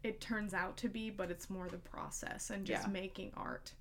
it 0.02 0.20
turns 0.22 0.54
out 0.54 0.78
to 0.78 0.90
be 0.90 1.10
but 1.10 1.30
it's 1.30 1.50
more 1.50 1.68
the 1.70 1.78
process 1.78 2.50
and 2.50 2.66
just 2.66 2.86
Yeah. 2.88 2.92
making 2.92 3.32
art 3.36 3.74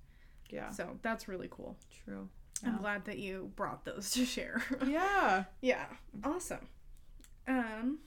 Yeah. 0.49 0.69
so 0.69 0.99
that's 1.01 1.27
really 1.27 1.47
cool 1.49 1.77
True. 2.05 2.29
I'm 2.65 2.77
glad 2.77 3.05
that 3.05 3.19
you 3.19 3.51
brought 3.55 3.83
those 3.85 4.11
to 4.11 4.25
share 4.25 4.63
Yeah. 4.87 5.43
yeah 5.61 5.85
awesome 6.23 6.67
um 7.47 7.99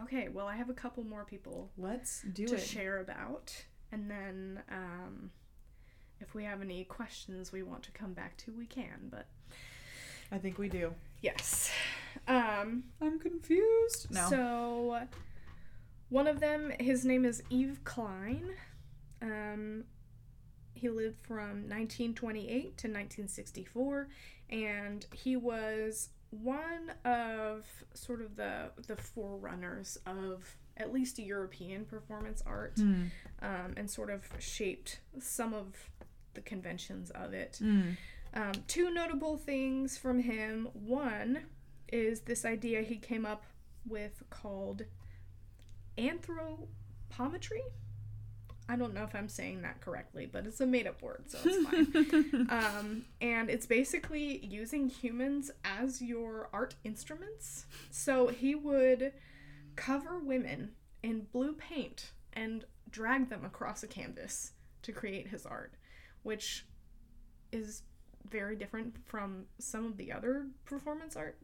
okay 0.00 0.28
well 0.28 0.46
i 0.46 0.56
have 0.56 0.70
a 0.70 0.74
couple 0.74 1.04
more 1.04 1.24
people 1.24 1.70
Let's 1.76 2.22
do 2.22 2.46
to 2.46 2.54
it. 2.54 2.60
share 2.60 2.98
about 3.00 3.52
and 3.90 4.10
then 4.10 4.62
um 4.70 5.30
if 6.20 6.34
we 6.34 6.44
have 6.44 6.62
any 6.62 6.84
questions 6.84 7.52
we 7.52 7.62
want 7.62 7.82
to 7.82 7.90
come 7.90 8.12
back 8.14 8.36
to 8.38 8.52
we 8.52 8.66
can 8.66 9.08
but 9.10 9.26
I 10.30 10.38
think 10.38 10.56
we 10.56 10.68
do. 10.70 10.94
yes 11.20 11.70
um 12.26 12.84
I'm 13.02 13.18
confused. 13.18 14.06
No. 14.10 14.28
So, 14.30 14.98
one 16.08 16.26
of 16.26 16.40
them, 16.40 16.72
his 16.80 17.04
name 17.04 17.24
is 17.26 17.42
Yves 17.50 17.78
Klein. 17.84 18.48
Um, 19.20 19.84
he 20.82 20.88
lived 20.90 21.16
from 21.26 21.68
1928 21.68 22.50
to 22.76 22.88
1964, 22.88 24.08
and 24.50 25.06
he 25.14 25.36
was 25.36 26.10
one 26.30 26.92
of 27.04 27.64
sort 27.94 28.20
of 28.20 28.36
the 28.36 28.70
the 28.86 28.96
forerunners 28.96 29.96
of 30.06 30.56
at 30.76 30.92
least 30.92 31.18
European 31.18 31.84
performance 31.84 32.42
art, 32.46 32.72
Hmm. 32.76 33.04
um, 33.40 33.74
and 33.76 33.88
sort 33.90 34.10
of 34.10 34.24
shaped 34.38 35.00
some 35.20 35.54
of 35.54 35.90
the 36.34 36.40
conventions 36.40 37.10
of 37.10 37.32
it. 37.32 37.56
Hmm. 37.58 37.90
Um, 38.34 38.52
two 38.66 38.90
notable 38.90 39.36
things 39.36 39.96
from 39.98 40.18
him. 40.20 40.68
One 40.72 41.44
is 41.92 42.22
this 42.22 42.44
idea 42.44 42.80
he 42.82 42.96
came 42.96 43.24
up 43.26 43.44
with 43.86 44.22
called 44.30 44.82
anthropometry. 45.98 47.60
I 48.68 48.76
don't 48.76 48.94
know 48.94 49.04
if 49.04 49.14
I'm 49.14 49.28
saying 49.28 49.62
that 49.62 49.80
correctly, 49.80 50.26
but 50.30 50.46
it's 50.46 50.60
a 50.60 50.66
made 50.66 50.86
up 50.86 51.02
word, 51.02 51.24
so 51.28 51.38
it's 51.44 51.68
fine. 51.68 52.46
um, 52.50 53.04
and 53.20 53.50
it's 53.50 53.66
basically 53.66 54.44
using 54.44 54.88
humans 54.88 55.50
as 55.64 56.00
your 56.00 56.48
art 56.52 56.74
instruments. 56.84 57.66
So 57.90 58.28
he 58.28 58.54
would 58.54 59.12
cover 59.76 60.18
women 60.18 60.72
in 61.02 61.26
blue 61.32 61.54
paint 61.54 62.12
and 62.32 62.64
drag 62.90 63.28
them 63.28 63.44
across 63.44 63.82
a 63.82 63.88
canvas 63.88 64.52
to 64.82 64.92
create 64.92 65.28
his 65.28 65.44
art, 65.44 65.74
which 66.22 66.66
is 67.50 67.82
very 68.28 68.56
different 68.56 68.96
from 69.04 69.44
some 69.58 69.84
of 69.86 69.96
the 69.96 70.12
other 70.12 70.46
performance 70.64 71.16
art 71.16 71.38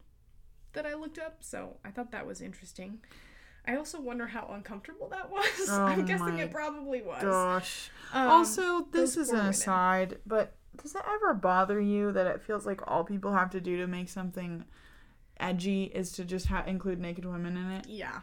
that 0.72 0.86
I 0.86 0.94
looked 0.94 1.18
up. 1.18 1.38
So 1.40 1.76
I 1.84 1.90
thought 1.90 2.12
that 2.12 2.26
was 2.26 2.40
interesting. 2.40 3.00
I 3.68 3.76
also 3.76 4.00
wonder 4.00 4.26
how 4.26 4.48
uncomfortable 4.52 5.08
that 5.10 5.30
was. 5.30 5.44
Oh 5.68 5.84
I'm 5.84 6.04
guessing 6.06 6.38
it 6.38 6.50
probably 6.50 7.02
was. 7.02 7.22
Gosh. 7.22 7.90
Um, 8.12 8.28
also, 8.28 8.86
this 8.92 9.16
is 9.16 9.28
an 9.28 9.36
women. 9.36 9.50
aside, 9.50 10.18
but 10.26 10.54
does 10.82 10.94
it 10.94 11.02
ever 11.14 11.34
bother 11.34 11.78
you 11.80 12.10
that 12.12 12.26
it 12.26 12.40
feels 12.42 12.64
like 12.64 12.80
all 12.90 13.04
people 13.04 13.32
have 13.34 13.50
to 13.50 13.60
do 13.60 13.76
to 13.76 13.86
make 13.86 14.08
something 14.08 14.64
edgy 15.38 15.84
is 15.84 16.12
to 16.12 16.24
just 16.24 16.46
ha- 16.46 16.64
include 16.66 16.98
naked 16.98 17.24
women 17.24 17.56
in 17.56 17.70
it? 17.72 17.86
yeah, 17.88 18.20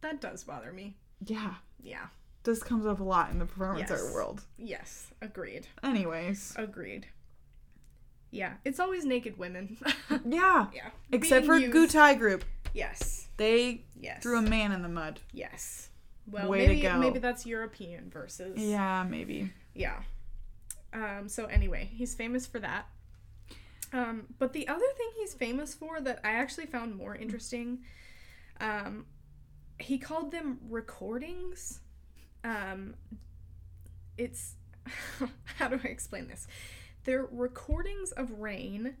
that 0.00 0.20
does 0.20 0.42
bother 0.44 0.72
me. 0.72 0.96
Yeah. 1.24 1.54
Yeah. 1.82 2.06
This 2.42 2.62
comes 2.62 2.86
up 2.86 3.00
a 3.00 3.04
lot 3.04 3.30
in 3.30 3.38
the 3.38 3.44
performance 3.46 3.90
Yes. 3.90 4.02
art 4.02 4.14
world. 4.14 4.42
Yes. 4.58 5.10
Agreed. 5.22 5.66
Anyways. 5.82 6.54
Agreed. 6.56 7.06
Yeah, 8.30 8.54
it's 8.64 8.80
always 8.80 9.04
naked 9.04 9.38
women. 9.38 9.76
Yeah. 10.24 10.66
yeah. 10.74 10.90
Except 11.12 11.46
Being 11.46 11.70
for 11.72 11.78
used- 11.78 11.94
Gutai 11.94 12.18
Group. 12.18 12.44
Yes. 12.74 13.19
They 13.40 13.86
Yes. 13.98 14.22
threw 14.22 14.36
a 14.38 14.42
man 14.42 14.70
in 14.70 14.82
the 14.82 14.88
mud. 14.90 15.18
Yes. 15.32 15.88
Well, 16.26 16.50
Way 16.50 16.60
to 16.60 16.68
maybe 16.68 16.82
go. 16.82 16.98
maybe 16.98 17.18
that's 17.20 17.46
European 17.46 18.10
versus 18.10 18.60
Yeah, 18.60 19.02
maybe. 19.08 19.50
Yeah. 19.72 20.02
Um, 20.92 21.26
so 21.26 21.46
anyway, 21.46 21.88
he's 21.90 22.14
famous 22.14 22.46
for 22.46 22.58
that. 22.58 22.84
Um, 23.94 24.26
but 24.38 24.52
the 24.52 24.68
other 24.68 24.84
thing 24.94 25.08
he's 25.16 25.32
famous 25.32 25.72
for 25.72 26.02
that 26.02 26.20
I 26.22 26.32
actually 26.32 26.66
found 26.66 26.94
more 26.96 27.16
interesting, 27.16 27.78
um, 28.60 29.06
he 29.78 29.96
called 29.96 30.32
them 30.32 30.58
recordings. 30.68 31.80
Um, 32.44 32.94
it's 34.18 34.56
how 35.56 35.68
do 35.68 35.80
I 35.82 35.86
explain 35.88 36.28
this? 36.28 36.46
They're 37.04 37.24
recordings 37.24 38.12
of 38.12 38.32
rain 38.32 38.96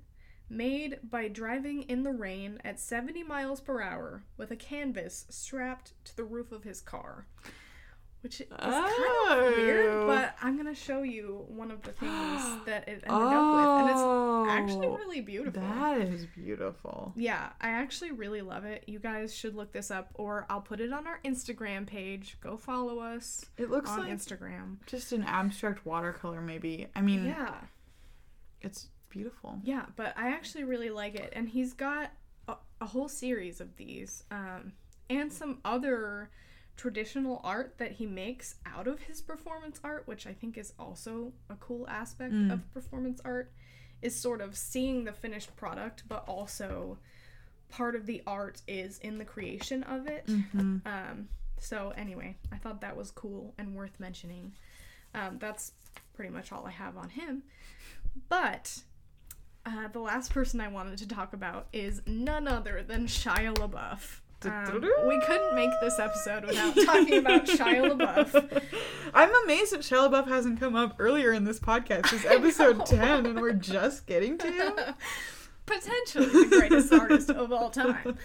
made 0.50 0.98
by 1.08 1.28
driving 1.28 1.82
in 1.82 2.02
the 2.02 2.12
rain 2.12 2.60
at 2.64 2.78
70 2.80 3.22
miles 3.22 3.60
per 3.60 3.80
hour 3.80 4.24
with 4.36 4.50
a 4.50 4.56
canvas 4.56 5.24
strapped 5.30 5.92
to 6.04 6.16
the 6.16 6.24
roof 6.24 6.50
of 6.52 6.64
his 6.64 6.80
car. 6.80 7.26
Which 8.22 8.42
is 8.42 8.48
kind 8.50 8.84
of 9.30 9.56
weird, 9.56 9.86
Oh. 9.86 10.06
but 10.06 10.34
I'm 10.42 10.58
gonna 10.58 10.74
show 10.74 11.00
you 11.00 11.46
one 11.48 11.70
of 11.70 11.80
the 11.80 11.92
things 11.92 12.42
that 12.66 12.86
it 12.86 13.02
ended 13.02 13.08
up 13.08 13.54
with, 13.54 13.80
and 13.80 13.88
it's 13.88 14.50
actually 14.70 14.88
Oh, 14.88 14.96
really 14.98 15.22
beautiful. 15.22 15.62
That 15.62 16.02
is 16.02 16.26
beautiful. 16.26 17.14
Yeah, 17.16 17.48
I 17.62 17.70
actually 17.70 18.10
really 18.12 18.42
love 18.42 18.66
it. 18.66 18.84
You 18.86 18.98
guys 18.98 19.34
should 19.34 19.54
look 19.54 19.72
this 19.72 19.90
up, 19.90 20.10
or 20.12 20.44
I'll 20.50 20.60
put 20.60 20.80
it 20.80 20.92
on 20.92 21.06
our 21.06 21.18
Instagram 21.24 21.86
page. 21.86 22.36
Go 22.42 22.58
follow 22.58 22.98
us 22.98 23.46
It 23.56 23.70
looks 23.70 23.88
on 23.88 24.00
like 24.00 24.10
Instagram. 24.10 24.76
just 24.84 25.12
an 25.12 25.22
abstract 25.22 25.86
watercolor, 25.86 26.42
maybe. 26.42 26.88
I 26.94 27.00
mean, 27.00 27.24
Yeah, 27.24 27.54
it's 28.60 28.88
beautiful. 29.10 29.58
yeah, 29.62 29.86
but 29.96 30.14
I 30.16 30.28
actually 30.28 30.64
really 30.64 30.90
like 30.90 31.14
it, 31.14 31.32
and 31.36 31.48
he's 31.48 31.72
got 31.74 32.10
a, 32.48 32.54
a 32.80 32.86
whole 32.86 33.08
series 33.08 33.60
of 33.60 33.76
these, 33.76 34.24
um, 34.30 34.72
and 35.10 35.32
some 35.32 35.58
other 35.64 36.30
traditional 36.76 37.40
art 37.44 37.74
that 37.78 37.92
he 37.92 38.06
makes 38.06 38.54
out 38.64 38.86
of 38.86 39.00
his 39.02 39.20
performance 39.20 39.78
art, 39.84 40.04
which 40.06 40.26
I 40.26 40.32
think 40.32 40.56
is 40.56 40.72
also 40.78 41.32
a 41.50 41.56
cool 41.56 41.86
aspect 41.88 42.32
Mm. 42.32 42.52
of 42.52 42.72
performance 42.72 43.20
art, 43.24 43.52
is 44.00 44.16
sort 44.18 44.40
of 44.40 44.56
seeing 44.56 45.04
the 45.04 45.12
finished 45.12 45.54
product, 45.56 46.04
but 46.08 46.24
also 46.26 46.96
part 47.68 47.94
of 47.94 48.06
the 48.06 48.22
art 48.26 48.62
is 48.66 48.98
in 49.00 49.18
the 49.18 49.24
creation 49.26 49.82
of 49.82 50.06
it. 50.06 50.24
Mm-hmm. 50.26 50.78
Um, 50.86 51.28
so 51.58 51.92
anyway, 51.96 52.36
I 52.50 52.56
thought 52.56 52.80
that 52.80 52.96
was 52.96 53.10
cool 53.10 53.52
and 53.58 53.74
worth 53.74 54.00
mentioning. 54.00 54.54
Um, 55.14 55.36
that's 55.38 55.72
pretty 56.14 56.30
much 56.32 56.50
all 56.50 56.66
I 56.66 56.70
have 56.70 56.96
on 56.96 57.10
him. 57.10 57.42
But 58.30 58.82
uh, 59.66 59.88
the 59.88 60.00
last 60.00 60.32
person 60.32 60.60
I 60.60 60.68
wanted 60.68 60.98
to 60.98 61.08
talk 61.08 61.32
about 61.32 61.68
is 61.72 62.02
none 62.06 62.48
other 62.48 62.82
than 62.86 63.06
Shia 63.06 63.54
LaBeouf. 63.54 64.20
Um, 64.42 64.80
we 65.06 65.20
couldn't 65.26 65.54
make 65.54 65.70
this 65.82 65.98
episode 65.98 66.46
without 66.46 66.74
talking 66.86 67.18
about 67.18 67.44
Shia 67.44 67.90
LaBeouf. 67.92 68.62
I'm 69.14 69.30
amazed 69.44 69.72
that 69.74 69.80
Shia 69.80 70.10
LaBeouf 70.10 70.28
hasn't 70.28 70.58
come 70.58 70.74
up 70.74 70.96
earlier 70.98 71.32
in 71.32 71.44
this 71.44 71.60
podcast. 71.60 72.12
It's 72.12 72.24
episode 72.28 72.86
10 72.86 73.26
and 73.26 73.40
we're 73.40 73.52
just 73.52 74.06
getting 74.06 74.38
to 74.38 74.50
him. 74.50 74.72
Potentially 75.66 76.26
the 76.26 76.56
greatest 76.58 76.92
artist 76.92 77.30
of 77.30 77.52
all 77.52 77.70
time. 77.70 78.16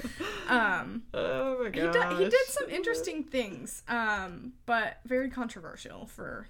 Um, 0.47 1.03
Oh 1.13 1.59
my 1.63 1.65
he, 1.65 1.81
god. 1.81 1.91
did, 1.91 2.17
he 2.19 2.23
did 2.29 2.47
some 2.47 2.69
interesting 2.69 3.23
things, 3.23 3.83
um, 3.87 4.53
but 4.65 4.99
very 5.05 5.29
controversial 5.29 6.07
for 6.07 6.47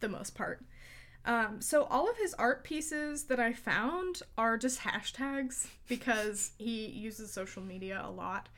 the 0.00 0.08
most 0.08 0.34
part. 0.34 0.64
Um, 1.26 1.60
so 1.60 1.84
all 1.84 2.08
of 2.10 2.16
his 2.18 2.34
art 2.34 2.64
pieces 2.64 3.24
that 3.24 3.40
I 3.40 3.52
found 3.52 4.22
are 4.36 4.58
just 4.58 4.80
hashtags 4.80 5.66
because 5.88 6.52
he 6.58 6.86
uses 6.86 7.32
social 7.32 7.62
media 7.62 8.02
a 8.04 8.10
lot 8.10 8.48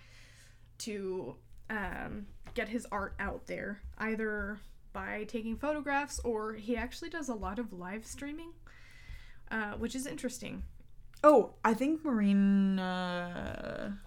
to 0.79 1.37
um, 1.71 2.27
get 2.55 2.69
his 2.69 2.87
art 2.91 3.15
out 3.21 3.47
there, 3.47 3.81
either 3.99 4.59
by 4.93 5.25
taking 5.29 5.57
photographs 5.57 6.19
or 6.21 6.55
he 6.55 6.77
actually 6.77 7.11
does 7.11 7.29
a 7.29 7.35
lot 7.35 7.59
of 7.59 7.73
live 7.73 8.07
streaming, 8.07 8.53
uh, 9.51 9.73
which 9.73 9.95
is 9.95 10.07
interesting. 10.07 10.63
Oh, 11.23 11.55
I 11.65 11.75
think 11.75 12.05
Marina. 12.05 13.99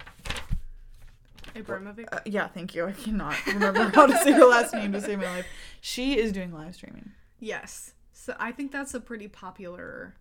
Abramovic. 1.55 2.07
Uh, 2.12 2.20
yeah, 2.26 2.47
thank 2.47 2.76
you. 2.76 2.86
I 2.86 2.91
cannot 2.91 3.36
remember 3.45 3.89
how 3.93 4.05
to 4.05 4.18
say 4.18 4.32
her 4.32 4.45
last 4.45 4.74
name 4.74 4.91
to 4.93 5.01
save 5.01 5.20
my 5.20 5.38
life. 5.38 5.47
She 5.82 6.18
is 6.18 6.32
doing 6.32 6.53
live 6.53 6.76
streaming. 6.76 7.12
Yes. 7.39 7.93
So 8.22 8.36
I 8.38 8.52
think 8.52 8.74
that's 8.74 8.94
a 8.94 9.00
pretty 9.00 9.30
popular 9.30 10.14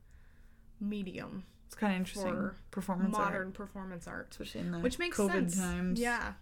medium 0.81 1.43
It's 1.67 1.75
kind 1.75 1.93
of 1.93 1.99
interesting. 1.99 2.33
For 2.33 2.55
Performance 2.71 3.13
modern 3.13 3.47
art, 3.49 3.55
performance 3.55 4.07
art, 4.07 4.29
especially 4.31 4.61
in 4.61 4.71
the 4.71 4.79
which 4.79 5.01
makes 5.01 5.19
COVID 5.19 5.33
sense. 5.51 5.59
times. 5.59 6.01
Yeah, 6.01 6.35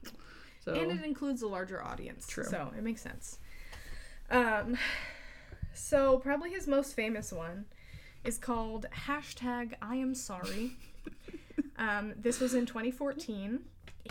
So 0.63 0.75
and 0.75 0.93
it 0.93 1.03
includes 1.03 1.41
a 1.41 1.49
larger 1.49 1.83
audience. 1.83 2.27
True. 2.27 2.45
So 2.45 2.73
it 2.77 2.83
makes 2.85 3.01
sense. 3.01 3.39
Um, 4.31 4.77
so 5.73 6.19
probably 6.19 6.51
his 6.51 6.67
most 6.67 6.95
famous 6.95 7.33
one 7.33 7.65
is 8.23 8.37
called 8.37 8.85
hashtag 9.07 9.73
I 9.81 9.97
am 9.97 10.15
sorry. 10.15 10.73
um, 11.79 12.13
this 12.19 12.39
was 12.39 12.53
in 12.53 12.67
2014. 12.67 13.61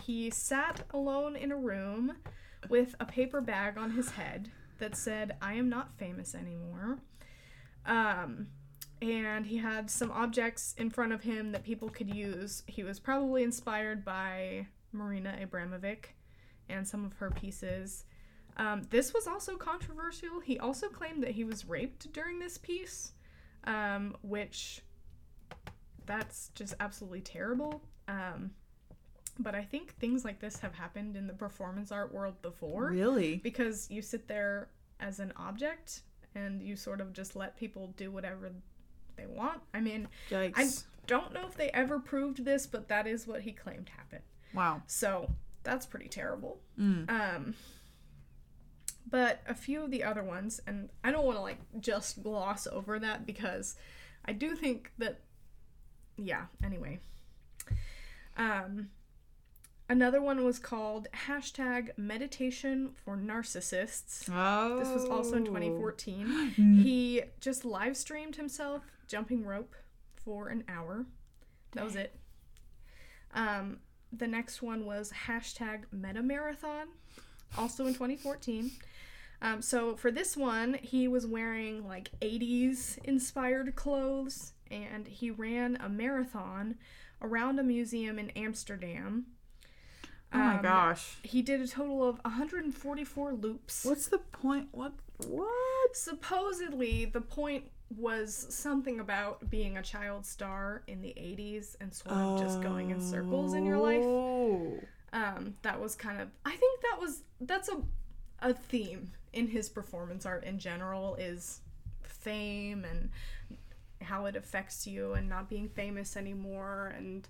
He 0.03 0.31
sat 0.31 0.81
alone 0.91 1.35
in 1.35 1.51
a 1.51 1.57
room 1.57 2.13
with 2.69 2.95
a 2.99 3.05
paper 3.05 3.39
bag 3.39 3.77
on 3.77 3.91
his 3.91 4.11
head 4.11 4.49
that 4.79 4.95
said 4.97 5.37
I 5.43 5.53
am 5.53 5.69
not 5.69 5.93
famous 5.95 6.33
anymore. 6.33 6.97
Um, 7.85 8.47
and 9.01 9.45
he 9.45 9.57
had 9.57 9.89
some 9.89 10.11
objects 10.11 10.73
in 10.77 10.89
front 10.89 11.13
of 11.13 11.21
him 11.21 11.51
that 11.51 11.63
people 11.63 11.89
could 11.89 12.13
use. 12.13 12.63
He 12.67 12.83
was 12.83 12.99
probably 12.99 13.43
inspired 13.43 14.03
by 14.05 14.67
Marina 14.91 15.37
Abramovic 15.41 16.05
and 16.69 16.87
some 16.87 17.05
of 17.05 17.13
her 17.17 17.29
pieces. 17.29 18.05
Um, 18.57 18.83
this 18.89 19.13
was 19.13 19.27
also 19.27 19.57
controversial. 19.57 20.39
He 20.39 20.57
also 20.59 20.87
claimed 20.87 21.21
that 21.23 21.31
he 21.31 21.43
was 21.43 21.67
raped 21.67 22.11
during 22.13 22.39
this 22.39 22.57
piece, 22.57 23.11
um, 23.65 24.15
which 24.21 24.81
that's 26.05 26.49
just 26.55 26.73
absolutely 26.79 27.21
terrible. 27.21 27.81
Um, 28.07 28.51
but 29.39 29.53
I 29.55 29.63
think 29.63 29.93
things 29.95 30.23
like 30.23 30.39
this 30.39 30.59
have 30.59 30.73
happened 30.73 31.17
in 31.17 31.27
the 31.27 31.33
performance 31.33 31.91
art 31.91 32.13
world 32.13 32.41
before 32.41 32.89
really, 32.89 33.37
because 33.37 33.89
you 33.91 34.01
sit 34.01 34.27
there 34.27 34.69
as 35.01 35.19
an 35.19 35.33
object 35.35 36.03
and 36.35 36.61
you 36.61 36.75
sort 36.75 37.01
of 37.01 37.13
just 37.13 37.35
let 37.35 37.57
people 37.57 37.93
do 37.97 38.11
whatever 38.11 38.51
they 39.15 39.25
want. 39.25 39.61
I 39.73 39.79
mean, 39.79 40.07
yikes! 40.29 40.83
don't 41.07 41.33
know 41.33 41.47
if 41.47 41.55
they 41.55 41.69
ever 41.69 41.99
proved 41.99 42.45
this, 42.45 42.67
but 42.67 42.87
that 42.89 43.07
is 43.07 43.27
what 43.27 43.41
he 43.41 43.51
claimed 43.51 43.89
happened. 43.95 44.23
wow. 44.53 44.81
So 44.87 45.31
that's 45.63 45.85
pretty 45.85 46.07
terrible. 46.07 46.59
Mm. 46.79 47.09
Um, 47.09 47.55
but 49.09 49.41
a 49.47 49.53
few 49.53 49.83
of 49.83 49.91
the 49.91 50.03
other 50.03 50.23
ones, 50.23 50.59
and 50.65 50.89
I 51.03 51.11
don't 51.11 51.25
want 51.25 51.37
to 51.37 51.41
like 51.41 51.59
just 51.79 52.23
gloss 52.23 52.67
over 52.67 52.99
that 52.99 53.25
because 53.25 53.75
I 54.25 54.33
do 54.33 54.55
think 54.55 54.91
that, 54.97 55.21
yeah. 56.17 56.45
Anyway, 56.63 56.99
um, 58.37 58.89
another 59.89 60.21
one 60.21 60.43
was 60.43 60.59
called 60.59 61.07
hashtag 61.27 61.89
meditation 61.97 62.89
for 63.03 63.17
narcissists. 63.17 64.29
Oh, 64.31 64.79
This 64.79 64.89
was 64.89 65.05
also 65.05 65.35
in 65.37 65.45
2014. 65.45 66.53
He 66.83 67.21
just 67.39 67.65
live 67.65 67.95
streamed 67.97 68.35
himself 68.35 68.83
jumping 69.07 69.45
rope 69.45 69.75
for 70.15 70.49
an 70.49 70.63
hour. 70.67 71.05
That 71.73 71.85
was 71.85 71.95
it. 71.95 72.15
Um, 73.33 73.77
the 74.11 74.27
next 74.27 74.61
one 74.61 74.85
was 74.85 75.11
hashtag 75.27 75.83
meta 75.91 76.23
marathon, 76.23 76.87
also 77.57 77.85
in 77.85 77.93
2014. 77.93 78.71
Um, 79.41 79.61
so 79.61 79.95
for 79.95 80.09
this 80.11 80.37
one, 80.37 80.75
he 80.81 81.07
was 81.07 81.27
wearing 81.27 81.85
like 81.87 82.09
80s 82.21 82.97
inspired 83.03 83.75
clothes 83.75 84.53
and 84.71 85.05
he 85.07 85.29
ran 85.29 85.77
a 85.81 85.89
marathon 85.89 86.75
around 87.21 87.59
a 87.59 87.63
museum 87.63 88.17
in 88.17 88.29
Amsterdam. 88.31 89.25
Oh 90.33 90.37
my 90.37 90.55
Um, 90.57 90.61
gosh! 90.61 91.17
He 91.23 91.41
did 91.41 91.61
a 91.61 91.67
total 91.67 92.07
of 92.07 92.19
144 92.23 93.33
loops. 93.33 93.85
What's 93.85 94.07
the 94.07 94.17
point? 94.19 94.67
What? 94.71 94.93
What? 95.27 95.95
Supposedly, 95.95 97.05
the 97.05 97.21
point 97.21 97.65
was 97.95 98.47
something 98.49 98.99
about 98.99 99.49
being 99.49 99.77
a 99.77 99.81
child 99.83 100.25
star 100.25 100.81
in 100.87 101.01
the 101.01 101.13
80s 101.17 101.75
and 101.79 101.93
sort 101.93 102.15
of 102.15 102.39
just 102.41 102.61
going 102.61 102.89
in 102.89 102.99
circles 102.99 103.53
in 103.53 103.65
your 103.65 103.77
life. 103.77 104.01
Oh. 104.01 104.79
Um, 105.13 105.55
that 105.61 105.79
was 105.79 105.95
kind 105.95 106.19
of, 106.19 106.27
I 106.45 106.51
think 106.55 106.81
that 106.81 106.99
was, 106.99 107.21
that's 107.39 107.69
a, 107.69 107.77
a 108.41 108.53
theme 108.53 109.11
in 109.31 109.47
his 109.47 109.69
performance 109.69 110.25
art 110.25 110.43
in 110.43 110.59
general 110.59 111.15
is 111.15 111.61
fame 112.01 112.83
and 112.83 113.09
how 114.01 114.25
it 114.25 114.35
affects 114.35 114.85
you 114.87 115.13
and 115.13 115.29
not 115.29 115.47
being 115.47 115.69
famous 115.69 116.17
anymore 116.17 116.93
and 116.97 117.29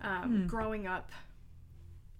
um, 0.00 0.46
growing 0.46 0.86
up 0.86 1.10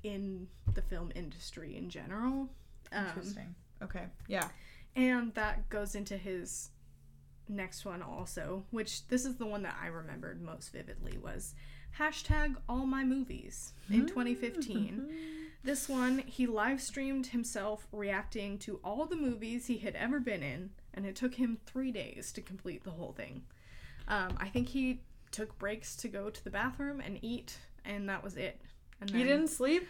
in 0.03 0.49
the 0.75 0.83
film 0.83 1.13
industry 1.15 1.77
in 1.77 1.91
general. 1.91 2.49
Um, 2.93 3.07
Interesting. 3.07 3.55
Okay. 3.83 4.05
Yeah. 4.27 4.49
and 4.97 5.33
that 5.35 5.69
goes 5.69 5.95
into 5.95 6.17
his 6.17 6.71
next 7.49 7.85
one 7.85 8.03
also, 8.03 8.65
which 8.71 9.07
this 9.09 9.25
is 9.25 9.37
the 9.37 9.47
one 9.47 9.63
that 9.63 9.77
I 9.83 9.87
remembered 9.87 10.43
most 10.43 10.73
vividly 10.73 11.17
was 11.19 11.55
hashtag 11.99 12.57
all 12.69 12.85
my 12.87 13.05
movies 13.05 13.73
in 13.91 14.07
2015. 14.07 15.09
This 15.65 15.89
one, 15.89 16.19
he 16.19 16.47
live 16.47 16.81
streamed 16.81 17.29
himself 17.29 17.87
reacting 17.93 18.59
to 18.59 18.79
all 18.85 19.07
the 19.07 19.17
movies 19.17 19.67
he 19.67 19.79
had 19.79 19.97
ever 19.97 20.21
been 20.21 20.43
in, 20.43 20.71
and 20.95 21.05
it 21.05 21.17
took 21.17 21.35
him 21.35 21.59
three 21.67 21.91
days 21.91 22.31
to 22.33 22.41
complete 22.41 22.85
the 22.85 22.91
whole 22.91 23.13
thing. 23.13 23.43
Um, 24.07 24.37
I 24.39 24.49
think 24.49 24.69
he 24.69 25.01
took 25.31 25.59
breaks 25.59 25.97
to 25.97 26.09
go 26.09 26.31
to 26.31 26.45
the 26.45 26.51
bathroom 26.51 27.01
and 27.01 27.19
eat, 27.23 27.59
and 27.85 28.09
that 28.09 28.23
was 28.23 28.37
it. 28.37 28.61
And 29.01 29.11
then- 29.11 29.27
didn't 29.27 29.49
sleep? 29.49 29.87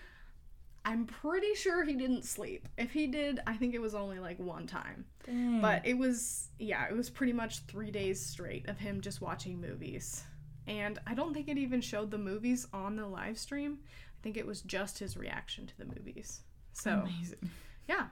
I'm 0.85 1.05
pretty 1.05 1.55
sure 1.55 1.85
he 1.85 1.95
didn't 1.95 2.25
sleep. 2.25 2.67
If 2.79 2.93
he 2.93 3.09
did, 3.09 3.41
I 3.47 3.57
think 3.57 3.75
it 3.75 3.81
was 3.81 3.95
only 3.95 4.19
like 4.21 4.39
one 4.39 4.67
time. 4.67 5.05
Dang. 5.27 5.61
But 5.61 5.87
it 5.87 5.99
was, 5.99 6.49
yeah, 6.59 6.87
it 6.89 6.97
was 6.97 7.11
pretty 7.11 7.33
much 7.35 7.59
three 7.67 7.91
days 7.91 8.25
straight 8.25 8.67
of 8.69 8.79
him 8.79 9.01
just 9.03 9.21
watching 9.21 9.61
movies. 9.61 10.23
And 10.67 10.99
I 11.07 11.13
don't 11.15 11.35
think 11.35 11.49
it 11.49 11.59
even 11.59 11.81
showed 11.83 12.11
the 12.11 12.17
movies 12.19 12.67
on 12.73 12.97
the 12.97 13.07
live 13.07 13.37
stream. 13.39 13.79
I 13.85 14.19
think 14.23 14.37
it 14.39 14.47
was 14.47 14.63
just 14.63 14.99
his 14.99 15.17
reaction 15.17 15.67
to 15.67 15.77
the 15.79 15.85
movies. 15.85 16.41
So, 16.73 17.03
amazing. 17.05 17.51
yeah. 17.89 18.07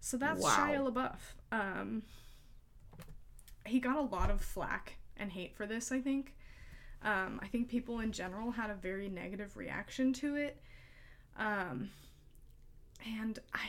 So 0.00 0.16
that's 0.16 0.42
Wow. 0.42 0.56
Shia 0.56 0.92
LaBeouf. 0.92 1.18
Um, 1.52 2.02
he 3.66 3.78
got 3.78 3.96
a 3.96 4.00
lot 4.02 4.30
of 4.30 4.40
flack 4.40 4.96
and 5.16 5.30
hate 5.30 5.54
for 5.54 5.66
this, 5.66 5.92
I 5.92 6.00
think. 6.00 6.34
Um, 7.02 7.40
I 7.42 7.46
think 7.46 7.68
people 7.68 8.00
in 8.00 8.12
general 8.12 8.50
had 8.50 8.70
a 8.70 8.74
very 8.74 9.08
negative 9.08 9.56
reaction 9.56 10.12
to 10.14 10.36
it. 10.36 10.60
Um, 11.38 11.90
and 13.06 13.38
I, 13.54 13.60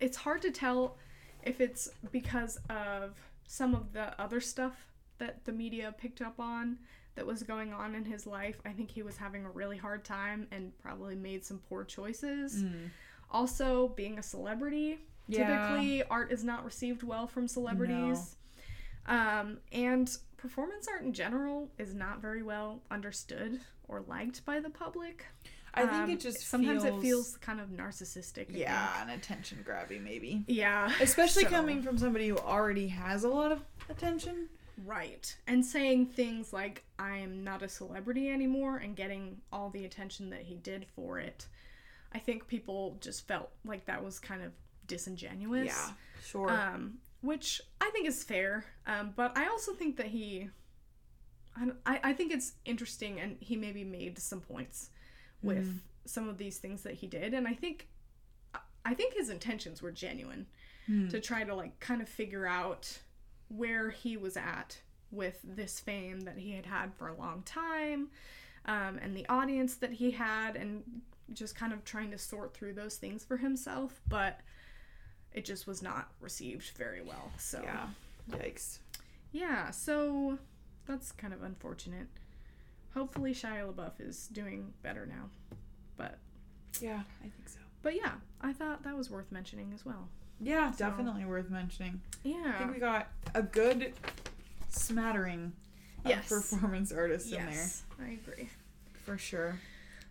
it's 0.00 0.16
hard 0.16 0.42
to 0.42 0.50
tell 0.50 0.96
if 1.42 1.60
it's 1.60 1.90
because 2.10 2.58
of 2.70 3.14
some 3.46 3.74
of 3.74 3.92
the 3.92 4.18
other 4.20 4.40
stuff 4.40 4.74
that 5.18 5.44
the 5.44 5.52
media 5.52 5.94
picked 5.98 6.22
up 6.22 6.38
on 6.40 6.78
that 7.14 7.26
was 7.26 7.42
going 7.42 7.72
on 7.72 7.94
in 7.94 8.04
his 8.04 8.26
life. 8.26 8.60
I 8.64 8.70
think 8.70 8.90
he 8.90 9.02
was 9.02 9.16
having 9.16 9.44
a 9.44 9.50
really 9.50 9.76
hard 9.76 10.04
time 10.04 10.46
and 10.52 10.72
probably 10.78 11.16
made 11.16 11.44
some 11.44 11.58
poor 11.68 11.84
choices. 11.84 12.64
Also, 13.30 13.88
being 13.88 14.18
a 14.18 14.22
celebrity, 14.22 14.98
Yeah. 15.26 15.68
typically 15.68 16.02
art 16.04 16.32
is 16.32 16.44
not 16.44 16.64
received 16.64 17.02
well 17.02 17.26
from 17.26 17.46
celebrities. 17.48 18.36
Um, 19.06 19.58
and 19.72 20.16
performance 20.38 20.88
art 20.88 21.02
in 21.02 21.12
general 21.12 21.68
is 21.78 21.94
not 21.94 22.22
very 22.22 22.42
well 22.42 22.80
understood 22.90 23.60
or 23.88 24.00
liked 24.08 24.44
by 24.46 24.60
the 24.60 24.70
public. 24.70 25.26
I 25.74 25.82
think 25.82 25.92
Um, 26.04 26.10
it 26.10 26.20
just 26.20 26.40
sometimes 26.48 26.82
feels, 26.82 26.98
it 26.98 27.02
feels 27.02 27.36
kind 27.36 27.60
of 27.60 27.68
narcissistic. 27.68 28.48
I 28.54 28.58
yeah, 28.58 28.86
think. 28.94 29.08
an 29.10 29.18
attention 29.18 29.64
grabby 29.68 30.02
maybe. 30.02 30.44
Yeah. 30.48 30.90
Especially 31.00 31.44
So- 31.44 31.50
coming 31.50 31.82
from 31.82 31.98
somebody 31.98 32.28
who 32.28 32.38
already 32.38 32.88
has 32.88 33.22
a 33.24 33.28
lot 33.28 33.52
of 33.52 33.62
attention. 33.90 34.48
Right. 34.84 35.36
And 35.46 35.64
saying 35.66 36.06
things 36.06 36.52
like, 36.52 36.84
I'm 36.98 37.42
not 37.44 37.62
a 37.62 37.68
celebrity 37.68 38.30
anymore, 38.30 38.76
and 38.78 38.94
getting 38.94 39.40
all 39.52 39.70
the 39.70 39.84
attention 39.84 40.30
that 40.30 40.42
he 40.42 40.54
did 40.54 40.86
for 40.94 41.18
it. 41.18 41.46
I 42.12 42.18
think 42.20 42.46
people 42.46 42.96
just 43.00 43.26
felt 43.26 43.50
like 43.64 43.86
that 43.86 44.02
was 44.04 44.18
kind 44.20 44.42
of 44.42 44.52
disingenuous. 44.86 45.66
Yeah, 45.66 45.92
sure. 46.24 46.50
Um, 46.50 46.98
which 47.20 47.60
I 47.80 47.90
think 47.90 48.06
is 48.06 48.22
fair. 48.24 48.64
Um, 48.86 49.12
but 49.16 49.36
I 49.36 49.48
also 49.48 49.72
think 49.72 49.96
that 49.96 50.06
he, 50.06 50.48
I, 51.86 52.00
I 52.04 52.12
think 52.12 52.32
it's 52.32 52.52
interesting, 52.64 53.18
and 53.20 53.36
he 53.40 53.56
maybe 53.56 53.84
made 53.84 54.18
some 54.18 54.40
points 54.40 54.90
with 55.42 55.66
Mhm. 55.66 55.78
some 56.04 56.28
of 56.28 56.38
these 56.38 56.58
things 56.58 56.82
that 56.82 56.94
he 56.94 57.06
did, 57.06 57.34
and 57.34 57.46
I 57.46 57.54
think, 57.54 57.88
I 58.84 58.94
think 58.94 59.14
his 59.14 59.28
intentions 59.30 59.82
were 59.82 59.92
genuine 59.92 60.46
Hmm. 60.86 61.08
to 61.08 61.20
try 61.20 61.44
to 61.44 61.54
like 61.54 61.78
kind 61.80 62.00
of 62.00 62.08
figure 62.08 62.46
out 62.46 63.00
where 63.48 63.90
he 63.90 64.16
was 64.16 64.36
at 64.38 64.80
with 65.10 65.38
this 65.44 65.80
fame 65.80 66.20
that 66.20 66.38
he 66.38 66.52
had 66.52 66.64
had 66.66 66.94
for 66.94 67.08
a 67.08 67.14
long 67.14 67.42
time, 67.42 68.10
um, 68.64 68.98
and 68.98 69.16
the 69.16 69.26
audience 69.28 69.74
that 69.76 69.92
he 69.92 70.12
had, 70.12 70.56
and 70.56 71.02
just 71.32 71.54
kind 71.54 71.72
of 71.74 71.84
trying 71.84 72.10
to 72.10 72.18
sort 72.18 72.54
through 72.54 72.72
those 72.72 72.96
things 72.96 73.24
for 73.24 73.36
himself, 73.36 74.00
but 74.08 74.40
it 75.32 75.44
just 75.44 75.66
was 75.66 75.82
not 75.82 76.08
received 76.20 76.70
very 76.76 77.02
well. 77.02 77.30
So 77.38 77.60
yeah. 77.62 77.86
Yikes. 78.30 78.78
yeah, 79.32 79.70
so 79.70 80.38
that's 80.86 81.12
kind 81.12 81.32
of 81.32 81.42
unfortunate. 81.42 82.06
Hopefully 82.94 83.32
Shia 83.32 83.72
LaBeouf 83.72 84.00
is 84.00 84.28
doing 84.28 84.72
better 84.82 85.06
now. 85.06 85.30
But 85.96 86.18
Yeah, 86.80 87.02
I 87.20 87.22
think 87.28 87.48
so. 87.48 87.58
but 87.82 87.94
yeah, 87.94 88.12
I 88.40 88.52
thought 88.52 88.82
that 88.84 88.96
was 88.96 89.10
worth 89.10 89.30
mentioning 89.32 89.72
as 89.74 89.84
well. 89.84 90.08
Yeah, 90.40 90.70
So- 90.72 90.78
definitely 90.88 91.24
worth 91.24 91.50
mentioning. 91.50 92.00
Yeah, 92.24 92.52
I 92.54 92.58
think 92.58 92.74
we 92.74 92.78
got 92.80 93.08
a 93.34 93.42
good 93.42 93.92
smattering 94.68 95.52
of 96.04 96.10
Yes. 96.10 96.28
performance 96.28 96.92
artists 96.92 97.30
in 97.32 97.38
there. 97.38 97.50
yes, 97.50 97.82
I 98.00 98.08
agree. 98.10 98.48
For 99.04 99.16
sure. 99.18 99.58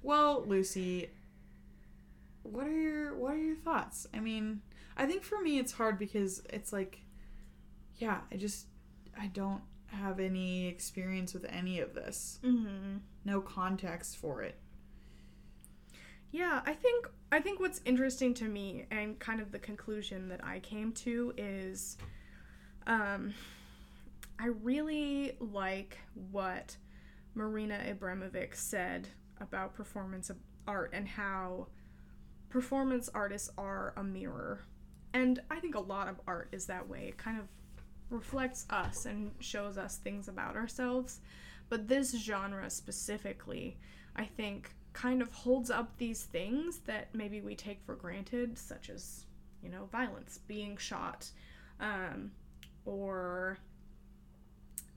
Well, 0.04 0.44
Lucy, 0.46 1.10
what 2.44 2.68
are 2.68 2.72
your 2.80 3.16
what 3.16 3.34
are 3.34 3.38
your 3.38 3.56
thoughts? 3.58 4.08
I 4.14 4.20
mean, 4.20 4.62
I 4.98 5.06
think 5.06 5.24
for 5.24 5.40
me 5.42 5.60
it's 5.60 5.72
hard 5.72 5.98
because 6.00 6.42
it's 6.50 6.74
like 6.74 7.00
yeah, 7.98 8.20
I 8.32 8.36
just 8.36 8.68
I 9.20 9.28
don't 9.28 9.62
have 9.88 10.20
any 10.20 10.68
experience 10.68 11.34
with 11.34 11.46
any 11.50 11.80
of 11.80 11.94
this. 11.96 12.40
Mhm. 12.44 13.00
No 13.26 13.42
context 13.42 14.18
for 14.18 14.42
it. 14.44 14.60
Yeah, 16.32 16.62
I 16.66 16.74
think 16.74 17.08
I 17.32 17.40
think 17.40 17.60
what's 17.60 17.82
interesting 17.86 18.34
to 18.36 18.46
me 18.46 18.86
and 18.92 19.18
kind 19.20 19.40
of 19.40 19.52
the 19.52 19.60
conclusion 19.60 20.28
that 20.30 20.44
I 20.44 20.60
came 20.60 20.92
to 20.94 21.34
is 21.38 21.98
um 22.86 23.34
I 24.40 24.48
really 24.48 25.36
like 25.40 25.98
what 26.32 26.78
Marina 27.34 27.80
Abramovic 27.88 28.56
said 28.56 29.08
about 29.40 29.74
performance 29.74 30.30
of 30.30 30.38
art 30.68 30.92
and 30.94 31.08
how 31.08 31.68
performance 32.50 33.10
artists 33.14 33.50
are 33.58 33.94
a 33.98 34.04
mirror. 34.04 34.62
And 35.14 35.42
I 35.50 35.60
think 35.60 35.76
a 35.76 35.80
lot 35.80 36.08
of 36.08 36.20
art 36.28 36.50
is 36.52 36.66
that 36.68 36.88
way. 36.88 37.06
It 37.08 37.18
kind 37.18 37.40
of 37.40 37.48
reflects 38.10 38.66
us 38.70 39.06
and 39.06 39.32
shows 39.40 39.78
us 39.78 39.98
things 39.98 40.28
about 40.28 40.56
ourselves. 40.56 41.20
But 41.70 41.88
this 41.88 42.12
genre 42.18 42.70
specifically, 42.70 43.78
I 44.16 44.26
think, 44.26 44.74
kind 44.94 45.22
of 45.22 45.32
holds 45.32 45.70
up 45.70 45.98
these 45.98 46.24
things 46.24 46.80
that 46.86 47.14
maybe 47.14 47.42
we 47.42 47.56
take 47.56 47.82
for 47.86 47.96
granted, 47.96 48.58
such 48.58 48.90
as, 48.90 49.26
you 49.62 49.70
know, 49.70 49.88
violence, 49.92 50.40
being 50.48 50.78
shot, 50.78 51.30
um, 51.80 52.32
or 52.86 53.60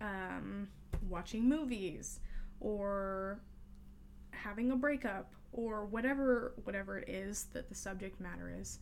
um, 0.01 0.69
watching 1.09 1.49
movies, 1.49 2.21
or 2.61 3.41
having 4.31 4.71
a 4.71 4.77
breakup, 4.77 5.35
or 5.53 5.85
whatever 5.85 6.55
whatever 6.65 6.99
it 6.99 7.09
is 7.09 7.47
that 7.53 7.69
the 7.69 7.75
subject 7.75 8.21
matter 8.21 8.55
is. 8.59 8.79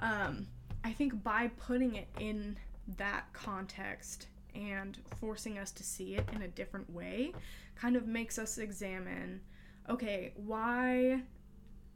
Um, 0.00 0.46
I 0.84 0.92
think 0.92 1.22
by 1.22 1.50
putting 1.58 1.96
it 1.96 2.08
in 2.18 2.56
that 2.96 3.32
context 3.32 4.28
and 4.54 4.98
forcing 5.20 5.58
us 5.58 5.70
to 5.72 5.82
see 5.82 6.14
it 6.14 6.28
in 6.34 6.42
a 6.42 6.48
different 6.48 6.90
way 6.90 7.32
kind 7.74 7.96
of 7.96 8.06
makes 8.06 8.38
us 8.38 8.58
examine 8.58 9.40
okay, 9.88 10.32
why 10.36 11.22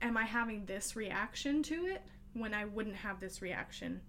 am 0.01 0.17
I 0.17 0.25
having 0.25 0.65
this 0.65 0.97
reaction 0.97 1.63
to 1.65 1.87
it 1.87 2.03
when 2.33 2.55
I 2.55 2.65
wouldn't 2.65 2.97
have 2.97 3.21
this 3.21 3.43
reaction 3.43 4.01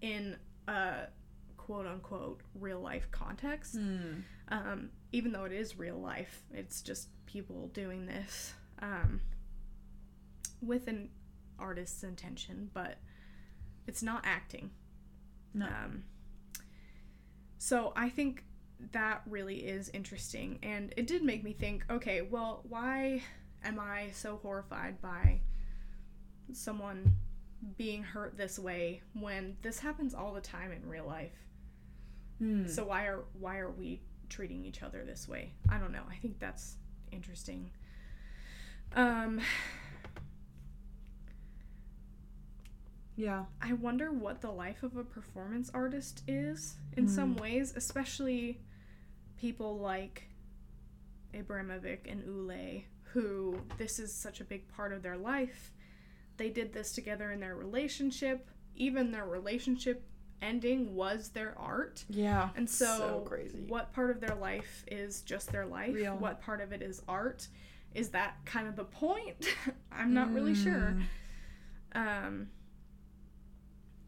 in 0.00 0.36
a 0.68 1.08
quote 1.56 1.86
unquote 1.86 2.40
real 2.54 2.80
life 2.80 3.08
context? 3.10 3.74
Hmm. 3.74 4.20
Um, 4.48 4.90
even 5.12 5.32
though 5.32 5.44
it 5.44 5.52
is 5.52 5.76
real 5.76 5.98
life, 5.98 6.42
it's 6.52 6.82
just 6.82 7.08
people 7.26 7.68
doing 7.74 8.06
this 8.06 8.54
um, 8.80 9.20
with 10.62 10.86
an 10.86 11.08
artist's 11.58 12.04
intention, 12.04 12.70
but 12.72 12.98
it's 13.86 14.02
not 14.02 14.22
acting. 14.24 14.70
No. 15.54 15.66
Um, 15.66 16.04
so 17.58 17.92
I 17.96 18.08
think 18.08 18.44
that 18.92 19.22
really 19.26 19.56
is 19.56 19.88
interesting, 19.90 20.58
and 20.62 20.92
it 20.96 21.06
did 21.06 21.22
make 21.22 21.42
me 21.42 21.52
think. 21.52 21.84
Okay, 21.90 22.22
well, 22.22 22.62
why 22.68 23.22
am 23.64 23.80
I 23.80 24.10
so 24.12 24.38
horrified 24.42 25.00
by 25.00 25.40
someone 26.52 27.16
being 27.76 28.02
hurt 28.02 28.36
this 28.36 28.58
way 28.58 29.02
when 29.14 29.56
this 29.62 29.78
happens 29.78 30.14
all 30.14 30.32
the 30.32 30.40
time 30.40 30.72
in 30.72 30.88
real 30.88 31.06
life? 31.06 31.32
Hmm. 32.38 32.66
So 32.66 32.84
why 32.84 33.06
are 33.06 33.24
why 33.38 33.58
are 33.58 33.70
we 33.70 34.02
treating 34.28 34.64
each 34.64 34.82
other 34.82 35.04
this 35.04 35.26
way? 35.26 35.52
I 35.68 35.78
don't 35.78 35.92
know. 35.92 36.04
I 36.10 36.16
think 36.16 36.38
that's 36.38 36.76
interesting. 37.10 37.70
Um, 38.94 39.40
yeah. 43.16 43.44
I 43.62 43.72
wonder 43.72 44.12
what 44.12 44.40
the 44.40 44.50
life 44.50 44.82
of 44.82 44.96
a 44.96 45.04
performance 45.04 45.70
artist 45.72 46.22
is 46.28 46.76
in 46.96 47.08
some 47.08 47.36
ways, 47.36 47.72
especially 47.76 48.60
people 49.38 49.78
like 49.78 50.28
Abramovic 51.34 52.10
and 52.10 52.22
Ulay, 52.24 52.84
who 53.12 53.58
this 53.78 53.98
is 53.98 54.12
such 54.14 54.40
a 54.40 54.44
big 54.44 54.68
part 54.68 54.92
of 54.92 55.02
their 55.02 55.16
life. 55.16 55.72
They 56.36 56.50
did 56.50 56.72
this 56.72 56.92
together 56.92 57.32
in 57.32 57.40
their 57.40 57.56
relationship. 57.56 58.50
Even 58.74 59.10
their 59.10 59.24
relationship 59.26 60.06
ending 60.42 60.94
was 60.94 61.30
their 61.30 61.54
art. 61.58 62.04
Yeah. 62.10 62.50
And 62.56 62.68
so, 62.68 62.98
So 62.98 63.24
crazy. 63.26 63.64
what 63.68 63.92
part 63.92 64.10
of 64.10 64.20
their 64.20 64.34
life 64.34 64.84
is 64.86 65.22
just 65.22 65.50
their 65.50 65.66
life? 65.66 65.94
Real. 65.94 66.16
What 66.16 66.42
part 66.42 66.60
of 66.60 66.72
it 66.72 66.82
is 66.82 67.02
art? 67.08 67.48
Is 67.94 68.10
that 68.10 68.36
kind 68.44 68.68
of 68.68 68.76
the 68.76 68.84
point? 68.84 69.46
I'm 69.92 70.12
not 70.12 70.32
really 70.34 70.54
sure. 70.54 70.98
Mm. 71.94 72.26
Um, 72.26 72.48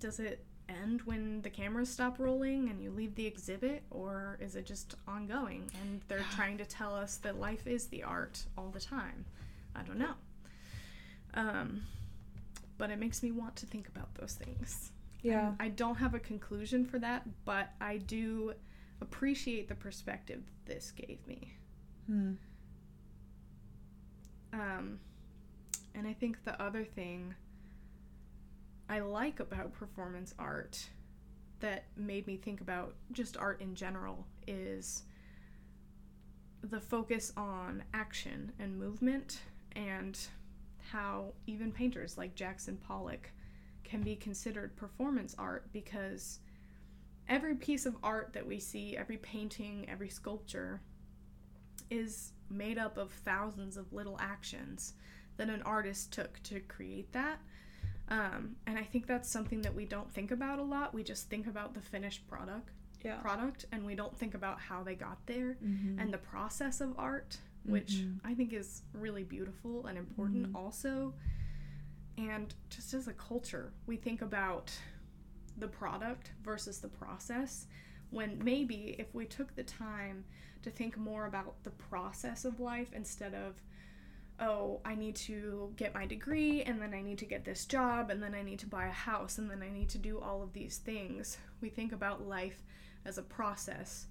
does 0.01 0.21
it 0.21 0.45
end 0.69 1.03
when 1.03 1.41
the 1.43 1.51
cameras 1.51 1.89
stop 1.89 2.19
rolling 2.19 2.69
and 2.69 2.83
you 2.83 2.91
leave 2.91 3.15
the 3.15 3.27
exhibit, 3.27 3.83
or 3.91 4.39
is 4.41 4.55
it 4.55 4.67
just 4.67 4.95
ongoing 5.07 5.71
and 5.83 6.01
they're 6.09 6.25
trying 6.35 6.59
to 6.59 6.65
tell 6.65 6.95
us 6.95 7.17
that 7.19 7.41
life 7.41 7.67
is 7.67 7.87
the 7.87 8.03
art 8.03 8.45
all 8.57 8.71
the 8.71 8.81
time? 8.81 9.25
I 9.75 9.83
don't 9.83 9.99
know. 9.99 10.15
Um, 11.35 11.83
but 12.77 12.91
it 12.91 12.99
makes 12.99 13.23
me 13.23 13.31
want 13.33 13.57
to 13.57 13.67
think 13.67 13.89
about 13.89 14.15
those 14.15 14.35
things. 14.35 14.93
Yeah. 15.23 15.53
I 15.59 15.69
don't 15.69 15.97
have 15.97 16.15
a 16.15 16.21
conclusion 16.21 16.85
for 16.85 16.99
that, 17.01 17.25
but 17.45 17.71
I 17.81 17.99
do 17.99 18.55
appreciate 19.01 19.69
the 19.69 19.75
perspective 19.75 20.43
this 20.65 20.93
gave 20.93 21.19
me. 21.27 21.55
Hmm. 22.07 22.33
Um, 24.53 25.01
and 25.95 26.07
I 26.07 26.13
think 26.13 26.45
the 26.45 26.61
other 26.63 26.85
thing 26.85 27.35
I 28.89 29.01
like 29.01 29.41
about 29.41 29.73
performance 29.73 30.35
art 30.39 30.89
that 31.61 31.85
made 31.97 32.27
me 32.27 32.37
think 32.37 32.61
about 32.61 32.95
just 33.13 33.37
art 33.37 33.61
in 33.61 33.75
general 33.75 34.27
is 34.47 35.03
the 36.63 36.81
focus 36.81 37.33
on 37.37 37.85
action 37.93 38.53
and 38.59 38.79
movement 38.79 39.41
and 39.73 40.19
how 40.91 41.33
even 41.47 41.71
painters 41.71 42.17
like 42.17 42.35
Jackson 42.35 42.77
Pollock 42.77 43.31
can 43.85 44.03
be 44.03 44.17
considered 44.17 44.77
performance 44.77 45.35
art 45.39 45.67
because 45.73 46.41
every 47.29 47.55
piece 47.55 47.87
of 47.87 47.97
art 48.03 48.33
that 48.33 48.47
we 48.47 48.59
see, 48.59 48.97
every 48.97 49.19
painting, 49.19 49.87
every 49.89 50.09
sculpture 50.09 50.81
is 51.91 52.33
made 52.51 52.79
up 52.79 52.97
of 52.97 53.11
thousands 53.11 53.77
of 53.77 53.93
little 53.93 54.19
actions 54.21 54.95
that 55.37 55.49
an 55.49 55.63
artist 55.63 56.13
took 56.13 56.43
to 56.43 56.61
create 56.61 57.13
that. 57.13 57.39
Um, 58.09 58.57
and 58.67 58.79
I 58.79 58.85
think 58.85 59.07
that's 59.07 59.29
something 59.29 59.61
that 59.63 59.75
we 59.75 59.85
don't 59.85 60.11
think 60.13 60.31
about 60.31 60.59
a 60.59 60.63
lot. 60.63 60.95
We 60.95 61.03
just 61.05 61.29
think 61.29 61.47
about 61.47 61.75
the 61.75 61.81
finished 61.81 62.27
product, 62.27 62.71
Yeah. 63.05 63.19
product, 63.21 63.67
and 63.71 63.85
we 63.85 63.95
don't 63.95 64.17
think 64.17 64.35
about 64.35 64.59
how 64.61 64.83
they 64.83 64.95
got 64.95 65.25
there 65.27 65.55
Mhm. 65.63 66.01
and 66.01 66.13
the 66.13 66.19
process 66.19 66.81
of 66.81 66.99
art, 66.99 67.41
which 67.65 67.97
Mhm. 67.97 68.21
I 68.25 68.35
think 68.35 68.53
is 68.53 68.83
really 68.95 69.25
beautiful 69.25 69.87
and 69.87 69.99
important 69.99 70.49
Mhm. 70.53 70.55
also. 70.57 71.15
And 72.17 72.55
just 72.71 72.95
as 72.95 73.07
a 73.09 73.13
culture, 73.13 73.73
we 73.87 73.97
think 73.97 74.23
about 74.23 74.73
the 75.57 75.69
product 75.69 76.33
versus 76.43 76.81
the 76.81 76.89
process 76.89 77.67
when 78.11 78.43
maybe 78.43 78.95
if 78.99 79.15
we 79.15 79.27
took 79.27 79.55
the 79.55 79.65
time 79.65 80.25
to 80.63 80.71
think 80.71 80.97
more 80.97 81.27
about 81.27 81.63
the 81.63 81.71
process 81.71 82.45
of 82.45 82.59
life 82.59 82.93
instead 82.93 83.35
of 83.35 83.63
oh, 84.41 84.81
I 84.85 84.95
need 84.95 85.17
to 85.17 85.73
get 85.77 85.95
my 85.95 86.07
degree, 86.07 86.63
and 86.63 86.81
then 86.81 86.95
I 86.95 87.03
need 87.03 87.19
to 87.19 87.25
get 87.25 87.45
this 87.45 87.65
job, 87.65 88.11
and 88.11 88.23
then 88.23 88.35
I 88.35 88.43
need 88.43 88.59
to 88.61 88.67
buy 88.67 88.87
a 88.87 88.93
house, 88.93 89.39
and 89.39 89.51
then 89.51 89.63
I 89.63 89.71
need 89.71 89.89
to 89.91 89.99
do 89.99 90.21
all 90.21 90.43
of 90.43 90.53
these 90.53 90.79
things. 90.79 91.39
We 91.61 91.69
think 91.69 91.93
about 91.93 92.27
life 92.27 92.63
as 93.05 93.19
a 93.19 93.23
process 93.23 94.07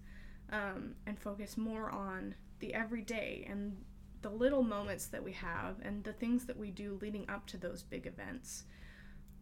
um, 0.51 0.95
and 1.05 1.19
focus 1.19 1.57
more 1.57 1.89
on 1.89 2.35
the 2.59 2.73
everyday 2.73 3.45
and 3.49 3.77
the 4.21 4.29
little 4.29 4.63
moments 4.63 5.07
that 5.07 5.23
we 5.23 5.31
have 5.33 5.75
and 5.83 6.03
the 6.03 6.13
things 6.13 6.45
that 6.45 6.57
we 6.57 6.71
do 6.71 6.97
leading 7.01 7.29
up 7.29 7.45
to 7.47 7.57
those 7.57 7.83
big 7.83 8.07
events 8.07 8.63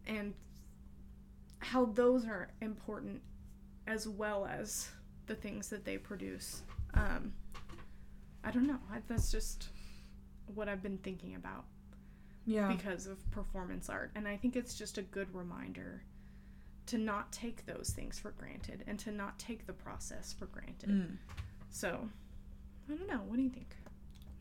and 0.05 0.33
how 1.59 1.85
those 1.85 2.25
are 2.25 2.49
important 2.61 3.21
as 3.87 4.07
well 4.07 4.45
as 4.45 4.89
the 5.27 5.35
things 5.35 5.69
that 5.69 5.85
they 5.85 5.97
produce. 5.97 6.63
Um, 6.93 7.33
I 8.43 8.51
don't 8.51 8.67
know. 8.67 8.79
That's 9.07 9.31
just 9.31 9.69
what 10.53 10.69
I've 10.69 10.83
been 10.83 10.97
thinking 10.99 11.35
about 11.35 11.65
Yeah. 12.45 12.67
because 12.67 13.07
of 13.07 13.29
performance 13.31 13.89
art. 13.89 14.11
And 14.15 14.27
I 14.27 14.37
think 14.37 14.55
it's 14.55 14.75
just 14.75 14.97
a 14.97 15.01
good 15.01 15.33
reminder 15.33 16.03
to 16.87 16.97
not 16.97 17.31
take 17.31 17.65
those 17.65 17.89
things 17.89 18.19
for 18.19 18.31
granted 18.31 18.83
and 18.85 18.99
to 18.99 19.11
not 19.11 19.39
take 19.39 19.65
the 19.65 19.73
process 19.73 20.33
for 20.33 20.45
granted. 20.45 20.89
Mm. 20.89 21.17
So, 21.71 22.09
I 22.89 22.93
don't 22.95 23.07
know. 23.09 23.21
What 23.27 23.37
do 23.37 23.41
you 23.41 23.49
think? 23.49 23.75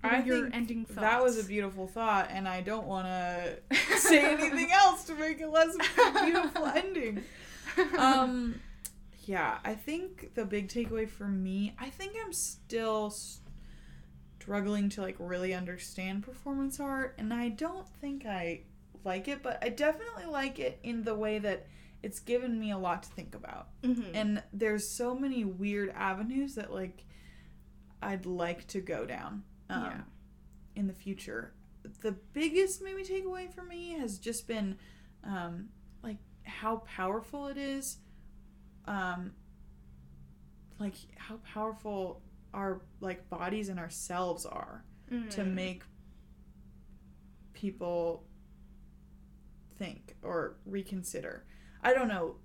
I 0.05 0.23
your 0.23 0.51
ending 0.53 0.85
thoughts. 0.85 1.01
That 1.01 1.23
was 1.23 1.39
a 1.39 1.45
beautiful 1.45 1.87
thought, 1.87 2.29
and 2.31 2.47
I 2.47 2.61
don't 2.61 2.87
want 2.87 3.07
to 3.07 3.57
say 3.99 4.33
anything 4.33 4.71
else 4.71 5.05
to 5.05 5.15
make 5.15 5.41
it 5.41 5.49
less 5.49 5.75
of 5.75 5.81
a 5.81 6.25
beautiful 6.25 6.67
ending. 6.67 7.25
Um, 7.97 8.61
yeah, 9.25 9.59
I 9.65 9.75
think 9.75 10.35
the 10.35 10.45
big 10.45 10.69
takeaway 10.69 11.09
for 11.09 11.27
me, 11.27 11.75
I 11.79 11.89
think 11.89 12.13
I'm 12.23 12.33
still 12.33 13.15
struggling 14.49 14.91
to 14.91 15.01
like 15.01 15.17
really 15.19 15.55
understand 15.55 16.23
performance 16.23 16.79
art, 16.79 17.15
and 17.19 17.33
I 17.33 17.49
don't 17.49 17.89
think 18.01 18.27
I 18.27 18.61
like 19.05 19.27
it, 19.27 19.43
but 19.43 19.59
I 19.63 19.71
definitely 19.71 20.27
like 20.27 20.59
it 20.59 20.79
in 20.83 21.03
the 21.03 21.15
way 21.15 21.39
that 21.39 21.67
it's 22.03 22.21
given 22.21 22.61
me 22.61 22.71
a 22.71 22.77
lot 22.79 23.03
to 23.05 23.09
think 23.11 23.35
about. 23.35 23.69
Mhm. 23.83 24.11
And 24.15 24.43
there's 24.53 24.87
so 24.91 25.15
many 25.15 25.45
weird 25.45 25.91
avenues 25.91 26.55
that 26.57 26.73
like 26.73 27.05
I'd 28.03 28.27
like 28.27 28.67
to 28.69 28.81
go 28.83 29.07
down 29.07 29.45
um, 29.71 29.85
Yeah. 29.85 30.01
in 30.77 30.87
the 30.89 30.93
future. 30.93 31.55
The 32.01 32.13
biggest 32.35 32.83
maybe 32.83 33.03
takeaway 33.03 33.51
for 33.51 33.63
me 33.63 33.93
has 33.93 34.19
just 34.19 34.47
been 34.47 34.77
um, 35.23 35.71
like 36.03 36.19
how 36.43 36.79
powerful 36.87 37.47
it 37.47 37.57
is. 37.57 37.97
Um, 38.87 39.33
like 40.79 40.95
how 41.17 41.37
powerful 41.39 42.21
our 42.55 42.81
like 43.01 43.29
bodies 43.29 43.69
and 43.69 43.79
ourselves 43.79 44.47
are 44.47 44.85
to 45.11 45.43
Mm. 45.43 45.53
make 45.55 45.83
people 47.53 48.25
think 49.77 50.17
or 50.23 50.57
reconsider. 50.65 51.45
I 51.83 51.93
don't 51.93 52.09
know. 52.09 52.37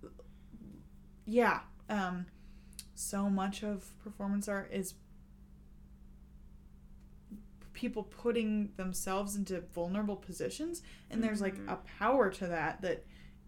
Yeah, 1.26 1.62
um 1.90 2.26
so 2.96 3.30
much 3.30 3.64
of 3.64 3.98
performance 4.04 4.48
art 4.50 4.70
is 4.74 4.96
people 7.74 8.04
putting 8.04 8.74
themselves 8.76 9.36
into 9.38 9.62
vulnerable 9.74 10.18
positions 10.18 10.82
and 11.10 11.24
there's 11.24 11.40
like 11.40 11.56
Mhm. 11.56 11.72
a 11.72 11.78
power 11.78 12.30
to 12.30 12.48
that 12.48 12.82
that 12.82 13.06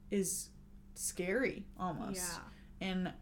is 0.10 0.50
scary 0.96 1.66
almost 1.78 2.18
Yeah. 2.34 2.44
and 2.88 3.14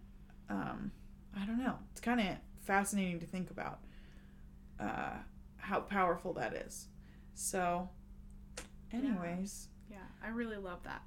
um, 0.49 0.91
I 1.35 1.45
don't 1.45 1.59
know. 1.59 1.77
It's 1.91 2.01
kind 2.01 2.19
of 2.19 2.37
fascinating 2.73 3.19
to 3.19 3.25
think 3.25 3.49
about 3.49 3.79
uh, 4.79 5.15
how 5.57 5.79
powerful 5.79 6.33
that 6.33 6.53
is. 6.53 6.87
So, 7.33 7.89
anyways, 8.93 9.69
Yeah. 9.89 10.05
I 10.23 10.27
really 10.27 10.57
love 10.57 10.83
that. 10.83 11.01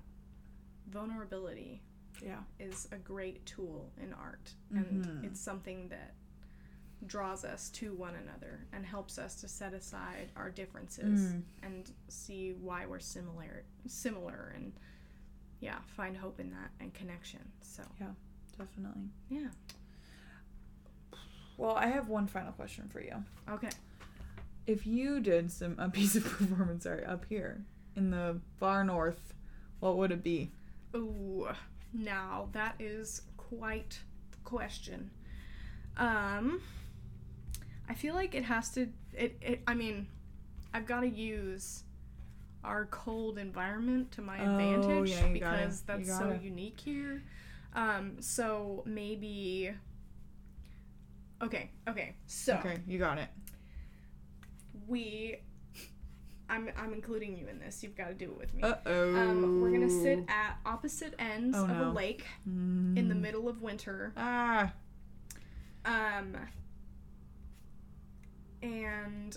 Vulnerability 0.89 1.81
yeah, 2.21 2.41
is 2.59 2.89
a 2.91 2.97
great 2.97 3.47
tool 3.47 3.93
in 4.03 4.13
art, 4.13 4.53
and 4.75 5.05
Mhm. 5.07 5.25
it's 5.25 5.41
something 5.41 5.89
that 5.89 6.15
draws 7.07 7.45
us 7.45 7.71
to 7.71 7.95
one 7.95 8.15
another 8.17 8.67
and 8.73 8.85
helps 8.85 9.17
us 9.19 9.41
to 9.43 9.49
set 9.49 9.73
aside 9.73 10.31
our 10.37 10.51
differences 10.51 11.21
Mm. 11.33 11.43
and 11.63 11.93
see 12.09 12.53
why 12.55 12.87
we're 12.87 13.01
similar 13.01 13.65
similar 13.87 14.53
and 14.57 14.73
yeah 15.61 15.81
find 15.83 16.17
hope 16.17 16.39
in 16.39 16.51
that 16.51 16.71
and 16.79 16.95
connection 16.95 17.51
so 17.61 17.83
yeah 18.01 18.15
definitely. 18.57 19.09
yeah 19.29 19.51
Well, 21.57 21.75
I 21.77 21.87
have 21.87 22.09
one 22.09 22.27
final 22.27 22.53
question 22.53 22.89
for 22.93 23.01
you. 23.01 23.23
okay 23.51 23.71
If 24.67 24.87
you 24.87 25.21
did 25.21 25.51
some 25.51 25.77
a 25.79 25.89
piece 25.89 26.17
of 26.17 26.25
performance 26.39 26.87
art 26.87 27.05
up 27.07 27.25
here 27.29 27.65
in 27.97 28.11
the 28.11 28.41
far 28.59 28.85
north, 28.85 29.35
what 29.81 29.97
would 29.97 30.11
it 30.13 30.23
be? 30.23 30.51
Ooh, 30.95 31.49
now 31.93 32.49
that 32.53 32.75
is 32.79 33.23
quite 33.37 34.01
the 34.31 34.39
question. 34.45 35.11
Um, 35.97 36.63
I 37.89 37.95
feel 37.95 38.15
like 38.15 38.35
it 38.35 38.45
has 38.45 38.71
to. 38.71 38.89
It. 39.13 39.37
it 39.43 39.61
I 39.67 39.75
mean, 39.75 40.07
I've 40.73 40.87
got 40.87 41.01
to 41.01 41.09
use 41.09 41.85
our 42.65 42.87
cold 42.87 43.37
environment 43.39 44.11
to 44.13 44.23
my 44.23 44.39
Oh, 44.39 44.51
advantage 44.53 45.11
yeah, 45.11 45.27
you 45.27 45.41
gotta- 45.41 45.57
because 45.59 45.81
that's 45.83 46.09
so 46.09 46.39
unique 46.43 46.81
here. 46.81 47.23
Um, 47.75 48.17
so 48.21 48.83
maybe. 48.87 49.73
Okay. 51.43 51.71
Okay. 51.89 52.15
So 52.27 52.55
Okay, 52.55 52.79
you 52.87 52.99
got 52.99 53.19
it. 53.19 53.29
we. 54.87 55.37
I'm, 56.51 56.69
I'm 56.77 56.93
including 56.93 57.35
you 57.37 57.47
in 57.49 57.59
this. 57.59 57.83
You've 57.83 57.97
got 57.97 58.09
to 58.09 58.15
do 58.15 58.27
it 58.27 58.37
with 58.37 58.53
me. 58.55 58.63
Uh 58.63 58.75
oh. 58.85 59.17
Um, 59.17 59.61
we're 59.63 59.71
gonna 59.71 59.89
sit 59.89 60.19
at 60.29 60.59
opposite 60.67 61.15
ends 61.19 61.57
Oh, 61.59 61.65
of 61.65 61.71
a 61.71 61.75
no. 61.75 61.91
lake 61.93 62.27
in 62.45 63.09
the 63.09 63.15
middle 63.15 63.49
of 63.49 63.63
winter. 63.63 64.13
Ah. 64.19 64.71
Um, 65.87 66.37
and 68.63 69.37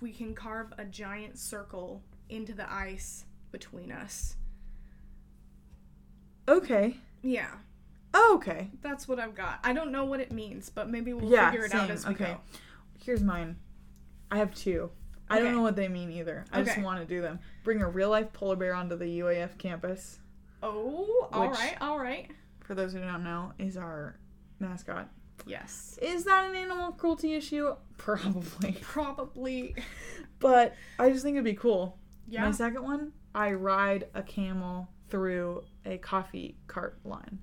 we 0.00 0.12
can 0.12 0.34
carve 0.34 0.72
a 0.76 0.84
giant 0.84 1.38
circle 1.38 2.02
into 2.28 2.52
the 2.52 2.70
ice 2.70 3.24
between 3.52 3.92
us. 3.92 4.36
Okay. 6.48 6.96
Yeah, 7.22 7.50
Oh, 8.14 8.34
okay. 8.36 8.70
that's 8.82 9.06
what 9.06 9.18
I've 9.18 9.34
got. 9.34 9.60
I 9.64 9.72
don't 9.72 9.92
know 9.92 10.04
what 10.04 10.20
it 10.20 10.32
means, 10.32 10.70
but 10.70 10.88
maybe 10.88 11.12
we'll 11.12 11.30
Yeah, 11.30 11.50
figure 11.50 11.66
it 11.66 11.74
out 11.74 11.90
as 11.90 12.06
we 12.06 12.14
Okay. 12.14 12.24
go. 12.24 12.40
Here's 13.04 13.22
mine. 13.22 13.56
I 14.30 14.38
have 14.38 14.54
two. 14.54 14.90
I 15.30 15.40
don't 15.40 15.54
know 15.54 15.62
what 15.62 15.76
they 15.76 15.88
mean 15.88 16.10
either. 16.10 16.44
I 16.52 16.62
just 16.62 16.78
want 16.80 17.00
to 17.00 17.06
do 17.06 17.20
them. 17.20 17.38
Bring 17.64 17.82
a 17.82 17.88
real 17.88 18.08
life 18.10 18.32
polar 18.32 18.56
bear 18.56 18.74
onto 18.74 18.96
the 18.96 19.18
UAF 19.20 19.58
campus. 19.58 20.18
Oh, 20.62 21.28
all 21.32 21.48
Which- 21.50 21.58
right, 21.58 21.76
all 21.80 21.98
right. 21.98 22.30
For 22.60 22.74
those 22.74 22.92
who 22.92 23.00
don't 23.00 23.24
know, 23.24 23.52
is 23.58 23.76
our 23.76 24.18
mascot. 24.58 25.08
Yes, 25.46 25.98
Is 26.02 26.24
that 26.24 26.50
an 26.50 26.56
animal 26.56 26.92
cruelty 26.92 27.34
issue? 27.34 27.74
Probably. 27.96 28.76
probably. 28.82 29.74
But 30.40 30.74
I 30.98 31.10
just 31.10 31.22
think 31.22 31.34
it'd 31.34 31.44
be 31.44 31.54
cool. 31.54 31.98
Yeah. 32.26 32.44
My 32.44 32.50
second 32.50 32.82
one, 32.82 33.12
I 33.34 33.52
ride 33.52 34.08
a 34.14 34.22
camel 34.22 34.88
through 35.08 35.64
a 35.86 35.98
coffee 35.98 36.56
cart 36.66 36.98
line. 37.04 37.38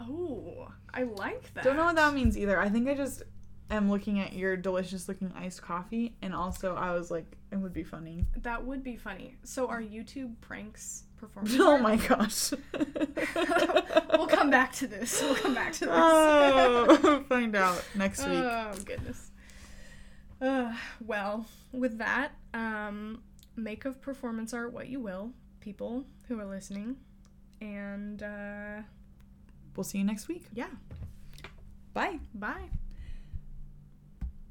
Oh, 0.00 0.68
I 0.92 1.04
like 1.04 1.52
that. 1.54 1.64
Don't 1.64 1.76
know 1.76 1.84
what 1.84 1.96
that 1.96 2.14
means 2.14 2.36
either. 2.36 2.58
I 2.58 2.68
think 2.68 2.88
I 2.88 2.94
just 2.94 3.22
am 3.70 3.90
looking 3.90 4.20
at 4.20 4.32
your 4.32 4.56
delicious 4.56 5.08
looking 5.08 5.32
iced 5.36 5.62
coffee, 5.62 6.16
and 6.22 6.34
also 6.34 6.74
I 6.74 6.92
was 6.92 7.10
like, 7.10 7.36
it 7.50 7.56
would 7.56 7.72
be 7.72 7.82
funny. 7.84 8.26
That 8.42 8.64
would 8.64 8.82
be 8.82 8.96
funny. 8.96 9.36
So 9.44 9.68
are 9.68 9.80
YouTube 9.80 10.34
pranks 10.40 11.04
performance? 11.16 11.56
Oh 11.60 11.72
art? 11.72 11.82
my 11.82 11.96
gosh. 11.96 12.52
we'll 14.12 14.26
come 14.26 14.50
back 14.50 14.72
to 14.74 14.86
this. 14.86 15.20
We'll 15.22 15.34
come 15.34 15.54
back 15.54 15.72
to 15.74 15.86
this. 15.86 15.94
Oh, 15.94 17.24
find 17.28 17.56
out 17.56 17.84
next 17.94 18.20
week. 18.20 18.38
Oh 18.38 18.72
goodness. 18.84 19.30
Uh, 20.40 20.74
well, 21.04 21.46
with 21.72 21.98
that, 21.98 22.32
um, 22.52 23.22
make 23.56 23.86
of 23.86 24.00
performance 24.02 24.52
art 24.52 24.72
what 24.72 24.88
you 24.88 25.00
will, 25.00 25.32
people 25.60 26.04
who 26.28 26.38
are 26.38 26.44
listening, 26.44 26.96
and 27.62 28.22
uh, 28.22 28.82
We'll 29.76 29.84
see 29.84 29.98
you 29.98 30.04
next 30.04 30.28
week. 30.28 30.46
yeah, 30.54 30.68
Bye. 31.92 32.18
bye. 32.34 32.68